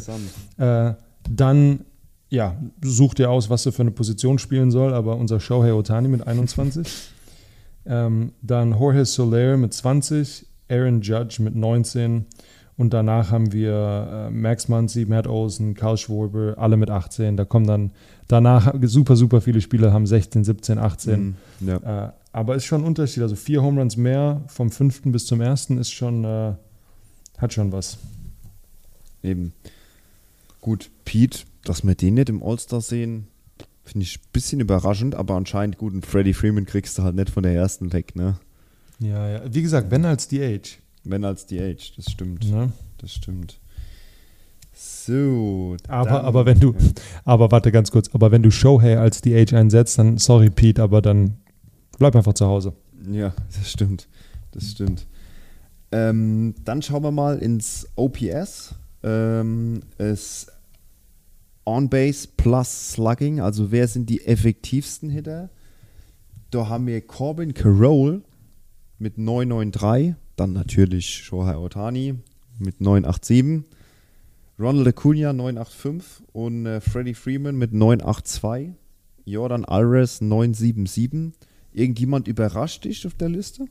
[0.59, 0.95] Äh,
[1.31, 1.81] dann,
[2.29, 6.09] ja, such dir aus, was du für eine Position spielen soll, aber unser Shohei Otani
[6.09, 6.87] mit 21.
[7.87, 12.27] ähm, dann Jorge Soler mit 20, Aaron Judge mit 19
[12.79, 17.37] und danach haben wir äh, Max Muncy, Matt Olsen, Karl Schwarber, alle mit 18.
[17.37, 17.93] Da kommen dann
[18.29, 21.37] danach super, super viele Spieler haben 16, 17, 18.
[21.61, 22.09] Mhm, ja.
[22.09, 23.23] Äh, aber ist schon ein Unterschied.
[23.23, 26.53] Also vier Home Runs mehr vom fünften bis zum ersten ist schon, äh,
[27.39, 27.97] hat schon was.
[29.23, 29.55] Eben.
[30.61, 33.29] Gut, Pete, dass wir den nicht im All-Star sehen,
[33.85, 35.95] finde ich ein bisschen überraschend, aber anscheinend gut.
[35.95, 38.39] Und Freddie Freeman kriegst du halt nicht von der ersten weg, ne?
[38.99, 39.41] Ja, ja.
[39.49, 40.79] Wie gesagt, wenn als DH.
[41.05, 42.51] Wenn als DH, das stimmt.
[42.51, 42.73] Ne?
[42.99, 43.59] Das stimmt.
[44.73, 45.77] So.
[45.89, 46.79] Aber, dann- aber wenn du, Ja.
[47.25, 51.01] aber warte ganz kurz, aber wenn du Shohei als DH einsetzt, dann sorry Pete, aber
[51.01, 51.37] dann
[51.99, 52.73] bleib einfach zu Hause.
[53.11, 54.09] Ja, das stimmt.
[54.53, 55.07] Das stimmt.
[55.93, 58.75] Ähm, dann schauen wir mal ins OPS.
[59.03, 60.49] Ähm, es
[61.65, 65.49] On-Base plus Slugging, also wer sind die effektivsten Hitter?
[66.51, 68.23] Da haben wir Corbin Carroll
[68.99, 72.15] mit 993, dann natürlich Shohei Otani
[72.59, 73.65] mit 987,
[74.59, 78.71] Ronald Acuna 985 und äh, Freddie Freeman mit 982,
[79.27, 81.33] Jordan Alvarez 977.
[81.73, 83.67] Irgendjemand überrascht dich auf der Liste?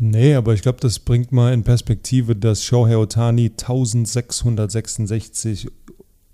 [0.00, 5.68] Nee, aber ich glaube, das bringt mal in Perspektive, dass Shohei Otani 1666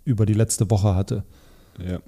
[0.04, 1.24] über die letzte Woche hatte.
[1.86, 1.98] Ja.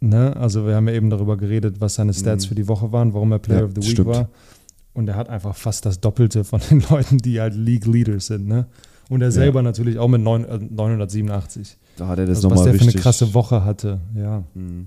[0.00, 0.36] Ne?
[0.36, 2.48] Also wir haben ja eben darüber geredet, was seine Stats Mhm.
[2.48, 4.08] für die Woche waren, warum er Player Ja, of the Week stimmt.
[4.08, 4.28] war.
[4.94, 8.46] Und er hat einfach fast das Doppelte von den Leuten, die halt League Leaders sind.
[8.46, 8.66] Ne?
[9.08, 11.76] Und er selber natürlich auch mit neun, äh, 987.
[11.96, 14.00] Da hat er das Also, was nochmal der für eine krasse Woche hatte.
[14.14, 14.44] Ja.
[14.54, 14.86] Mhm.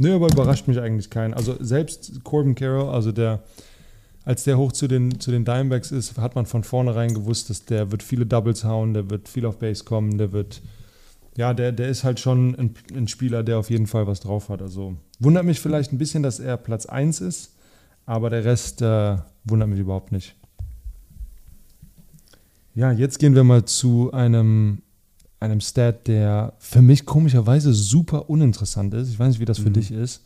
[0.00, 1.34] Nö, aber überrascht mich eigentlich kein.
[1.34, 3.42] Also selbst Corbin Carroll, also der,
[4.24, 7.66] als der hoch zu den, zu den Dimebacks ist, hat man von vornherein gewusst, dass
[7.66, 10.62] der wird viele Doubles hauen, der wird viel auf Base kommen, der wird,
[11.36, 14.48] ja, der, der ist halt schon ein, ein Spieler, der auf jeden Fall was drauf
[14.48, 14.62] hat.
[14.62, 17.52] Also wundert mich vielleicht ein bisschen, dass er Platz 1 ist,
[18.10, 20.34] aber der Rest äh, wundert mich überhaupt nicht.
[22.74, 24.82] Ja, jetzt gehen wir mal zu einem,
[25.38, 29.10] einem Stat, der für mich komischerweise super uninteressant ist.
[29.10, 30.22] Ich weiß nicht, wie das für dich ist.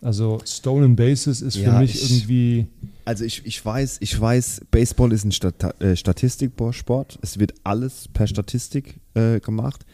[0.00, 2.66] Also Stolen Bases ist für Ja, mich ich- irgendwie.
[3.04, 7.18] Also ich, ich weiß, ich weiß, Baseball ist ein Stata äh, Statistiksport.
[7.20, 9.84] Es wird alles per Statistik äh, gemacht.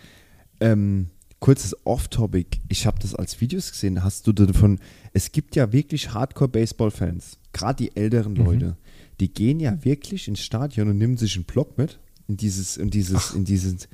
[0.60, 1.08] Ähm,
[1.40, 2.58] kurzes Off-Topic.
[2.68, 4.04] Ich habe das als Videos gesehen.
[4.04, 4.78] Hast du davon?
[5.16, 8.44] Es gibt ja wirklich Hardcore-Baseball-Fans, gerade die älteren Mhm.
[8.44, 8.76] Leute,
[9.18, 11.98] die gehen ja wirklich ins Stadion und nehmen sich einen Block mit
[12.28, 13.88] in dieses, in dieses, in dieses,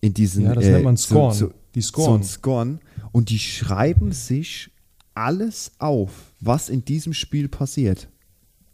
[0.00, 0.44] in diesen.
[0.44, 1.34] Ja, das äh, nennt man so- Scorn.
[1.34, 2.20] so- Die so Scorn.
[2.20, 4.70] ein Scorn und die schreiben sich
[5.14, 8.08] alles auf, was in diesem Spiel passiert.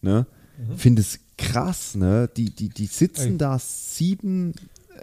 [0.03, 0.27] Ne?
[0.77, 2.29] Finde es krass, ne?
[2.37, 3.39] Die, die, die sitzen Ey.
[3.39, 4.53] da sieben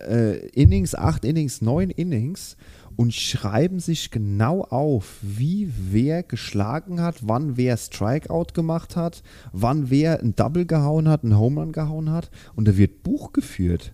[0.08, 2.56] äh, Innings, acht Innings, neun Innings
[2.96, 9.90] und schreiben sich genau auf, wie wer geschlagen hat, wann wer Strikeout gemacht hat, wann
[9.90, 13.94] wer ein Double gehauen hat, einen Home Run gehauen hat und da wird Buch geführt.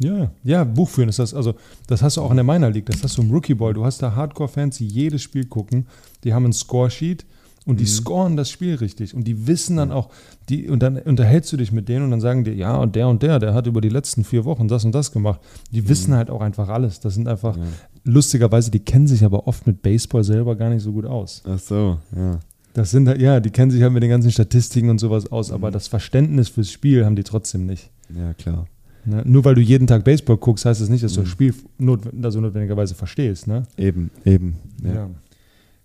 [0.00, 1.34] Ja, ja, Buchführen ist das.
[1.34, 1.54] Also,
[1.86, 2.86] das hast du auch in der Minor League.
[2.86, 3.74] Das hast du im Rookie Ball.
[3.74, 5.86] Du hast da Hardcore-Fans, die jedes Spiel gucken.
[6.24, 7.24] Die haben ein Scoresheet
[7.66, 7.78] und Mhm.
[7.78, 9.14] die scoren das Spiel richtig.
[9.14, 10.10] Und die wissen dann auch,
[10.48, 13.08] die, und dann unterhältst du dich mit denen und dann sagen die, ja, und der
[13.08, 15.40] und der, der hat über die letzten vier Wochen das und das gemacht.
[15.72, 15.88] Die Mhm.
[15.88, 17.00] wissen halt auch einfach alles.
[17.00, 17.56] Das sind einfach,
[18.04, 21.42] lustigerweise, die kennen sich aber oft mit Baseball selber gar nicht so gut aus.
[21.48, 22.38] Ach so, ja.
[22.74, 25.48] Das sind halt, ja, die kennen sich halt mit den ganzen Statistiken und sowas aus,
[25.48, 25.54] Mhm.
[25.54, 27.90] aber das Verständnis fürs Spiel haben die trotzdem nicht.
[28.14, 28.66] Ja, klar.
[29.06, 29.22] Ne?
[29.24, 31.24] Nur weil du jeden Tag Baseball guckst, heißt das nicht, dass du Mhm.
[31.24, 33.46] das Spiel not also notwendigerweise verstehst.
[33.46, 33.62] Ne?
[33.76, 34.56] Eben, eben.
[34.82, 35.08] Ja.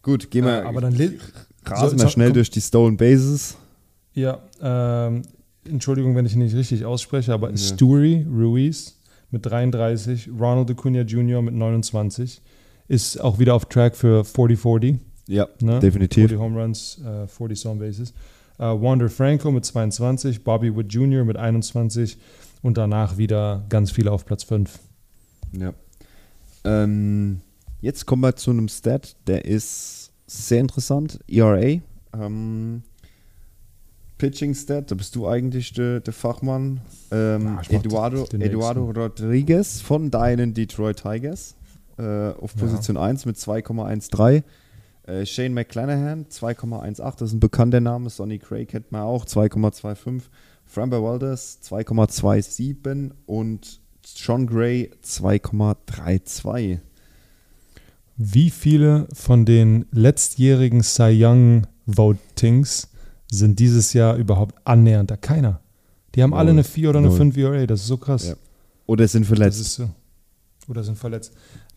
[0.01, 0.63] Gut, gehen wir.
[0.63, 0.93] Äh, aber dann
[1.65, 3.55] rasen so- wir schnell durch die Stolen Bases.
[4.13, 5.23] Ja, ähm,
[5.65, 7.57] Entschuldigung, wenn ich ihn nicht richtig ausspreche, aber Ja.
[7.57, 8.95] Stewie Ruiz
[9.31, 11.41] mit 33, Ronald Acuna Jr.
[11.41, 12.41] mit 29
[12.87, 14.99] ist auch wieder auf Track für 40-40.
[15.27, 15.79] Ja, Ne?
[15.79, 16.29] definitiv.
[16.29, 18.13] 40 Home Runs, äh, 40 Stolen Bases.
[18.57, 21.23] Äh, Wander Franco mit 22, Bobby Wood Jr.
[21.23, 22.17] mit 21
[22.63, 24.79] und danach wieder ganz viele auf Platz 5.
[25.57, 25.73] Ja.
[26.65, 27.41] Ähm,
[27.81, 31.19] jetzt kommen wir zu einem Stat, der ist sehr interessant.
[31.27, 31.79] ERA.
[32.13, 32.83] Ähm,
[34.17, 36.81] Pitching Stat, da bist du eigentlich der, der Fachmann.
[37.11, 41.55] Ähm, Ah, ich mach Eduardo, Eduardo Rodriguez von deinen Detroit Tigers
[41.97, 42.59] äh, auf Ja.
[42.61, 44.43] Position 1 mit 2,13.
[45.03, 48.09] Äh, Shane McClanahan 2,18, das ist ein bekannter Name.
[48.09, 50.23] Sonny Craig kennt man auch, 2,25.
[50.65, 53.79] Framber Walters 2,27 und
[54.15, 56.79] John Gray 2,32.
[58.21, 62.89] Wie viele von den letztjährigen Cy Young Votings
[63.31, 65.15] sind dieses Jahr überhaupt annähernd da?
[65.15, 65.61] Keiner.
[66.15, 66.59] Die haben alle Null.
[66.59, 67.17] eine 4 oder eine Null.
[67.17, 67.65] 5 ERA.
[67.65, 68.27] Das ist so krass.
[68.27, 68.33] Ja.
[68.87, 69.63] Oder sind verletzt.
[69.73, 69.89] so.
[70.67, 71.31] Oder sind verletzt.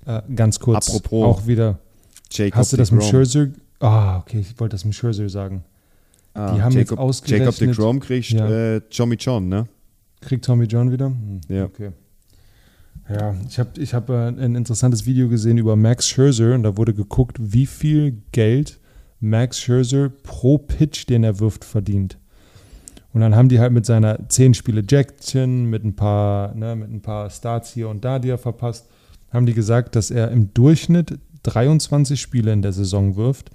[0.05, 0.88] Äh, ganz kurz.
[0.88, 1.78] Apropos Auch wieder.
[2.30, 3.05] Jacob Hast du das mit.
[3.05, 3.49] Scherzer?
[3.78, 4.40] Ah, okay.
[4.40, 5.62] Ich wollte das mit Scherzer sagen.
[6.34, 8.49] Ah, die haben jetzt Jacob, ausgerechnet- Jacob deGrom kriegt Ja.
[8.76, 9.68] äh, Tommy John, ne?
[10.22, 11.07] Kriegt Tommy John wieder?
[11.07, 11.64] Hm, Ja.
[11.66, 11.90] Okay.
[13.09, 16.76] Ja, ich habe ich hab, äh, ein interessantes Video gesehen über Max Scherzer und da
[16.76, 18.78] wurde geguckt, wie viel Geld
[19.20, 22.18] Max Scherzer pro Pitch, den er wirft, verdient.
[23.12, 26.90] Und dann haben die halt mit seiner 10 Spiele Jackson, mit ein paar, ne, mit
[26.90, 28.88] ein paar Starts hier und da, die er verpasst,
[29.30, 33.50] haben die gesagt, dass er im Durchschnitt 23 Spiele in der Saison wirft.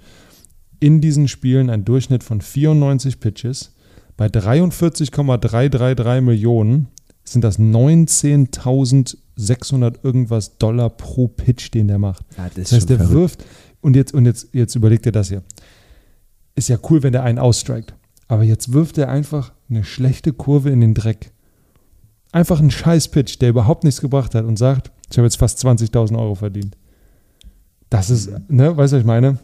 [0.80, 3.74] In diesen Spielen ein Durchschnitt von 94 Pitches.
[4.16, 6.88] Bei 43,333 Millionen
[7.32, 12.24] sind das 19.600 irgendwas Dollar pro Pitch, den der macht.
[12.36, 13.44] Ja, Das heißt, der wirft,
[13.80, 15.42] und jetzt, und jetzt, jetzt überlegt er das hier.
[16.54, 17.94] Ist ja cool, wenn der einen ausstrikt.
[18.26, 21.30] Aber jetzt wirft er einfach eine schlechte Kurve in den Dreck.
[22.32, 25.64] Einfach einen scheiß Pitch, der überhaupt nichts gebracht hat und sagt, ich habe jetzt fast
[25.64, 26.76] 20.000 Euro verdient.
[27.88, 29.38] Das ist, ne, weißt du, was ich meine?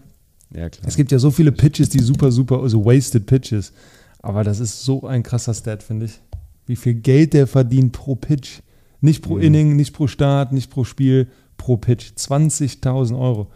[0.54, 0.86] Ja, klar.
[0.86, 3.72] Es gibt ja so viele Pitches, die super, super, also wasted Pitches.
[4.20, 6.20] Aber das ist so ein krasser Stat, finde ich.
[6.66, 8.60] Wie viel Geld der verdient pro Pitch.
[9.00, 9.42] Nicht pro Mhm.
[9.42, 12.12] Inning, nicht pro Start, nicht pro Spiel, pro Pitch.
[12.16, 13.48] 20.000 Euro.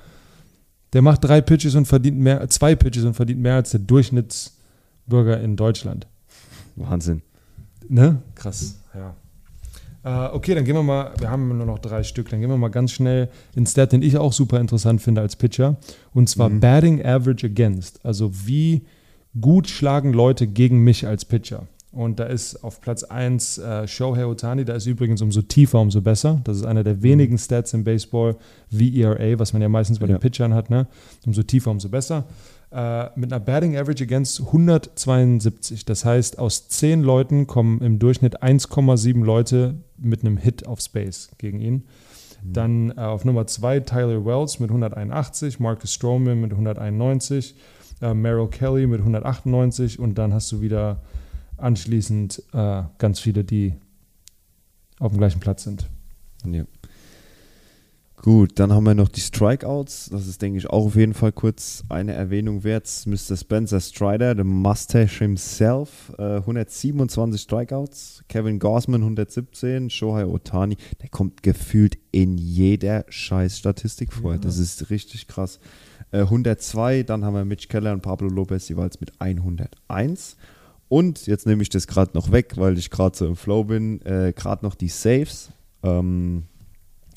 [0.92, 5.40] Der macht drei Pitches und verdient mehr, zwei Pitches und verdient mehr als der Durchschnittsbürger
[5.40, 6.06] in Deutschland.
[6.76, 7.22] Wahnsinn.
[7.88, 8.22] Ne?
[8.34, 9.14] Krass, ja.
[10.04, 12.56] Äh, okay, dann gehen wir mal, wir haben nur noch drei Stück, dann gehen wir
[12.56, 15.76] mal ganz schnell in Stat, den ich auch super interessant finde als Pitcher.
[16.14, 16.60] Und zwar Mhm.
[16.60, 18.04] Batting Average Against.
[18.04, 18.82] Also wie
[19.40, 21.66] gut schlagen Leute gegen mich als Pitcher.
[21.98, 26.00] Und da ist auf Platz 1 äh, Shohei Otani, da ist übrigens umso tiefer, umso
[26.00, 26.40] besser.
[26.44, 28.36] Das ist einer der wenigen Stats im Baseball
[28.70, 30.14] wie ERA, was man ja meistens bei Ja.
[30.16, 30.70] den Pitchern hat.
[30.70, 30.86] Ne?
[31.26, 32.24] Umso tiefer, umso besser.
[32.70, 35.86] Äh, mit einer Batting Average Against 172.
[35.86, 41.30] Das heißt, aus 10 Leuten kommen im Durchschnitt 1,7 Leute mit einem Hit auf Space
[41.38, 41.82] gegen ihn.
[42.44, 47.56] Dann äh, auf Nummer 2 Tyler Wells mit 181, Marcus Stroman mit 191,
[48.02, 51.00] äh, Merrill Kelly mit 198 und dann hast du wieder
[51.58, 53.74] anschließend äh, ganz viele, die
[54.98, 55.88] auf dem gleichen Platz sind.
[56.44, 56.64] Ja.
[58.20, 60.10] Gut, dann haben wir noch die Strikeouts.
[60.10, 62.88] Das ist, denke ich, auch auf jeden Fall kurz eine Erwähnung wert.
[63.06, 63.36] Mr.
[63.36, 68.24] Spencer Strider, der Mustache himself, äh, 127 Strikeouts.
[68.28, 69.88] Kevin Gossman 117.
[69.88, 74.32] Shohei Otani, der kommt gefühlt in jeder Scheiß-Statistik vor.
[74.32, 74.38] Ja.
[74.38, 75.60] Das ist richtig krass.
[76.10, 80.36] Äh, 102, dann haben wir Mitch Keller und Pablo Lopez jeweils mit 101.
[80.88, 84.00] Und jetzt nehme ich das gerade noch weg, weil ich gerade so im Flow bin.
[84.06, 85.50] Äh, gerade noch die Saves.
[85.82, 86.44] Ähm,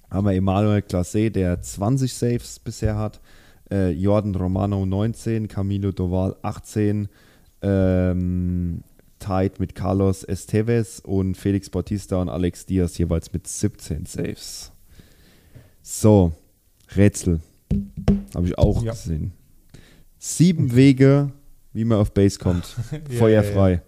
[0.09, 3.22] haben wir Emanuel Classe, der 20 Saves bisher hat.
[3.72, 7.07] Äh, Jordan Romano 19, Camilo Doval 18,
[7.61, 8.84] ähm,
[9.19, 14.72] tied mit Carlos Esteves und Felix Bautista und Alex Diaz jeweils mit 17 Saves.
[15.82, 16.34] So,
[16.95, 17.39] Rätsel.
[18.36, 18.91] Habe ich auch Ja.
[18.91, 19.32] gesehen.
[20.19, 21.32] Sieben Wege,
[21.74, 22.76] wie man auf Base kommt.
[23.09, 23.69] Ja, Feuerfrei.
[23.72, 23.82] ja, ja.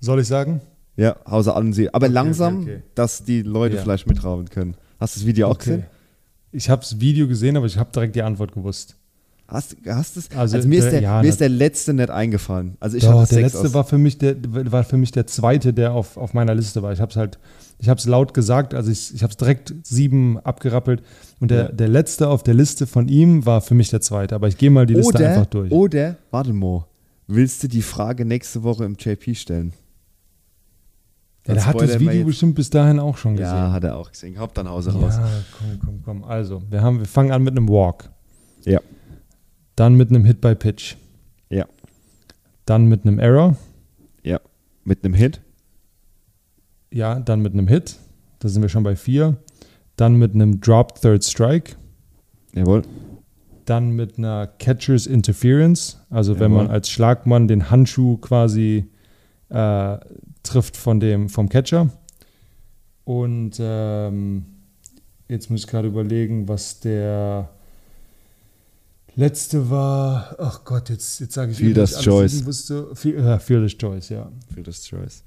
[0.00, 0.60] Soll ich sagen?
[0.96, 1.92] Ja, Hause an sie.
[1.92, 2.82] Aber Okay, langsam, okay, okay.
[2.94, 4.76] dass die Leute vielleicht mitrauen können.
[5.00, 5.84] Hast du das Video auch gesehen?
[6.50, 8.96] Ich habe das Video gesehen, aber ich habe direkt die Antwort gewusst.
[9.48, 10.28] Hast, hast du's?
[10.34, 12.76] Also, Also, mir, ist der- der, ja, mir ist der letzte nicht eingefallen.
[12.80, 13.74] Also ich Doch, hatte der letzte aus.
[13.74, 14.36] war für mich der
[14.70, 16.92] war für mich der zweite, der auf, auf meiner Liste war.
[16.92, 17.38] Ich habe es halt,
[17.82, 21.02] ich habe es laut gesagt, also ich, ich habe es direkt sieben abgerappelt
[21.40, 21.68] und der, Ja.
[21.72, 24.36] der letzte auf der Liste von ihm war für mich der zweite.
[24.36, 25.72] Aber ich gehe mal die Liste oder, einfach durch.
[25.72, 26.86] oder, warte mal,
[27.26, 29.72] willst du die Frage nächste Woche im JP stellen?
[31.44, 33.52] ja, der hat das Video bestimmt bis dahin auch schon gesehen.
[33.52, 34.38] Ja, hat er auch gesehen.
[34.38, 35.16] Haupt dann Hause raus.
[35.16, 35.28] Ja,
[35.58, 36.24] komm, komm, komm.
[36.24, 38.10] Also, wir, haben, wir fangen an mit einem Walk.
[38.64, 38.80] Ja.
[39.74, 40.94] Dann mit einem Hit by Pitch.
[41.50, 41.66] Ja.
[42.64, 43.56] Dann mit einem Error.
[44.22, 44.38] Ja.
[44.84, 45.40] Mit einem Hit.
[46.92, 47.96] Ja, dann mit einem Hit.
[48.38, 49.36] Da sind wir schon bei vier.
[49.96, 51.74] Dann mit einem Drop Third Strike.
[52.54, 52.82] Jawohl.
[53.64, 55.98] Dann mit einer Catcher's Interference.
[56.10, 56.64] Also wenn Jawohl.
[56.66, 58.86] man als Schlagmann den Handschuh quasi
[59.48, 59.98] äh,
[60.42, 61.88] trifft von dem, vom Catcher.
[63.04, 64.44] Und ähm,
[65.28, 67.48] jetzt muss ich gerade überlegen, was der
[69.14, 70.34] letzte war.
[70.38, 72.00] Ach Gott, jetzt, jetzt sage ich Fielder's.
[72.02, 72.44] Choice.
[72.44, 74.30] Wusste, Fiel- ja, Fielder's Choice, ja.
[74.64, 75.22] Das Choice.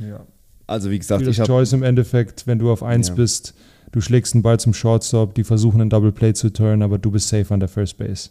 [0.00, 0.20] ja.
[0.66, 3.14] Also wie gesagt, Fielder's ich Choice im Endeffekt, wenn du auf 1 Ja.
[3.14, 3.54] bist,
[3.92, 7.10] du schlägst einen Ball zum Shortstop, die versuchen einen Double Play zu turnen, aber du
[7.10, 8.30] bist safe an der First Base.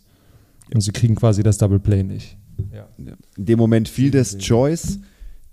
[0.73, 2.37] Und sie kriegen quasi das Double Play nicht.
[2.71, 2.87] Ja.
[3.37, 4.41] in dem Moment fiel das Sehen.
[4.41, 4.99] Choice,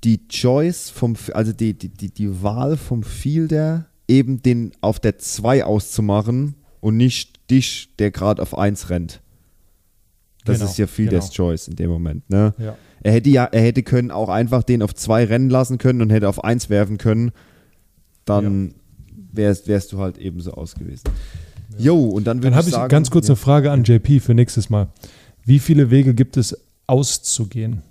[0.05, 5.19] die Choice vom, also die, die, die, die Wahl vom Fielder, eben den auf der
[5.19, 9.21] 2 auszumachen und nicht dich, der gerade auf 1 rennt.
[10.45, 11.49] Das Genau, ist ja Fielders genau.
[11.51, 12.29] Choice in dem Moment.
[12.31, 12.55] Ne?
[12.59, 12.77] Ja.
[13.03, 16.11] Er hätte ja, er hätte können auch einfach den auf 2 rennen lassen können und
[16.11, 17.33] hätte auf 1 werfen können.
[18.25, 18.75] Dann
[19.33, 21.05] wärst, wärst du halt ebenso aus gewesen.
[21.79, 23.33] Jo, und dann Dann würde habe ich sagen, ganz kurz ja.
[23.33, 24.89] eine Frage an JP für nächstes Mal.
[25.45, 27.83] Wie viele Wege gibt es auszugehen?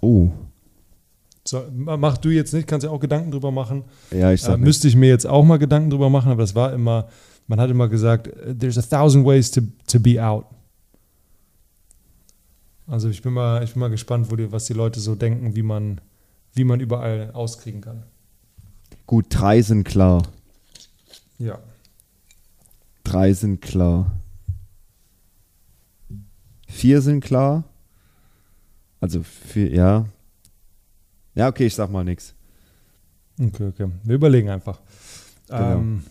[0.00, 0.30] Oh,
[1.46, 3.84] So, ma- mach du jetzt nicht, kannst ja auch Gedanken drüber machen.
[4.12, 4.66] ja, ich Äh, sag nicht.
[4.66, 7.08] müsste ich mir jetzt auch mal Gedanken drüber machen, aber das war immer,
[7.48, 10.44] man hat immer gesagt, äh, there's a thousand ways to, to be out.
[12.90, 15.54] Also ich bin mal, ich bin mal gespannt, wo die, was die Leute so denken,
[15.54, 16.00] wie man,
[16.54, 18.02] wie man überall auskriegen kann.
[19.06, 20.22] Gut, drei sind klar.
[21.38, 21.58] Ja.
[23.04, 24.10] Drei sind klar.
[26.66, 27.64] Vier sind klar.
[29.00, 30.06] Also vier, ja.
[31.34, 32.34] Ja, okay, ich sag mal nichts.
[33.40, 33.90] Okay, okay.
[34.04, 34.80] Wir überlegen einfach.
[35.48, 35.78] Genau.
[35.78, 36.04] Ähm,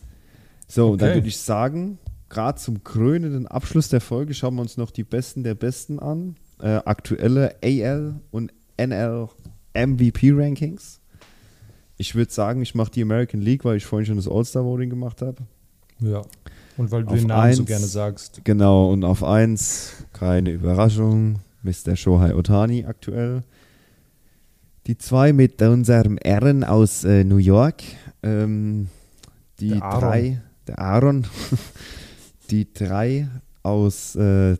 [0.67, 1.17] So, und dann Okay.
[1.17, 1.97] würde ich sagen,
[2.29, 6.35] gerade zum krönenden Abschluss der Folge schauen wir uns noch die Besten der Besten an.
[6.61, 9.27] Äh, aktuelle AL und NL
[9.73, 10.99] MVP Rankings.
[11.97, 14.89] Ich würde sagen, ich mache die American League, weil ich vorhin schon das All-Star Voting
[14.89, 15.37] gemacht habe.
[15.99, 16.21] ja.
[16.77, 17.67] Und weil du Auf den Namen so eins.
[17.67, 18.41] gerne sagst.
[18.45, 21.97] Genau, und auf 1, keine Überraschung, Mr.
[21.97, 23.43] Shohei Otani aktuell.
[24.87, 27.83] Die zwei mit unserem Aaron aus äh, New York.
[28.23, 28.87] Ähm,
[29.59, 31.27] die Der drei, der Aaron.
[32.49, 33.27] die drei
[33.61, 34.55] aus, äh,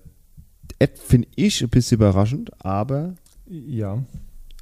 [0.96, 3.14] finde ich ein bisschen überraschend, aber
[3.48, 4.04] Ja.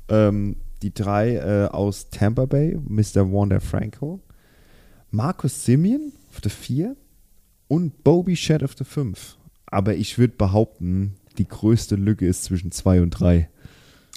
[0.10, 3.32] ähm, die drei äh, aus Tampa Bay, Mr.
[3.32, 4.20] Wander Franco,
[5.12, 6.96] Marcus Simeon auf der 4
[7.68, 9.38] und Bobby Shed auf der 5.
[9.66, 13.50] Aber ich würde behaupten, die größte Lücke ist zwischen 2 und 3.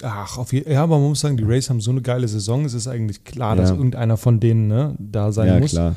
[0.03, 2.65] Ach, auf je, ja, aber man muss sagen, die Rays haben so eine geile Saison.
[2.65, 3.75] Es ist eigentlich klar, dass Ja.
[3.75, 5.71] irgendeiner von denen ne, da sein Ja, muss.
[5.71, 5.95] klar.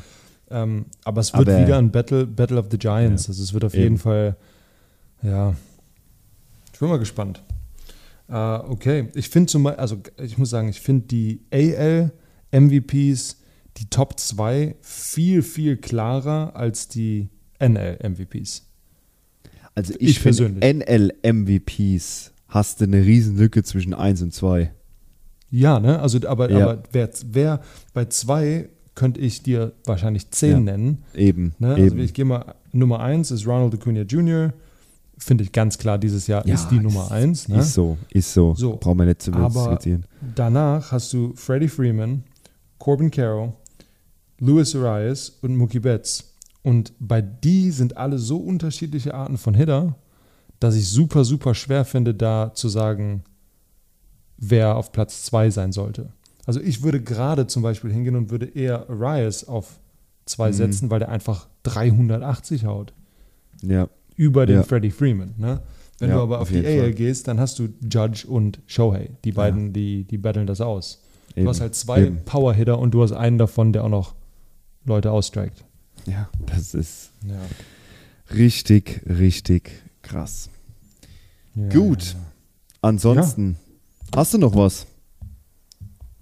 [0.51, 3.23] Ähm, aber es wird Aber- wieder ein Battle, Battle of the Giants.
[3.23, 3.29] Ja.
[3.29, 3.83] Also es wird auf Eben.
[3.83, 4.35] jeden Fall,
[5.23, 5.55] ja,
[6.75, 7.41] ich bin mal gespannt.
[8.27, 12.11] Äh, okay, ich finde zum Beispiel, also ich muss sagen, ich finde die AL
[12.51, 13.37] MVPs,
[13.77, 17.29] die Top 2, viel, viel klarer als die
[17.59, 18.63] NL MVPs.
[19.73, 20.61] Also Ich ich, persönlich.
[20.65, 24.69] NL-MVPs hast du eine riesen Lücke zwischen 1 und 2.
[25.51, 25.99] Ja, ne?
[25.99, 26.57] Also, aber, Ja.
[26.71, 27.61] aber wer, wer
[27.93, 30.59] bei zwei könnte ich dir wahrscheinlich zehn Ja.
[30.59, 31.03] nennen.
[31.13, 31.55] Eben.
[31.59, 31.69] Ne?
[31.75, 31.99] Also eben.
[31.99, 34.53] ich gehe mal, Nummer eins ist Ronald Acuna Jr.
[35.17, 37.47] Finde ich ganz klar, dieses Jahr Ja, ist die Nummer ist- eins.
[37.47, 37.59] Ne?
[37.59, 38.53] Ist so, ist so.
[38.55, 39.79] So, Brauchen wir nicht zu aber-.
[40.35, 42.23] Danach hast du Freddie Freeman,
[42.77, 43.53] Corbin Carroll,
[44.39, 46.33] Luis Arias und Mookie Betts.
[46.63, 49.95] Und bei die sind alle so unterschiedliche Arten von Hitter,
[50.59, 53.23] dass ich super, super schwer finde, da zu sagen,
[54.37, 56.09] wer auf Platz zwei sein sollte.
[56.45, 59.79] Also ich würde gerade zum Beispiel hingehen und würde eher Arias auf
[60.25, 60.53] zwei Mhm.
[60.53, 62.93] setzen, weil der einfach 380 haut.
[63.61, 64.63] Ja, Über den Ja.
[64.63, 65.33] Freddie Freeman.
[65.37, 65.61] Ne?
[65.99, 66.93] Wenn Ja, du aber auf, auf die AL Fall.
[66.93, 69.11] gehst, dann hast du Judge und Shohei.
[69.23, 71.01] Die beiden, die, die battlen das aus.
[71.35, 71.45] eben.
[71.45, 72.23] Du hast halt zwei Eben.
[72.25, 74.15] Power-Hitter und du hast einen davon, der auch noch
[74.85, 75.63] Leute ausstrikt.
[76.05, 77.35] Ja, das ist Ja.
[78.35, 79.71] richtig, richtig
[80.01, 80.49] krass.
[81.71, 82.15] Gut.
[82.81, 83.55] Ansonsten,
[84.15, 84.85] hast du noch was?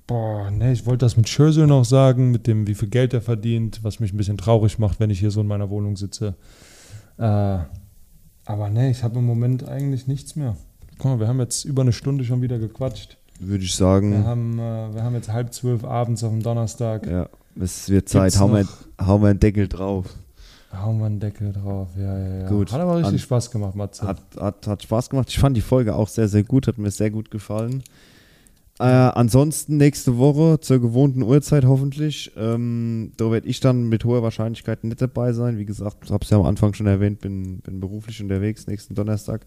[0.06, 3.22] Boah, ne, ich wollte das mit Scherzer noch sagen, mit dem, wie viel Geld er
[3.22, 6.36] verdient, was mich ein bisschen traurig macht, wenn ich hier so in meiner Wohnung sitze.
[7.18, 7.60] Äh,
[8.46, 10.56] aber ne, ich habe im Moment eigentlich nichts mehr.
[10.98, 13.18] Guck mal, wir haben jetzt über eine Stunde schon wieder gequatscht.
[13.40, 17.08] Würde ich Wir sagen, haben, äh, wir haben jetzt halb zwölf abends auf dem Donnerstag.
[17.08, 17.28] ja,
[17.60, 18.34] es wird Zeit.
[18.40, 18.68] Wir, noch-
[19.08, 20.06] hauen wir einen Deckel drauf.
[20.72, 21.90] Hauen wir einen Deckel drauf.
[21.98, 22.48] Ja, ja, ja.
[22.50, 22.72] Gut.
[22.72, 24.08] Hat aber richtig An- Spaß gemacht, Matze.
[24.08, 25.30] Hat, hat, hat Spaß gemacht.
[25.30, 26.68] Ich fand die Folge auch sehr, sehr gut.
[26.68, 27.84] Hat mir sehr gut gefallen.
[28.80, 32.32] Äh, ansonsten nächste Woche zur gewohnten Uhrzeit hoffentlich.
[32.36, 35.58] Ähm, da werde ich dann mit hoher Wahrscheinlichkeit nicht dabei sein.
[35.58, 39.46] Wie gesagt, habe es ja am Anfang schon erwähnt, bin, bin beruflich unterwegs nächsten Donnerstag.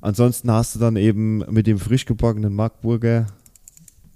[0.00, 3.26] Ansonsten hast du dann eben mit dem frisch gebackenen Markburger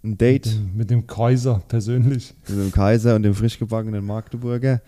[0.06, 2.34] ein Date mit, dem, mit dem Kaiser persönlich.
[2.48, 4.80] mit dem Kaiser und dem frisch gebackenen Magdeburger.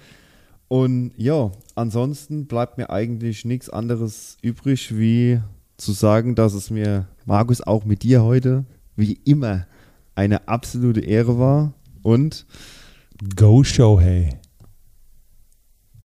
[0.68, 5.40] Und ja, ansonsten bleibt mir eigentlich nichts anderes übrig, wie
[5.76, 8.64] zu sagen, dass es mir, Markus, auch mit dir heute,
[8.98, 9.66] wie immer,
[10.14, 11.72] eine absolute Ehre war.
[12.02, 12.46] Und
[13.36, 14.38] Go Shohei.